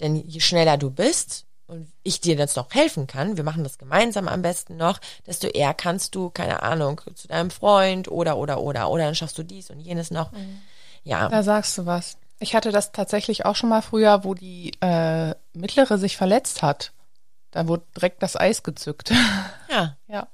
denn 0.00 0.14
je 0.14 0.40
schneller 0.40 0.76
du 0.76 0.90
bist, 0.90 1.46
und 1.68 1.86
ich 2.02 2.20
dir 2.20 2.34
jetzt 2.36 2.56
noch 2.56 2.72
helfen 2.74 3.06
kann, 3.06 3.36
wir 3.36 3.44
machen 3.44 3.62
das 3.62 3.78
gemeinsam 3.78 4.26
am 4.26 4.42
besten 4.42 4.76
noch, 4.76 4.98
desto 5.26 5.46
eher 5.46 5.74
kannst 5.74 6.14
du, 6.14 6.30
keine 6.30 6.62
Ahnung, 6.62 7.00
zu 7.14 7.28
deinem 7.28 7.50
Freund 7.50 8.08
oder, 8.08 8.38
oder, 8.38 8.60
oder, 8.60 8.90
oder 8.90 9.04
dann 9.04 9.14
schaffst 9.14 9.38
du 9.38 9.42
dies 9.42 9.70
und 9.70 9.78
jenes 9.78 10.10
noch. 10.10 10.32
Mhm. 10.32 10.60
Ja. 11.04 11.28
Da 11.28 11.42
sagst 11.42 11.76
du 11.78 11.86
was. 11.86 12.16
Ich 12.40 12.54
hatte 12.54 12.72
das 12.72 12.92
tatsächlich 12.92 13.44
auch 13.44 13.54
schon 13.54 13.68
mal 13.68 13.82
früher, 13.82 14.24
wo 14.24 14.34
die 14.34 14.72
äh, 14.80 15.34
mittlere 15.52 15.98
sich 15.98 16.16
verletzt 16.16 16.62
hat. 16.62 16.92
Da 17.50 17.68
wurde 17.68 17.84
direkt 17.96 18.22
das 18.22 18.36
Eis 18.36 18.62
gezückt. 18.62 19.12
Ja. 19.70 19.98
ja. 20.06 20.26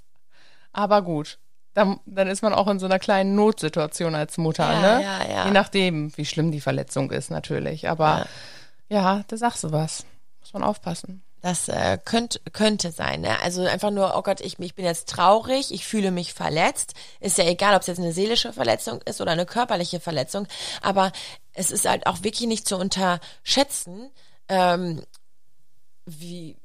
Aber 0.73 1.03
gut. 1.03 1.39
Dann, 1.75 1.99
dann 2.07 2.29
ist 2.29 2.41
man 2.41 2.55
auch 2.55 2.69
in 2.69 2.79
so 2.79 2.87
einer 2.87 3.01
kleinen 3.01 3.35
Notsituation 3.35 4.15
als 4.15 4.39
Mutter, 4.39 4.73
ja, 4.73 4.81
ne? 4.81 5.03
Ja, 5.03 5.29
ja. 5.29 5.45
Je 5.47 5.51
nachdem, 5.51 6.17
wie 6.17 6.25
schlimm 6.25 6.53
die 6.53 6.61
Verletzung 6.61 7.11
ist, 7.11 7.33
natürlich. 7.33 7.89
Aber 7.89 8.29
ja, 8.89 9.17
ja 9.17 9.25
da 9.27 9.37
sagst 9.37 9.65
du 9.65 9.73
was. 9.73 10.07
Muss 10.45 10.53
man 10.53 10.63
aufpassen. 10.63 11.23
Das 11.41 11.69
äh, 11.69 11.99
könnt, 12.03 12.41
könnte 12.53 12.91
sein. 12.91 13.23
Ne? 13.23 13.41
Also 13.41 13.63
einfach 13.63 13.91
nur, 13.91 14.15
oh 14.15 14.21
Gott, 14.21 14.43
ich, 14.43 14.59
ich 14.59 14.75
bin 14.75 14.85
jetzt 14.85 15.09
traurig, 15.09 15.73
ich 15.73 15.87
fühle 15.87 16.11
mich 16.11 16.35
verletzt. 16.35 16.93
Ist 17.19 17.39
ja 17.39 17.45
egal, 17.45 17.75
ob 17.75 17.81
es 17.81 17.87
jetzt 17.87 17.99
eine 17.99 18.13
seelische 18.13 18.53
Verletzung 18.53 19.01
ist 19.03 19.23
oder 19.23 19.33
eine 19.33 19.47
körperliche 19.47 20.01
Verletzung. 20.01 20.47
Aber 20.83 21.13
es 21.55 21.71
ist 21.71 21.89
halt 21.89 22.07
auch 22.07 22.23
wirklich 22.23 22.47
nicht 22.47 22.69
zu 22.69 22.77
unterschätzen, 22.77 24.11
ähm, 24.49 25.03
wie, 26.05 26.59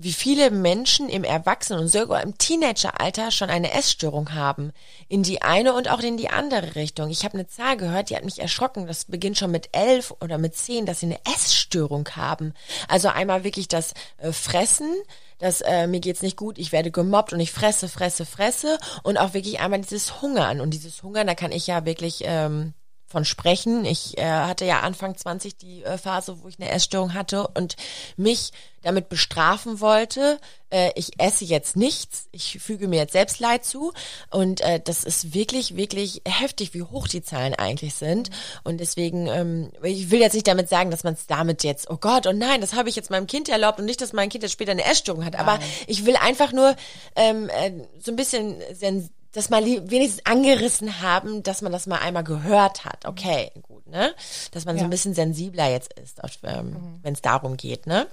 wie 0.00 0.12
viele 0.12 0.50
Menschen 0.50 1.08
im 1.08 1.24
Erwachsenen- 1.24 1.80
und 1.80 1.88
sogar 1.88 2.22
im 2.22 2.38
Teenageralter 2.38 3.30
schon 3.30 3.50
eine 3.50 3.72
Essstörung 3.72 4.32
haben. 4.32 4.72
In 5.08 5.24
die 5.24 5.42
eine 5.42 5.74
und 5.74 5.90
auch 5.90 6.00
in 6.00 6.16
die 6.16 6.30
andere 6.30 6.76
Richtung. 6.76 7.10
Ich 7.10 7.24
habe 7.24 7.34
eine 7.34 7.48
Zahl 7.48 7.76
gehört, 7.76 8.10
die 8.10 8.16
hat 8.16 8.24
mich 8.24 8.40
erschrocken. 8.40 8.86
Das 8.86 9.06
beginnt 9.06 9.38
schon 9.38 9.50
mit 9.50 9.70
elf 9.72 10.14
oder 10.20 10.38
mit 10.38 10.54
zehn, 10.56 10.86
dass 10.86 11.00
sie 11.00 11.06
eine 11.06 11.18
Essstörung 11.34 12.08
haben. 12.14 12.54
Also 12.86 13.08
einmal 13.08 13.42
wirklich 13.42 13.66
das 13.66 13.94
äh, 14.18 14.32
Fressen, 14.32 14.94
dass 15.38 15.60
äh, 15.62 15.88
mir 15.88 16.00
geht's 16.00 16.22
nicht 16.22 16.36
gut, 16.36 16.58
ich 16.58 16.72
werde 16.72 16.90
gemobbt 16.90 17.32
und 17.32 17.40
ich 17.40 17.52
fresse, 17.52 17.88
fresse, 17.88 18.24
fresse. 18.24 18.78
Und 19.02 19.18
auch 19.18 19.34
wirklich 19.34 19.60
einmal 19.60 19.80
dieses 19.80 20.22
Hungern. 20.22 20.60
Und 20.60 20.70
dieses 20.70 21.02
Hungern, 21.02 21.26
da 21.26 21.34
kann 21.34 21.52
ich 21.52 21.66
ja 21.66 21.84
wirklich... 21.84 22.22
Ähm, 22.24 22.74
von 23.08 23.24
sprechen. 23.24 23.84
Ich 23.84 24.18
äh, 24.18 24.24
hatte 24.24 24.66
ja 24.66 24.80
Anfang 24.80 25.16
20 25.16 25.56
die 25.56 25.82
äh, 25.82 25.96
Phase, 25.96 26.42
wo 26.42 26.48
ich 26.48 26.60
eine 26.60 26.70
Essstörung 26.70 27.14
hatte 27.14 27.48
und 27.48 27.76
mich 28.16 28.52
damit 28.82 29.08
bestrafen 29.08 29.80
wollte. 29.80 30.38
Äh, 30.70 30.92
ich 30.94 31.18
esse 31.18 31.44
jetzt 31.44 31.74
nichts, 31.76 32.28
ich 32.32 32.58
füge 32.60 32.86
mir 32.86 33.00
jetzt 33.00 33.12
selbst 33.12 33.40
Leid 33.40 33.64
zu 33.64 33.92
und 34.30 34.60
äh, 34.60 34.78
das 34.78 35.04
ist 35.04 35.34
wirklich, 35.34 35.76
wirklich 35.76 36.22
heftig, 36.26 36.74
wie 36.74 36.82
hoch 36.82 37.08
die 37.08 37.22
Zahlen 37.22 37.54
eigentlich 37.54 37.94
sind. 37.94 38.30
Und 38.62 38.78
deswegen, 38.78 39.26
ähm, 39.26 39.72
ich 39.82 40.10
will 40.10 40.20
jetzt 40.20 40.34
nicht 40.34 40.46
damit 40.46 40.68
sagen, 40.68 40.90
dass 40.90 41.02
man 41.02 41.14
es 41.14 41.26
damit 41.26 41.64
jetzt, 41.64 41.90
oh 41.90 41.96
Gott, 41.96 42.26
oh 42.26 42.32
nein, 42.32 42.60
das 42.60 42.74
habe 42.74 42.90
ich 42.90 42.96
jetzt 42.96 43.10
meinem 43.10 43.26
Kind 43.26 43.48
erlaubt 43.48 43.78
und 43.78 43.86
nicht, 43.86 44.02
dass 44.02 44.12
mein 44.12 44.28
Kind 44.28 44.42
jetzt 44.42 44.52
später 44.52 44.72
eine 44.72 44.84
Essstörung 44.84 45.24
hat. 45.24 45.36
Aber 45.36 45.58
ich 45.86 46.04
will 46.04 46.16
einfach 46.16 46.52
nur 46.52 46.76
ähm, 47.16 47.48
äh, 47.48 47.72
so 48.00 48.12
ein 48.12 48.16
bisschen 48.16 48.56
sens 48.74 49.10
das 49.32 49.50
mal 49.50 49.64
wenigstens 49.64 50.24
angerissen 50.24 51.02
haben, 51.02 51.42
dass 51.42 51.62
man 51.62 51.72
das 51.72 51.86
mal 51.86 51.98
einmal 51.98 52.24
gehört 52.24 52.84
hat. 52.84 53.04
Okay, 53.06 53.50
gut, 53.62 53.86
ne? 53.86 54.14
Dass 54.52 54.64
man 54.64 54.76
ja. 54.76 54.80
so 54.80 54.84
ein 54.84 54.90
bisschen 54.90 55.14
sensibler 55.14 55.70
jetzt 55.70 55.92
ist, 55.98 56.20
ähm, 56.42 56.70
mhm. 56.70 56.98
wenn 57.02 57.14
es 57.14 57.22
darum 57.22 57.56
geht, 57.56 57.86
ne? 57.86 58.06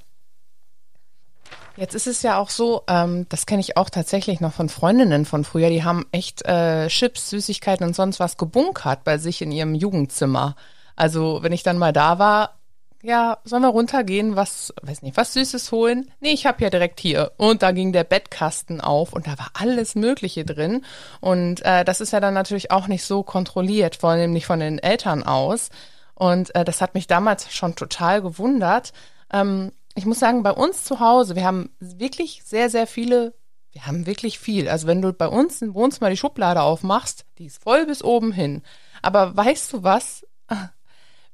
Jetzt 1.78 1.94
ist 1.94 2.08
es 2.08 2.22
ja 2.22 2.38
auch 2.38 2.50
so, 2.50 2.84
ähm, 2.88 3.28
das 3.28 3.46
kenne 3.46 3.60
ich 3.60 3.76
auch 3.76 3.90
tatsächlich 3.90 4.40
noch 4.40 4.54
von 4.54 4.70
Freundinnen 4.70 5.26
von 5.26 5.44
früher, 5.44 5.70
die 5.70 5.84
haben 5.84 6.06
echt 6.12 6.46
äh, 6.46 6.88
Chips, 6.88 7.30
Süßigkeiten 7.30 7.86
und 7.86 7.96
sonst 7.96 8.20
was 8.20 8.38
gebunkert 8.38 9.04
bei 9.04 9.18
sich 9.18 9.42
in 9.42 9.52
ihrem 9.52 9.76
Jugendzimmer. 9.76 10.56
Also 10.96 11.44
wenn 11.44 11.52
ich 11.52 11.64
dann 11.64 11.78
mal 11.78 11.92
da 11.92 12.18
war, 12.18 12.58
ja, 13.06 13.38
sollen 13.44 13.62
wir 13.62 13.70
runtergehen, 13.70 14.36
was, 14.36 14.74
weiß 14.82 15.04
nicht, 15.04 15.16
was 15.16 15.34
Süßes 15.34 15.72
holen? 15.72 16.12
Nee, 16.20 16.34
ich 16.34 16.46
habe 16.46 16.64
ja 16.64 16.70
direkt 16.70 17.00
hier. 17.00 17.32
Und 17.38 17.62
da 17.62 17.72
ging 17.72 17.94
der 17.94 18.04
Bettkasten 18.04 18.82
auf 18.82 19.14
und 19.14 19.28
da 19.28 19.38
war 19.38 19.52
alles 19.54 19.96
Mögliche 19.96 20.44
drin. 20.44 20.84
Und 21.22 21.64
äh, 21.64 21.86
das 21.86 22.02
ist 22.02 22.14
ja 22.14 22.20
dann 22.20 22.34
natürlich 22.34 22.72
auch 22.72 22.88
nicht 22.88 23.04
so 23.04 23.22
kontrolliert, 23.22 23.96
vor 23.96 24.10
allem 24.12 24.32
nicht 24.32 24.48
von 24.48 24.60
den 24.60 24.80
Eltern 24.80 25.24
aus. 25.24 25.70
Und 26.16 26.56
äh, 26.56 26.66
das 26.66 26.82
hat 26.82 26.96
mich 26.96 27.06
damals 27.06 27.54
schon 27.54 27.76
total 27.76 28.22
gewundert. 28.22 28.92
Ähm, 29.32 29.72
ich 29.94 30.06
muss 30.06 30.20
sagen, 30.20 30.42
bei 30.42 30.52
uns 30.52 30.84
zu 30.84 31.00
Hause, 31.00 31.36
wir 31.36 31.46
haben 31.46 31.70
wirklich 31.80 32.42
sehr, 32.44 32.70
sehr 32.72 32.88
viele, 32.88 33.36
wir 33.72 33.86
haben 33.86 34.08
wirklich 34.08 34.40
viel. 34.40 34.68
Also 34.68 34.88
wenn 34.88 35.02
du 35.02 35.14
bei 35.14 35.28
uns 35.28 35.62
im 35.62 35.76
Wohnzimmer 35.76 36.10
die 36.10 36.18
Schublade 36.18 36.62
aufmachst, 36.62 37.26
die 37.38 37.46
ist 37.46 37.62
voll 37.62 37.86
bis 37.86 38.04
oben 38.04 38.32
hin. 38.32 38.64
Aber 39.04 39.38
weißt 39.38 39.74
du 39.74 39.84
was? 39.84 40.26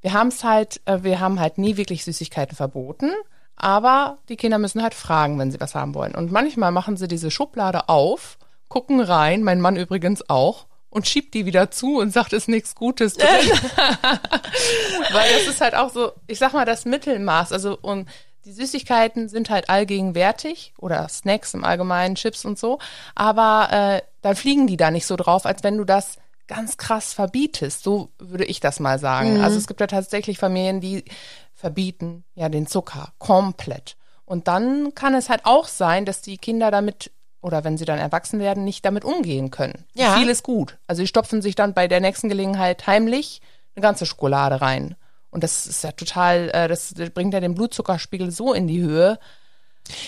Wir 0.02 0.14
haben 0.14 0.28
es 0.30 0.44
halt, 0.44 0.82
äh, 0.86 1.00
wir 1.04 1.20
haben 1.20 1.40
halt 1.40 1.58
nie 1.58 1.78
wirklich 1.78 2.04
Süßigkeiten 2.04 2.56
verboten, 2.56 3.12
aber 3.56 4.18
die 4.30 4.38
Kinder 4.38 4.58
müssen 4.58 4.82
halt 4.82 4.94
fragen, 4.94 5.38
wenn 5.40 5.52
sie 5.52 5.60
was 5.60 5.76
haben 5.76 5.94
wollen. 5.94 6.16
Und 6.16 6.32
manchmal 6.32 6.72
machen 6.72 6.98
sie 6.98 7.08
diese 7.08 7.32
Schublade 7.32 7.90
auf, 7.90 8.38
gucken 8.68 9.00
rein, 9.00 9.44
mein 9.44 9.62
Mann 9.62 9.76
übrigens 9.76 10.28
auch, 10.30 10.66
und 10.90 11.08
schiebt 11.08 11.34
die 11.34 11.46
wieder 11.46 11.72
zu 11.72 12.00
und 12.00 12.12
sagt, 12.12 12.34
ist 12.34 12.50
nichts 12.50 12.76
Gutes 12.76 13.16
drin. 13.16 13.28
Weil 15.12 15.34
das 15.34 15.48
ist 15.48 15.62
halt 15.62 15.76
auch 15.76 15.90
so, 15.90 16.12
ich 16.28 16.38
sag 16.38 16.54
mal, 16.54 16.66
das 16.66 16.86
Mittelmaß. 16.86 17.54
Also 17.54 17.78
und 17.82 18.10
die 18.46 18.52
Süßigkeiten 18.52 19.30
sind 19.30 19.50
halt 19.50 19.70
allgegenwärtig 19.70 20.74
oder 20.78 21.08
Snacks 21.08 21.54
im 21.54 21.64
Allgemeinen, 21.64 22.16
Chips 22.16 22.44
und 22.44 22.58
so, 22.58 22.80
aber 23.16 23.70
äh, 23.72 24.02
dann 24.22 24.36
fliegen 24.36 24.68
die 24.68 24.78
da 24.78 24.90
nicht 24.92 25.06
so 25.06 25.16
drauf, 25.16 25.46
als 25.46 25.64
wenn 25.64 25.78
du 25.78 25.86
das 25.86 26.18
ganz 26.52 26.78
krass 26.78 27.14
verbietest. 27.14 27.84
So 27.84 28.10
würde 28.20 28.46
ich 28.46 28.60
das 28.60 28.80
mal 28.80 29.00
sagen. 29.00 29.38
Mhm. 29.38 29.44
Also 29.44 29.58
es 29.58 29.68
gibt 29.68 29.80
ja 29.80 29.88
tatsächlich 29.88 30.38
Familien, 30.38 30.82
die 30.82 31.06
verbieten 31.54 32.24
ja 32.36 32.50
den 32.50 32.68
Zucker 32.68 33.14
komplett. 33.20 33.96
Und 34.26 34.48
dann 34.48 34.94
kann 34.94 35.14
es 35.14 35.30
halt 35.30 35.46
auch 35.46 35.68
sein, 35.68 36.06
dass 36.06 36.22
die 36.22 36.38
Kinder 36.38 36.70
damit 36.72 37.12
oder 37.42 37.64
wenn 37.64 37.78
sie 37.78 37.86
dann 37.86 37.98
erwachsen 37.98 38.40
werden, 38.40 38.64
nicht 38.64 38.86
damit 38.86 39.04
umgehen 39.04 39.50
können. 39.50 39.86
Ja. 39.94 40.18
Viel 40.18 40.30
ist 40.30 40.44
gut. 40.44 40.78
Also 40.86 41.02
sie 41.02 41.08
stopfen 41.08 41.42
sich 41.42 41.56
dann 41.56 41.74
bei 41.74 41.88
der 41.88 42.00
nächsten 42.00 42.30
Gelegenheit 42.30 42.86
heimlich 42.86 43.42
eine 43.76 43.82
ganze 43.82 44.06
Schokolade 44.06 44.62
rein. 44.62 44.96
Und 45.32 45.44
das 45.44 45.66
ist 45.66 45.84
ja 45.84 45.92
total, 45.92 46.50
äh, 46.54 46.68
das 46.68 46.94
bringt 47.14 47.34
ja 47.34 47.40
den 47.40 47.56
Blutzuckerspiegel 47.56 48.30
so 48.30 48.54
in 48.54 48.68
die 48.68 48.82
Höhe. 48.82 49.18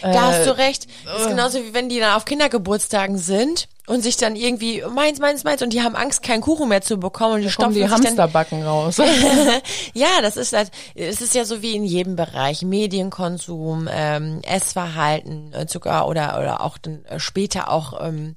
Da 0.01 0.11
äh, 0.11 0.17
hast 0.17 0.45
du 0.45 0.57
recht. 0.57 0.87
Das 1.05 1.21
ist 1.21 1.29
genauso 1.29 1.59
wie 1.59 1.73
wenn 1.73 1.89
die 1.89 1.99
dann 1.99 2.15
auf 2.15 2.25
Kindergeburtstagen 2.25 3.17
sind 3.17 3.67
und 3.85 4.01
sich 4.01 4.15
dann 4.15 4.35
irgendwie 4.35 4.83
meins, 4.93 5.19
meins, 5.19 5.43
meins 5.43 5.61
und 5.61 5.73
die 5.73 5.81
haben 5.81 5.95
Angst, 5.95 6.23
keinen 6.23 6.41
Kuchen 6.41 6.69
mehr 6.69 6.81
zu 6.81 6.97
bekommen 6.97 7.35
und 7.35 7.41
die 7.41 7.49
stopfen 7.49 7.73
die 7.73 7.89
Hamsterbacken 7.89 8.63
raus. 8.63 8.97
ja, 9.93 10.21
das 10.21 10.37
ist 10.37 10.53
halt, 10.53 10.71
es 10.95 11.21
ist 11.21 11.35
ja 11.35 11.43
so 11.43 11.61
wie 11.61 11.75
in 11.75 11.83
jedem 11.83 12.15
Bereich 12.15 12.61
Medienkonsum, 12.61 13.89
ähm, 13.91 14.41
Essverhalten, 14.43 15.53
äh, 15.53 15.65
Zucker 15.67 16.07
oder 16.07 16.39
oder 16.39 16.61
auch 16.61 16.77
dann 16.77 17.03
äh, 17.05 17.19
später 17.19 17.69
auch 17.69 18.05
ähm, 18.05 18.35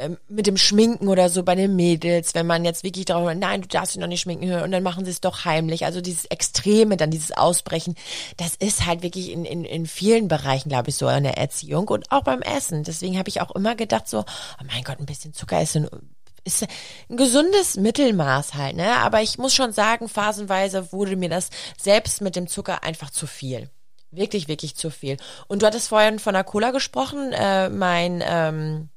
ähm, 0.00 0.18
mit 0.28 0.46
dem 0.46 0.56
Schminken 0.56 1.08
oder 1.08 1.28
so 1.28 1.42
bei 1.42 1.54
den 1.54 1.76
Mädels, 1.76 2.34
wenn 2.34 2.46
man 2.46 2.64
jetzt 2.64 2.82
wirklich 2.84 3.04
darauf, 3.04 3.32
nein, 3.34 3.62
du 3.62 3.68
darfst 3.68 3.94
dich 3.94 4.00
noch 4.00 4.08
nicht 4.08 4.20
schminken 4.20 4.52
und 4.62 4.72
dann 4.72 4.82
machen 4.82 5.04
sie 5.04 5.10
es 5.10 5.20
doch 5.20 5.44
heimlich. 5.44 5.84
Also 5.84 6.00
dieses 6.00 6.24
Extreme, 6.26 6.96
dann 6.96 7.10
dieses 7.10 7.32
Ausbrechen, 7.32 7.94
das 8.36 8.56
ist 8.56 8.86
halt 8.86 9.02
wirklich 9.02 9.30
in, 9.30 9.44
in, 9.44 9.64
in 9.64 9.86
vielen 9.86 10.28
Bereichen, 10.28 10.70
glaube 10.70 10.90
ich, 10.90 10.96
so 10.96 11.08
in 11.08 11.24
der 11.24 11.38
Erziehung 11.38 11.88
und 11.88 12.10
auch 12.10 12.24
beim 12.24 12.42
Essen. 12.42 12.82
Deswegen 12.82 13.18
habe 13.18 13.28
ich 13.28 13.40
auch 13.40 13.50
immer 13.52 13.74
gedacht 13.74 14.08
so, 14.08 14.20
oh 14.20 14.64
mein 14.66 14.82
Gott, 14.84 14.98
ein 14.98 15.06
bisschen 15.06 15.34
Zucker 15.34 15.62
ist 15.62 15.76
ein 15.76 15.88
ist 16.42 16.66
ein 17.10 17.16
gesundes 17.18 17.76
Mittelmaß 17.76 18.54
halt, 18.54 18.74
ne? 18.74 18.96
Aber 18.96 19.20
ich 19.20 19.36
muss 19.36 19.54
schon 19.54 19.74
sagen, 19.74 20.08
phasenweise 20.08 20.90
wurde 20.90 21.14
mir 21.14 21.28
das 21.28 21.50
selbst 21.78 22.22
mit 22.22 22.34
dem 22.34 22.46
Zucker 22.46 22.82
einfach 22.82 23.10
zu 23.10 23.26
viel. 23.26 23.68
Wirklich, 24.10 24.48
wirklich 24.48 24.74
zu 24.74 24.90
viel. 24.90 25.18
Und 25.46 25.62
du 25.62 25.66
hattest 25.66 25.88
vorhin 25.88 26.18
von 26.18 26.34
der 26.34 26.44
Cola 26.44 26.70
gesprochen. 26.70 27.32
Äh, 27.32 27.68
mein 27.68 28.22
ähm, 28.26 28.88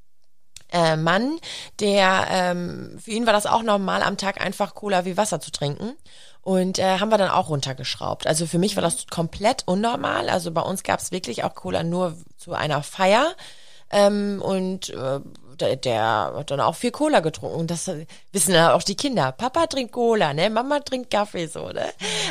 äh, 0.73 0.97
Mann, 0.97 1.39
der 1.79 2.27
ähm, 2.29 2.97
für 3.01 3.11
ihn 3.11 3.25
war 3.25 3.33
das 3.33 3.45
auch 3.45 3.63
normal, 3.63 4.03
am 4.03 4.17
Tag 4.17 4.41
einfach 4.41 4.75
Cola 4.75 5.05
wie 5.05 5.15
Wasser 5.15 5.39
zu 5.39 5.51
trinken. 5.51 5.93
Und 6.41 6.77
äh, 6.77 6.99
haben 6.99 7.09
wir 7.09 7.17
dann 7.17 7.29
auch 7.29 7.47
runtergeschraubt. 7.47 8.27
Also 8.27 8.45
für 8.47 8.57
mich 8.57 8.75
war 8.75 8.83
das 8.83 9.07
komplett 9.07 9.63
unnormal. 9.65 10.27
Also 10.27 10.51
bei 10.51 10.61
uns 10.61 10.83
gab 10.83 10.99
es 10.99 11.13
wirklich 11.13 11.45
auch 11.45 11.55
Cola 11.55 11.83
nur 11.83 12.17
zu 12.37 12.53
einer 12.53 12.83
Feier. 12.83 13.33
Ähm, 13.89 14.41
und 14.43 14.89
äh, 14.89 15.21
der, 15.59 15.75
der 15.77 16.33
hat 16.35 16.51
dann 16.51 16.59
auch 16.59 16.75
viel 16.75 16.91
Cola 16.91 17.21
getrunken. 17.21 17.67
Das 17.67 17.89
wissen 18.33 18.53
ja 18.53 18.73
auch 18.73 18.83
die 18.83 18.95
Kinder. 18.95 19.31
Papa 19.31 19.67
trinkt 19.67 19.93
Cola, 19.93 20.33
ne? 20.33 20.49
Mama 20.49 20.79
trinkt 20.79 21.11
Kaffee, 21.11 21.47
so, 21.47 21.69
ne? 21.69 21.85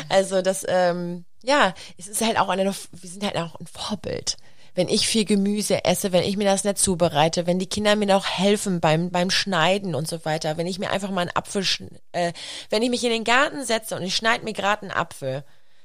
Also 0.09 0.43
das, 0.43 0.63
ähm, 0.67 1.25
ja, 1.41 1.73
es 1.97 2.07
ist 2.07 2.21
halt 2.21 2.37
auch 2.37 2.49
eine, 2.49 2.65
wir 2.65 3.09
sind 3.09 3.23
halt 3.23 3.37
auch 3.37 3.59
ein 3.59 3.67
Vorbild 3.67 4.37
wenn 4.75 4.87
ich 4.89 5.07
viel 5.07 5.25
Gemüse 5.25 5.85
esse, 5.85 6.11
wenn 6.11 6.23
ich 6.23 6.37
mir 6.37 6.45
das 6.45 6.63
nicht 6.63 6.77
zubereite, 6.77 7.45
wenn 7.45 7.59
die 7.59 7.67
Kinder 7.67 7.95
mir 7.95 8.07
noch 8.07 8.25
helfen 8.25 8.79
beim, 8.79 9.11
beim 9.11 9.29
Schneiden 9.29 9.95
und 9.95 10.07
so 10.07 10.25
weiter, 10.25 10.57
wenn 10.57 10.67
ich 10.67 10.79
mir 10.79 10.89
einfach 10.89 11.11
mal 11.11 11.21
einen 11.21 11.35
Apfel, 11.35 11.65
äh, 12.11 12.33
wenn 12.69 12.81
ich 12.81 12.89
mich 12.89 13.03
in 13.03 13.11
den 13.11 13.23
Garten 13.23 13.63
setze 13.65 13.95
und 13.95 14.03
ich 14.03 14.15
schneide 14.15 14.43
mir 14.43 14.53
gerade 14.53 14.83
einen 14.83 14.91
Apfel, 14.91 15.43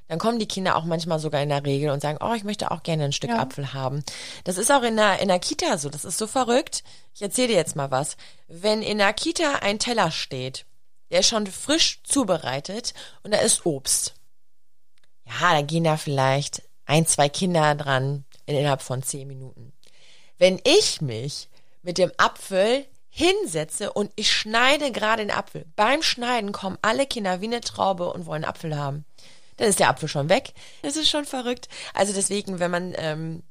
dann 0.08 0.18
kommen 0.18 0.38
die 0.38 0.48
Kinder 0.48 0.76
auch 0.76 0.84
manchmal 0.84 1.18
sogar 1.18 1.42
in 1.42 1.50
der 1.50 1.64
Regel 1.64 1.90
und 1.90 2.00
sagen, 2.00 2.18
oh, 2.22 2.32
ich 2.32 2.44
möchte 2.44 2.70
auch 2.70 2.82
gerne 2.82 3.04
ein 3.04 3.12
Stück 3.12 3.30
ja. 3.30 3.38
Apfel 3.38 3.74
haben. 3.74 4.02
Das 4.44 4.56
ist 4.56 4.72
auch 4.72 4.82
in 4.82 4.96
der, 4.96 5.20
in 5.20 5.28
der 5.28 5.38
Kita 5.38 5.76
so, 5.76 5.90
das 5.90 6.06
ist 6.06 6.16
so 6.16 6.26
verrückt. 6.26 6.82
Ich 7.14 7.20
erzähle 7.20 7.48
dir 7.48 7.56
jetzt 7.56 7.76
mal 7.76 7.90
was. 7.90 8.16
Wenn 8.48 8.82
in 8.82 8.98
der 8.98 9.12
Kita 9.12 9.56
ein 9.56 9.78
Teller 9.78 10.10
steht, 10.10 10.64
der 11.10 11.20
ist 11.20 11.28
schon 11.28 11.46
frisch 11.46 12.00
zubereitet 12.04 12.94
und 13.22 13.34
da 13.34 13.38
ist 13.38 13.66
Obst. 13.66 14.14
Ja, 15.26 15.52
da 15.52 15.60
gehen 15.60 15.84
da 15.84 15.98
vielleicht 15.98 16.62
ein, 16.86 17.06
zwei 17.06 17.28
Kinder 17.28 17.74
dran, 17.74 18.24
innerhalb 18.56 18.82
von 18.82 19.02
zehn 19.02 19.28
Minuten. 19.28 19.72
Wenn 20.38 20.60
ich 20.64 21.00
mich 21.00 21.48
mit 21.82 21.98
dem 21.98 22.12
Apfel 22.16 22.86
hinsetze 23.10 23.92
und 23.92 24.12
ich 24.16 24.30
schneide 24.32 24.92
gerade 24.92 25.24
den 25.24 25.34
Apfel. 25.34 25.64
Beim 25.74 26.02
Schneiden 26.02 26.52
kommen 26.52 26.78
alle 26.82 27.06
Kinder 27.06 27.40
wie 27.40 27.46
eine 27.46 27.60
Traube 27.60 28.12
und 28.12 28.26
wollen 28.26 28.44
Apfel 28.44 28.76
haben. 28.76 29.04
Dann 29.56 29.68
ist 29.68 29.80
der 29.80 29.88
Apfel 29.88 30.08
schon 30.08 30.28
weg. 30.28 30.52
Das 30.82 30.96
ist 30.96 31.10
schon 31.10 31.24
verrückt. 31.24 31.68
Also 31.94 32.12
deswegen, 32.12 32.60
wenn 32.60 32.70
man, 32.70 32.94
ähm, 32.96 33.42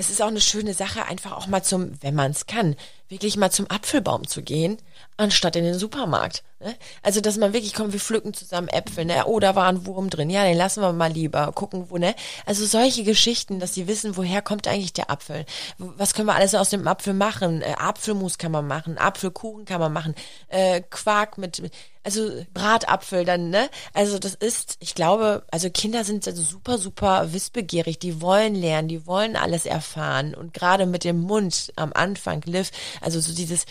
es 0.00 0.08
ist 0.08 0.22
auch 0.22 0.28
eine 0.28 0.40
schöne 0.40 0.72
Sache, 0.72 1.04
einfach 1.04 1.32
auch 1.32 1.46
mal 1.46 1.62
zum, 1.62 1.92
wenn 2.00 2.14
man 2.14 2.30
es 2.30 2.46
kann, 2.46 2.74
wirklich 3.10 3.36
mal 3.36 3.50
zum 3.50 3.70
Apfelbaum 3.70 4.26
zu 4.26 4.40
gehen, 4.42 4.78
anstatt 5.18 5.56
in 5.56 5.64
den 5.64 5.78
Supermarkt. 5.78 6.42
Ne? 6.58 6.74
Also, 7.02 7.20
dass 7.20 7.36
man 7.36 7.52
wirklich 7.52 7.74
kommt, 7.74 7.92
wir 7.92 8.00
pflücken 8.00 8.32
zusammen 8.32 8.68
Äpfel, 8.68 9.04
ne? 9.04 9.24
Oh, 9.26 9.40
da 9.40 9.54
war 9.56 9.66
ein 9.66 9.84
Wurm 9.84 10.08
drin. 10.08 10.30
Ja, 10.30 10.44
den 10.44 10.56
lassen 10.56 10.80
wir 10.80 10.94
mal 10.94 11.12
lieber. 11.12 11.52
Gucken, 11.52 11.90
wo, 11.90 11.98
ne? 11.98 12.14
Also 12.46 12.64
solche 12.64 13.04
Geschichten, 13.04 13.60
dass 13.60 13.74
sie 13.74 13.88
wissen, 13.88 14.16
woher 14.16 14.40
kommt 14.40 14.66
eigentlich 14.66 14.94
der 14.94 15.10
Apfel? 15.10 15.44
Was 15.76 16.14
können 16.14 16.28
wir 16.28 16.34
alles 16.34 16.54
aus 16.54 16.70
dem 16.70 16.88
Apfel 16.88 17.12
machen? 17.12 17.60
Äh, 17.60 17.74
Apfelmus 17.78 18.38
kann 18.38 18.52
man 18.52 18.66
machen, 18.66 18.96
Apfelkuchen 18.96 19.66
kann 19.66 19.80
man 19.80 19.92
machen, 19.92 20.14
äh, 20.48 20.80
Quark 20.80 21.36
mit, 21.36 21.60
also 22.02 22.44
Bratapfel 22.54 23.24
dann, 23.24 23.50
ne? 23.50 23.68
Also 23.92 24.18
das 24.18 24.34
ist, 24.34 24.76
ich 24.80 24.94
glaube, 24.94 25.44
also 25.50 25.68
Kinder 25.70 26.04
sind 26.04 26.26
also 26.26 26.42
super, 26.42 26.78
super 26.78 27.32
wissbegierig. 27.32 27.98
Die 27.98 28.20
wollen 28.20 28.54
lernen, 28.54 28.88
die 28.88 29.06
wollen 29.06 29.36
alles 29.36 29.66
erfahren. 29.66 30.34
Und 30.34 30.54
gerade 30.54 30.86
mit 30.86 31.04
dem 31.04 31.20
Mund 31.20 31.72
am 31.76 31.92
Anfang, 31.92 32.42
Liv, 32.46 32.70
also 33.00 33.20
so 33.20 33.34
dieses 33.34 33.66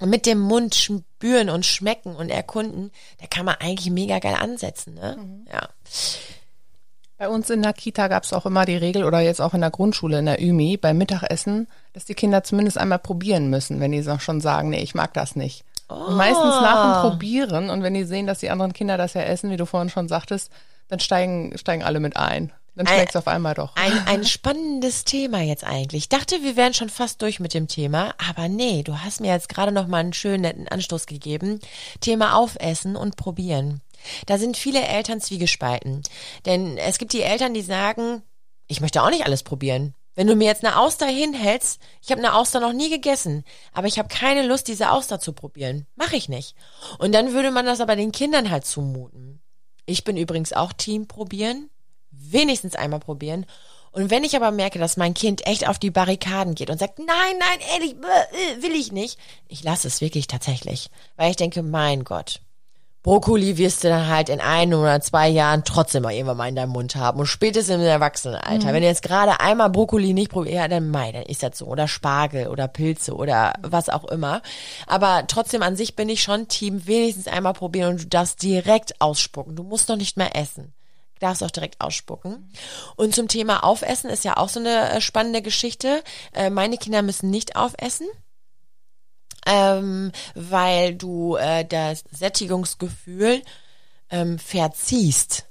mit 0.00 0.26
dem 0.26 0.40
Mund 0.40 0.74
spüren 0.74 1.50
und 1.50 1.64
schmecken 1.64 2.16
und 2.16 2.28
erkunden, 2.28 2.90
da 3.20 3.26
kann 3.26 3.46
man 3.46 3.56
eigentlich 3.60 3.90
mega 3.90 4.18
geil 4.18 4.36
ansetzen. 4.38 4.94
Ne? 4.94 5.16
Mhm. 5.20 5.46
Ja. 5.52 5.68
Bei 7.16 7.28
uns 7.28 7.48
in 7.48 7.62
der 7.62 7.72
Kita 7.72 8.08
gab 8.08 8.24
es 8.24 8.32
auch 8.32 8.44
immer 8.44 8.64
die 8.64 8.76
Regel 8.76 9.04
oder 9.04 9.20
jetzt 9.20 9.40
auch 9.40 9.54
in 9.54 9.60
der 9.60 9.70
Grundschule 9.70 10.18
in 10.18 10.26
der 10.26 10.42
Ümi 10.42 10.76
beim 10.76 10.98
Mittagessen, 10.98 11.68
dass 11.92 12.04
die 12.04 12.14
Kinder 12.14 12.42
zumindest 12.42 12.76
einmal 12.76 12.98
probieren 12.98 13.50
müssen, 13.50 13.78
wenn 13.78 13.92
die 13.92 14.04
schon 14.18 14.40
sagen, 14.40 14.70
nee, 14.70 14.82
ich 14.82 14.96
mag 14.96 15.14
das 15.14 15.36
nicht. 15.36 15.64
Oh. 15.88 15.94
Und 15.94 16.16
meistens 16.16 16.44
nach 16.44 17.02
dem 17.02 17.10
Probieren 17.10 17.70
und 17.70 17.82
wenn 17.82 17.94
die 17.94 18.04
sehen, 18.04 18.26
dass 18.26 18.40
die 18.40 18.50
anderen 18.50 18.72
Kinder 18.72 18.96
das 18.96 19.14
ja 19.14 19.22
essen, 19.22 19.50
wie 19.50 19.56
du 19.56 19.66
vorhin 19.66 19.90
schon 19.90 20.08
sagtest, 20.08 20.50
dann 20.88 21.00
steigen, 21.00 21.56
steigen 21.58 21.82
alle 21.82 22.00
mit 22.00 22.16
ein. 22.16 22.52
Dann 22.76 22.88
schmeckt's 22.88 23.14
auf 23.14 23.28
einmal 23.28 23.54
doch. 23.54 23.76
Ein, 23.76 23.92
ein 24.06 24.24
spannendes 24.24 25.04
Thema 25.04 25.40
jetzt 25.40 25.64
eigentlich. 25.64 26.04
Ich 26.04 26.08
dachte, 26.08 26.42
wir 26.42 26.56
wären 26.56 26.74
schon 26.74 26.88
fast 26.88 27.22
durch 27.22 27.38
mit 27.38 27.54
dem 27.54 27.68
Thema, 27.68 28.14
aber 28.28 28.48
nee, 28.48 28.82
du 28.82 28.98
hast 28.98 29.20
mir 29.20 29.32
jetzt 29.32 29.48
gerade 29.48 29.70
noch 29.70 29.86
mal 29.86 29.98
einen 29.98 30.12
schönen 30.12 30.40
netten 30.40 30.66
Anstoß 30.66 31.06
gegeben. 31.06 31.60
Thema 32.00 32.36
Aufessen 32.36 32.96
und 32.96 33.16
Probieren. 33.16 33.80
Da 34.26 34.38
sind 34.38 34.56
viele 34.56 34.82
Eltern 34.82 35.20
zwiegespalten. 35.20 36.02
Denn 36.46 36.76
es 36.76 36.98
gibt 36.98 37.12
die 37.12 37.22
Eltern, 37.22 37.54
die 37.54 37.62
sagen, 37.62 38.22
ich 38.66 38.80
möchte 38.80 39.02
auch 39.02 39.10
nicht 39.10 39.24
alles 39.24 39.44
probieren. 39.44 39.94
Wenn 40.14 40.26
du 40.26 40.36
mir 40.36 40.46
jetzt 40.46 40.64
eine 40.64 40.78
Auster 40.78 41.06
hinhältst, 41.06 41.80
ich 42.02 42.10
habe 42.10 42.20
eine 42.20 42.34
Auster 42.34 42.60
noch 42.60 42.72
nie 42.72 42.90
gegessen, 42.90 43.44
aber 43.72 43.86
ich 43.86 43.98
habe 43.98 44.08
keine 44.08 44.46
Lust, 44.46 44.68
diese 44.68 44.90
Auster 44.90 45.18
zu 45.18 45.32
probieren. 45.32 45.86
Mache 45.96 46.16
ich 46.16 46.28
nicht. 46.28 46.54
Und 46.98 47.12
dann 47.12 47.32
würde 47.32 47.50
man 47.50 47.66
das 47.66 47.80
aber 47.80 47.96
den 47.96 48.12
Kindern 48.12 48.50
halt 48.50 48.64
zumuten. 48.64 49.40
Ich 49.86 50.04
bin 50.04 50.16
übrigens 50.16 50.52
auch 50.52 50.72
Team 50.72 51.08
probieren 51.08 51.68
wenigstens 52.30 52.76
einmal 52.76 53.00
probieren. 53.00 53.46
Und 53.92 54.10
wenn 54.10 54.24
ich 54.24 54.34
aber 54.34 54.50
merke, 54.50 54.78
dass 54.78 54.96
mein 54.96 55.14
Kind 55.14 55.46
echt 55.46 55.68
auf 55.68 55.78
die 55.78 55.90
Barrikaden 55.90 56.54
geht 56.54 56.68
und 56.68 56.78
sagt, 56.78 56.98
nein, 56.98 57.06
nein, 57.38 57.58
ehrlich, 57.72 57.92
äh, 57.92 58.62
will 58.62 58.72
ich 58.72 58.90
nicht, 58.90 59.18
ich 59.46 59.62
lasse 59.62 59.86
es 59.86 60.00
wirklich 60.00 60.26
tatsächlich. 60.26 60.90
Weil 61.16 61.30
ich 61.30 61.36
denke, 61.36 61.62
mein 61.62 62.02
Gott, 62.02 62.40
Brokkoli 63.04 63.58
wirst 63.58 63.84
du 63.84 63.88
dann 63.88 64.08
halt 64.08 64.30
in 64.30 64.40
ein 64.40 64.72
oder 64.72 64.98
zwei 65.02 65.28
Jahren 65.28 65.62
trotzdem 65.62 66.04
mal 66.04 66.14
irgendwann 66.14 66.38
mal 66.38 66.48
in 66.48 66.56
deinem 66.56 66.70
Mund 66.70 66.96
haben. 66.96 67.20
Und 67.20 67.26
spätestens 67.26 67.76
im 67.76 67.82
Erwachsenenalter. 67.82 68.68
Mhm. 68.68 68.72
Wenn 68.72 68.82
du 68.82 68.88
jetzt 68.88 69.02
gerade 69.02 69.40
einmal 69.40 69.68
Brokkoli 69.68 70.14
nicht 70.14 70.30
probierst, 70.30 70.56
ja, 70.56 70.66
dann 70.68 70.90
mei, 70.90 71.12
dann 71.12 71.24
ist 71.24 71.42
das 71.42 71.58
so. 71.58 71.66
Oder 71.66 71.86
Spargel 71.86 72.48
oder 72.48 72.66
Pilze 72.66 73.14
oder 73.14 73.52
was 73.60 73.90
auch 73.90 74.06
immer. 74.06 74.40
Aber 74.86 75.24
trotzdem 75.28 75.62
an 75.62 75.76
sich 75.76 75.96
bin 75.96 76.08
ich 76.08 76.22
schon 76.22 76.48
Team, 76.48 76.86
wenigstens 76.86 77.28
einmal 77.28 77.52
probieren 77.52 77.90
und 77.90 78.02
du 78.04 78.06
darfst 78.06 78.42
direkt 78.42 78.98
ausspucken. 79.02 79.54
Du 79.54 79.64
musst 79.64 79.90
noch 79.90 79.96
nicht 79.96 80.16
mehr 80.16 80.34
essen 80.34 80.72
darfst 81.20 81.42
auch 81.42 81.50
direkt 81.50 81.80
ausspucken. 81.80 82.52
Und 82.96 83.14
zum 83.14 83.28
Thema 83.28 83.64
Aufessen 83.64 84.10
ist 84.10 84.24
ja 84.24 84.36
auch 84.36 84.50
so 84.50 84.60
eine 84.60 84.90
äh, 84.90 85.00
spannende 85.00 85.40
Geschichte. 85.42 86.02
Äh, 86.34 86.50
meine 86.50 86.76
Kinder 86.76 87.00
müssen 87.00 87.30
nicht 87.30 87.56
aufessen. 87.56 88.06
Ähm, 89.46 90.12
weil 90.34 90.94
du 90.94 91.36
äh, 91.36 91.64
das 91.64 92.04
Sättigungsgefühl 92.10 93.42
ähm, 94.10 94.38
verziehst. 94.38 95.46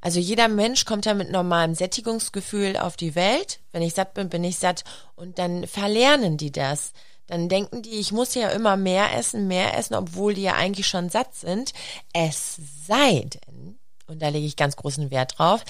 Also 0.00 0.18
jeder 0.18 0.48
Mensch 0.48 0.86
kommt 0.86 1.04
ja 1.04 1.14
mit 1.14 1.30
normalem 1.30 1.74
Sättigungsgefühl 1.74 2.76
auf 2.76 2.96
die 2.96 3.14
Welt. 3.14 3.60
Wenn 3.72 3.82
ich 3.82 3.94
satt 3.94 4.14
bin, 4.14 4.30
bin 4.30 4.44
ich 4.44 4.56
satt. 4.58 4.84
Und 5.14 5.38
dann 5.38 5.66
verlernen 5.66 6.38
die 6.38 6.52
das. 6.52 6.92
Dann 7.26 7.48
denken 7.48 7.82
die, 7.82 7.90
ich 7.90 8.10
muss 8.10 8.34
ja 8.34 8.48
immer 8.48 8.76
mehr 8.76 9.16
essen, 9.16 9.46
mehr 9.46 9.76
essen, 9.76 9.94
obwohl 9.94 10.34
die 10.34 10.42
ja 10.42 10.54
eigentlich 10.54 10.88
schon 10.88 11.10
satt 11.10 11.34
sind. 11.34 11.72
Es 12.12 12.58
sei 12.86 13.28
denn, 13.28 13.78
und 14.06 14.20
da 14.20 14.28
lege 14.28 14.46
ich 14.46 14.56
ganz 14.56 14.74
großen 14.74 15.10
Wert 15.10 15.38
drauf. 15.38 15.64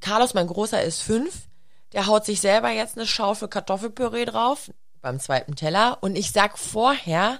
Carlos, 0.00 0.34
mein 0.34 0.46
Großer, 0.46 0.82
ist 0.82 1.02
fünf. 1.02 1.48
Der 1.92 2.06
haut 2.06 2.24
sich 2.24 2.40
selber 2.40 2.70
jetzt 2.70 2.96
eine 2.96 3.06
Schaufel 3.06 3.48
Kartoffelpüree 3.48 4.24
drauf 4.24 4.70
beim 5.04 5.20
zweiten 5.20 5.54
Teller. 5.54 5.98
Und 6.00 6.16
ich 6.16 6.32
sag 6.32 6.58
vorher, 6.58 7.38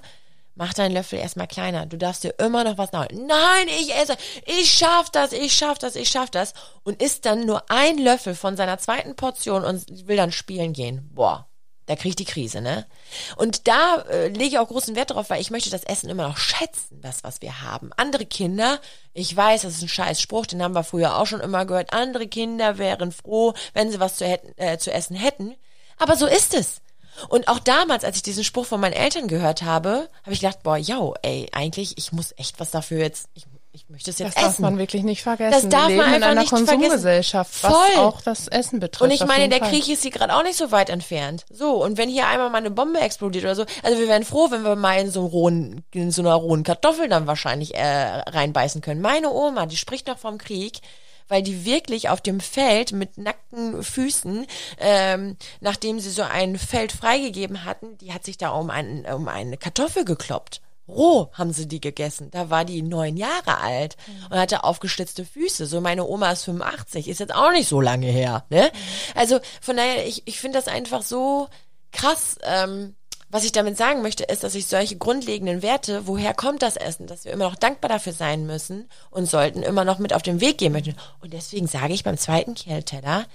mach 0.55 0.73
deinen 0.73 0.93
Löffel 0.93 1.19
erstmal 1.19 1.47
kleiner. 1.47 1.85
Du 1.85 1.97
darfst 1.97 2.23
dir 2.23 2.33
immer 2.39 2.63
noch 2.63 2.77
was 2.77 2.93
nachholen. 2.93 3.27
Nein, 3.27 3.67
ich 3.67 3.93
esse. 3.93 4.15
Ich 4.45 4.71
schaff 4.71 5.09
das, 5.09 5.33
ich 5.33 5.53
schaff 5.53 5.77
das, 5.77 5.95
ich 5.95 6.09
schaff 6.09 6.29
das. 6.29 6.53
Und 6.83 7.01
isst 7.01 7.25
dann 7.25 7.45
nur 7.45 7.69
ein 7.69 7.97
Löffel 7.97 8.35
von 8.35 8.55
seiner 8.55 8.77
zweiten 8.77 9.15
Portion 9.15 9.65
und 9.65 10.07
will 10.07 10.15
dann 10.15 10.31
spielen 10.31 10.71
gehen. 10.71 11.09
Boah, 11.13 11.47
da 11.87 11.95
kriege 11.95 12.09
ich 12.09 12.15
die 12.15 12.25
Krise, 12.25 12.61
ne? 12.61 12.87
Und 13.35 13.67
da 13.67 13.97
äh, 14.09 14.29
lege 14.29 14.45
ich 14.45 14.59
auch 14.59 14.67
großen 14.67 14.95
Wert 14.95 15.11
drauf, 15.11 15.29
weil 15.29 15.41
ich 15.41 15.51
möchte 15.51 15.69
das 15.69 15.83
Essen 15.83 16.09
immer 16.09 16.27
noch 16.27 16.37
schätzen, 16.37 16.99
das, 17.01 17.23
was 17.23 17.41
wir 17.41 17.61
haben. 17.61 17.91
Andere 17.97 18.25
Kinder, 18.25 18.79
ich 19.13 19.35
weiß, 19.35 19.63
das 19.63 19.75
ist 19.75 19.81
ein 19.83 19.89
scheiß 19.89 20.19
Spruch, 20.19 20.47
den 20.47 20.63
haben 20.63 20.73
wir 20.73 20.83
früher 20.83 21.17
auch 21.17 21.27
schon 21.27 21.41
immer 21.41 21.65
gehört, 21.65 21.93
andere 21.93 22.27
Kinder 22.27 22.77
wären 22.77 23.11
froh, 23.11 23.53
wenn 23.73 23.91
sie 23.91 23.99
was 23.99 24.15
zu, 24.15 24.25
hätten, 24.25 24.53
äh, 24.57 24.77
zu 24.77 24.91
essen 24.91 25.15
hätten. 25.15 25.55
Aber 25.97 26.15
so 26.15 26.25
ist 26.25 26.53
es. 26.53 26.81
Und 27.29 27.47
auch 27.47 27.59
damals, 27.59 28.03
als 28.03 28.17
ich 28.17 28.23
diesen 28.23 28.43
Spruch 28.43 28.65
von 28.65 28.79
meinen 28.79 28.93
Eltern 28.93 29.27
gehört 29.27 29.63
habe, 29.63 30.09
habe 30.23 30.33
ich 30.33 30.41
gedacht, 30.41 30.63
boah, 30.63 30.77
yo, 30.77 31.15
ey, 31.21 31.47
eigentlich, 31.51 31.97
ich 31.97 32.11
muss 32.11 32.33
echt 32.37 32.59
was 32.59 32.71
dafür 32.71 32.99
jetzt, 32.99 33.27
ich 33.33 33.45
ich 33.75 33.89
möchte 33.89 34.09
es 34.09 34.19
jetzt 34.19 34.29
das 34.29 34.35
essen. 34.37 34.45
Das 34.45 34.55
darf 34.55 34.59
man 34.59 34.77
wirklich 34.77 35.03
nicht 35.03 35.21
vergessen. 35.21 35.51
Das 35.51 35.69
darf 35.69 35.89
man 35.89 35.99
einfach 35.99 36.15
in 36.15 36.23
einer 36.23 36.41
nicht 36.41 36.49
Konsumgesellschaft, 36.49 37.53
vergessen. 37.53 37.81
was 37.81 37.93
Voll. 37.93 38.05
auch 38.05 38.21
das 38.21 38.47
Essen 38.47 38.79
betrifft. 38.79 39.01
Und 39.01 39.11
ich 39.11 39.25
meine, 39.25 39.49
der 39.49 39.59
Fall. 39.59 39.69
Krieg 39.69 39.89
ist 39.89 40.01
hier 40.01 40.11
gerade 40.11 40.33
auch 40.33 40.43
nicht 40.43 40.55
so 40.55 40.71
weit 40.71 40.89
entfernt. 40.89 41.43
So, 41.49 41.83
und 41.83 41.97
wenn 41.97 42.07
hier 42.07 42.25
einmal 42.27 42.49
mal 42.49 42.59
eine 42.59 42.71
Bombe 42.71 43.01
explodiert 43.01 43.43
oder 43.43 43.55
so, 43.55 43.65
also 43.83 43.99
wir 43.99 44.07
wären 44.07 44.23
froh, 44.23 44.49
wenn 44.49 44.63
wir 44.63 44.77
mal 44.77 44.97
in 45.01 45.11
so, 45.11 45.25
rohen, 45.25 45.83
in 45.93 46.11
so 46.11 46.21
einer 46.21 46.35
rohen 46.35 46.63
Kartoffel 46.63 47.09
dann 47.09 47.27
wahrscheinlich 47.27 47.75
äh, 47.75 47.83
reinbeißen 47.85 48.79
können. 48.79 49.01
Meine 49.01 49.29
Oma, 49.29 49.65
die 49.65 49.75
spricht 49.75 50.07
noch 50.07 50.19
vom 50.19 50.37
Krieg, 50.37 50.79
weil 51.27 51.43
die 51.43 51.65
wirklich 51.65 52.09
auf 52.09 52.21
dem 52.21 52.39
Feld 52.39 52.91
mit 52.91 53.17
nackten 53.17 53.83
Füßen, 53.83 54.45
ähm, 54.79 55.37
nachdem 55.59 55.99
sie 55.99 56.11
so 56.11 56.23
ein 56.23 56.57
Feld 56.57 56.91
freigegeben 56.91 57.65
hatten, 57.65 57.97
die 57.97 58.13
hat 58.13 58.23
sich 58.23 58.37
da 58.37 58.49
um, 58.49 58.69
ein, 58.69 59.05
um 59.05 59.27
eine 59.27 59.57
Kartoffel 59.57 60.05
gekloppt. 60.05 60.61
Roh 60.87 61.29
haben 61.33 61.51
sie 61.51 61.67
die 61.67 61.81
gegessen. 61.81 62.29
Da 62.29 62.49
war 62.49 62.63
die 62.63 62.83
neun 62.83 63.17
Jahre 63.17 63.59
alt 63.59 63.97
und 64.29 64.37
hatte 64.37 64.63
aufgeschlitzte 64.63 65.25
Füße. 65.25 65.65
So 65.65 65.81
meine 65.81 66.05
Oma 66.05 66.31
ist 66.31 66.43
85, 66.43 67.07
ist 67.07 67.19
jetzt 67.19 67.33
auch 67.33 67.51
nicht 67.51 67.67
so 67.67 67.81
lange 67.81 68.07
her. 68.07 68.45
Ne? 68.49 68.71
Also 69.15 69.39
von 69.61 69.77
daher, 69.77 70.07
ich, 70.07 70.23
ich 70.25 70.39
finde 70.39 70.59
das 70.59 70.67
einfach 70.67 71.01
so 71.01 71.47
krass. 71.91 72.37
Ähm, 72.43 72.95
was 73.35 73.43
ich 73.43 73.51
damit 73.51 73.75
sagen 73.75 74.01
möchte, 74.01 74.23
ist, 74.23 74.45
dass 74.45 74.55
ich 74.55 74.65
solche 74.65 74.95
grundlegenden 74.95 75.61
Werte, 75.61 76.07
woher 76.07 76.33
kommt 76.33 76.61
das 76.61 76.77
Essen, 76.77 77.05
dass 77.05 77.25
wir 77.25 77.33
immer 77.33 77.43
noch 77.43 77.57
dankbar 77.57 77.89
dafür 77.89 78.13
sein 78.13 78.45
müssen 78.45 78.87
und 79.09 79.25
sollten 79.25 79.61
immer 79.61 79.83
noch 79.83 79.99
mit 79.99 80.13
auf 80.13 80.21
den 80.21 80.39
Weg 80.39 80.57
gehen 80.57 80.71
möchten. 80.71 80.95
Und 81.19 81.33
deswegen 81.33 81.67
sage 81.67 81.93
ich 81.93 82.05
beim 82.05 82.17
zweiten 82.17 82.55
Kehlteller, 82.55 83.25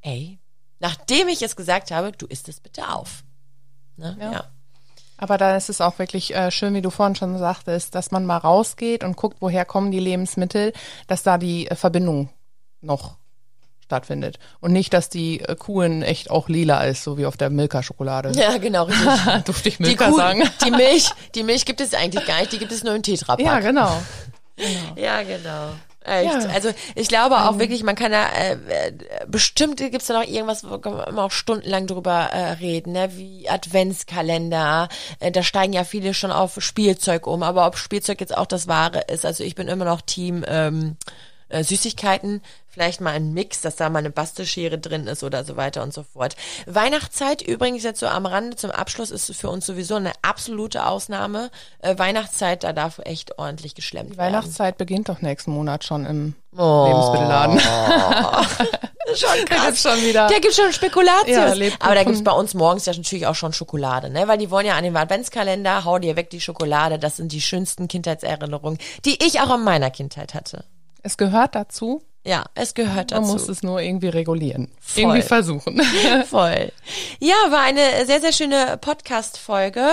ey, 0.00 0.38
nachdem 0.80 1.28
ich 1.28 1.42
es 1.42 1.54
gesagt 1.54 1.90
habe, 1.90 2.12
du 2.12 2.24
isst 2.24 2.48
es 2.48 2.60
bitte 2.60 2.88
auf. 2.94 3.24
Ne? 3.98 4.16
Ja. 4.18 4.32
ja. 4.32 4.44
Aber 5.18 5.36
da 5.36 5.54
ist 5.54 5.68
es 5.68 5.82
auch 5.82 5.98
wirklich 5.98 6.34
äh, 6.34 6.50
schön, 6.50 6.72
wie 6.72 6.80
du 6.80 6.88
vorhin 6.88 7.14
schon 7.14 7.36
sagtest, 7.36 7.94
dass 7.94 8.10
man 8.10 8.24
mal 8.24 8.38
rausgeht 8.38 9.04
und 9.04 9.18
guckt, 9.18 9.36
woher 9.40 9.66
kommen 9.66 9.90
die 9.90 10.00
Lebensmittel, 10.00 10.72
dass 11.08 11.24
da 11.24 11.36
die 11.36 11.68
äh, 11.68 11.76
Verbindung 11.76 12.30
noch 12.80 13.18
stattfindet. 13.84 14.38
Und 14.60 14.72
nicht, 14.72 14.92
dass 14.92 15.08
die 15.08 15.40
äh, 15.40 15.54
Kuhen 15.56 16.02
echt 16.02 16.30
auch 16.30 16.48
lila 16.48 16.84
ist, 16.84 17.04
so 17.04 17.18
wie 17.18 17.26
auf 17.26 17.36
der 17.36 17.50
Milka-Schokolade. 17.50 18.32
Ja, 18.34 18.58
genau, 18.58 18.84
richtig. 18.84 19.08
Durfte 19.44 19.68
ich 19.68 19.80
Milka 19.80 20.06
die 20.06 20.10
Kuh, 20.10 20.16
sagen? 20.16 20.42
Die 20.64 20.70
Milch, 20.70 21.10
die 21.34 21.42
Milch 21.42 21.64
gibt 21.64 21.80
es 21.80 21.94
eigentlich 21.94 22.24
gar 22.26 22.40
nicht, 22.40 22.52
die 22.52 22.58
gibt 22.58 22.72
es 22.72 22.84
nur 22.84 22.94
im 22.94 23.02
Tetrapack. 23.02 23.44
Ja, 23.44 23.60
genau. 23.60 23.86
genau. 23.86 24.02
Ja, 24.96 25.22
genau. 25.22 25.70
Echt. 26.04 26.44
Ja. 26.44 26.50
Also 26.50 26.70
ich 26.94 27.08
glaube 27.08 27.36
auch 27.36 27.52
mhm. 27.52 27.60
wirklich, 27.60 27.82
man 27.84 27.94
kann 27.94 28.10
da 28.10 28.24
äh, 28.28 28.56
bestimmt 29.28 29.76
gibt's 29.76 30.06
da 30.06 30.14
noch 30.14 30.28
irgendwas, 30.28 30.64
wo 30.64 30.70
wir 30.70 31.06
immer 31.06 31.24
auch 31.24 31.30
stundenlang 31.30 31.86
drüber 31.86 32.30
äh, 32.32 32.52
reden, 32.52 32.92
ne? 32.92 33.10
wie 33.16 33.48
Adventskalender. 33.48 34.88
Äh, 35.20 35.30
da 35.30 35.42
steigen 35.42 35.72
ja 35.72 35.84
viele 35.84 36.12
schon 36.12 36.32
auf 36.32 36.56
Spielzeug 36.60 37.26
um, 37.26 37.42
aber 37.42 37.66
ob 37.66 37.76
Spielzeug 37.76 38.20
jetzt 38.20 38.36
auch 38.36 38.46
das 38.46 38.66
Wahre 38.66 39.02
ist. 39.08 39.24
Also 39.24 39.44
ich 39.44 39.54
bin 39.54 39.68
immer 39.68 39.84
noch 39.84 40.00
Team 40.00 40.44
ähm, 40.48 40.96
äh, 41.52 41.62
Süßigkeiten, 41.62 42.42
vielleicht 42.68 43.00
mal 43.00 43.10
ein 43.12 43.32
Mix, 43.32 43.60
dass 43.60 43.76
da 43.76 43.90
mal 43.90 43.98
eine 44.00 44.10
Bastelschere 44.10 44.78
drin 44.78 45.06
ist 45.06 45.22
oder 45.22 45.44
so 45.44 45.56
weiter 45.56 45.82
und 45.82 45.92
so 45.92 46.02
fort. 46.02 46.36
Weihnachtszeit 46.66 47.42
übrigens 47.42 47.82
jetzt 47.82 48.00
so 48.00 48.06
am 48.06 48.26
Rande 48.26 48.56
zum 48.56 48.70
Abschluss 48.70 49.10
ist 49.10 49.34
für 49.36 49.50
uns 49.50 49.66
sowieso 49.66 49.96
eine 49.96 50.12
absolute 50.22 50.86
Ausnahme. 50.86 51.50
Äh, 51.80 51.98
Weihnachtszeit, 51.98 52.64
da 52.64 52.72
darf 52.72 52.98
echt 53.04 53.38
ordentlich 53.38 53.74
geschlemmt 53.74 54.14
Die 54.14 54.16
werden. 54.16 54.32
Weihnachtszeit 54.32 54.78
beginnt 54.78 55.08
doch 55.08 55.20
nächsten 55.20 55.52
Monat 55.52 55.84
schon 55.84 56.06
im 56.06 56.34
Oh. 56.54 56.86
Lebensmittelladen. 56.86 57.58
schon 59.14 59.28
Da 59.48 59.64
gibt's 59.64 59.82
schon 59.82 60.02
wieder. 60.02 60.26
Der 60.26 60.40
gibt 60.40 60.54
schon 60.54 60.72
Spekulatius. 60.72 61.58
Ja. 61.58 61.70
Aber 61.80 61.94
da 61.94 62.04
gibt's 62.04 62.22
bei 62.22 62.32
uns 62.32 62.52
morgens 62.52 62.84
ja 62.84 62.92
natürlich 62.94 63.26
auch 63.26 63.34
schon 63.34 63.52
Schokolade, 63.54 64.10
ne? 64.10 64.28
Weil 64.28 64.38
die 64.38 64.50
wollen 64.50 64.66
ja 64.66 64.76
an 64.76 64.84
den 64.84 64.94
Adventskalender, 64.96 65.84
hau 65.84 65.98
dir 65.98 66.14
weg 66.16 66.28
die 66.28 66.40
Schokolade. 66.40 66.98
Das 66.98 67.16
sind 67.16 67.32
die 67.32 67.40
schönsten 67.40 67.88
Kindheitserinnerungen, 67.88 68.78
die 69.04 69.24
ich 69.24 69.40
auch 69.40 69.54
in 69.54 69.64
meiner 69.64 69.90
Kindheit 69.90 70.34
hatte. 70.34 70.64
Es 71.02 71.16
gehört 71.16 71.54
dazu. 71.54 72.02
Ja, 72.24 72.44
es 72.54 72.74
gehört 72.74 73.10
Man 73.10 73.22
dazu. 73.22 73.32
muss 73.32 73.48
es 73.48 73.62
nur 73.64 73.80
irgendwie 73.80 74.08
regulieren. 74.08 74.70
Voll. 74.80 75.02
Irgendwie 75.02 75.22
versuchen. 75.22 75.82
Voll. 76.30 76.70
Ja, 77.18 77.34
war 77.50 77.62
eine 77.62 78.06
sehr, 78.06 78.20
sehr 78.20 78.32
schöne 78.32 78.78
Podcast-Folge. 78.80 79.86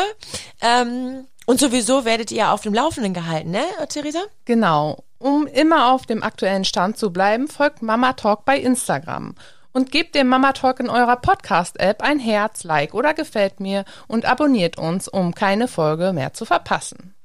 Ähm, 0.61 1.25
und 1.47 1.59
sowieso 1.59 2.05
werdet 2.05 2.31
ihr 2.31 2.51
auf 2.51 2.61
dem 2.61 2.75
Laufenden 2.75 3.15
gehalten, 3.15 3.49
ne, 3.49 3.63
Theresa? 3.89 4.19
Genau. 4.45 5.03
Um 5.17 5.47
immer 5.47 5.91
auf 5.91 6.05
dem 6.05 6.21
aktuellen 6.21 6.63
Stand 6.65 6.97
zu 6.97 7.11
bleiben, 7.11 7.47
folgt 7.47 7.81
Mama 7.81 8.13
Talk 8.13 8.45
bei 8.45 8.59
Instagram. 8.59 9.33
Und 9.71 9.91
gebt 9.91 10.13
dem 10.13 10.27
Mama 10.27 10.53
Talk 10.53 10.79
in 10.79 10.89
eurer 10.89 11.15
Podcast-App 11.15 12.03
ein 12.03 12.19
Herz, 12.19 12.63
Like 12.63 12.93
oder 12.93 13.15
gefällt 13.15 13.59
mir 13.59 13.85
und 14.07 14.25
abonniert 14.25 14.77
uns, 14.77 15.07
um 15.07 15.33
keine 15.33 15.67
Folge 15.67 16.13
mehr 16.13 16.33
zu 16.33 16.45
verpassen. 16.45 17.15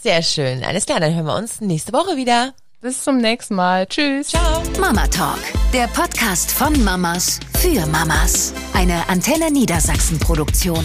Sehr 0.00 0.22
schön. 0.22 0.64
Alles 0.64 0.86
klar, 0.86 1.00
dann 1.00 1.14
hören 1.14 1.26
wir 1.26 1.36
uns 1.36 1.60
nächste 1.60 1.92
Woche 1.92 2.16
wieder. 2.16 2.54
Bis 2.80 3.02
zum 3.02 3.16
nächsten 3.16 3.56
Mal. 3.56 3.86
Tschüss. 3.86 4.28
Ciao. 4.28 4.62
Mama 4.80 5.08
Talk, 5.08 5.40
der 5.72 5.88
Podcast 5.88 6.52
von 6.52 6.84
Mamas 6.84 7.40
für 7.58 7.84
Mamas. 7.86 8.54
Eine 8.72 9.08
Antenne 9.08 9.50
Niedersachsen 9.50 10.20
Produktion. 10.20 10.84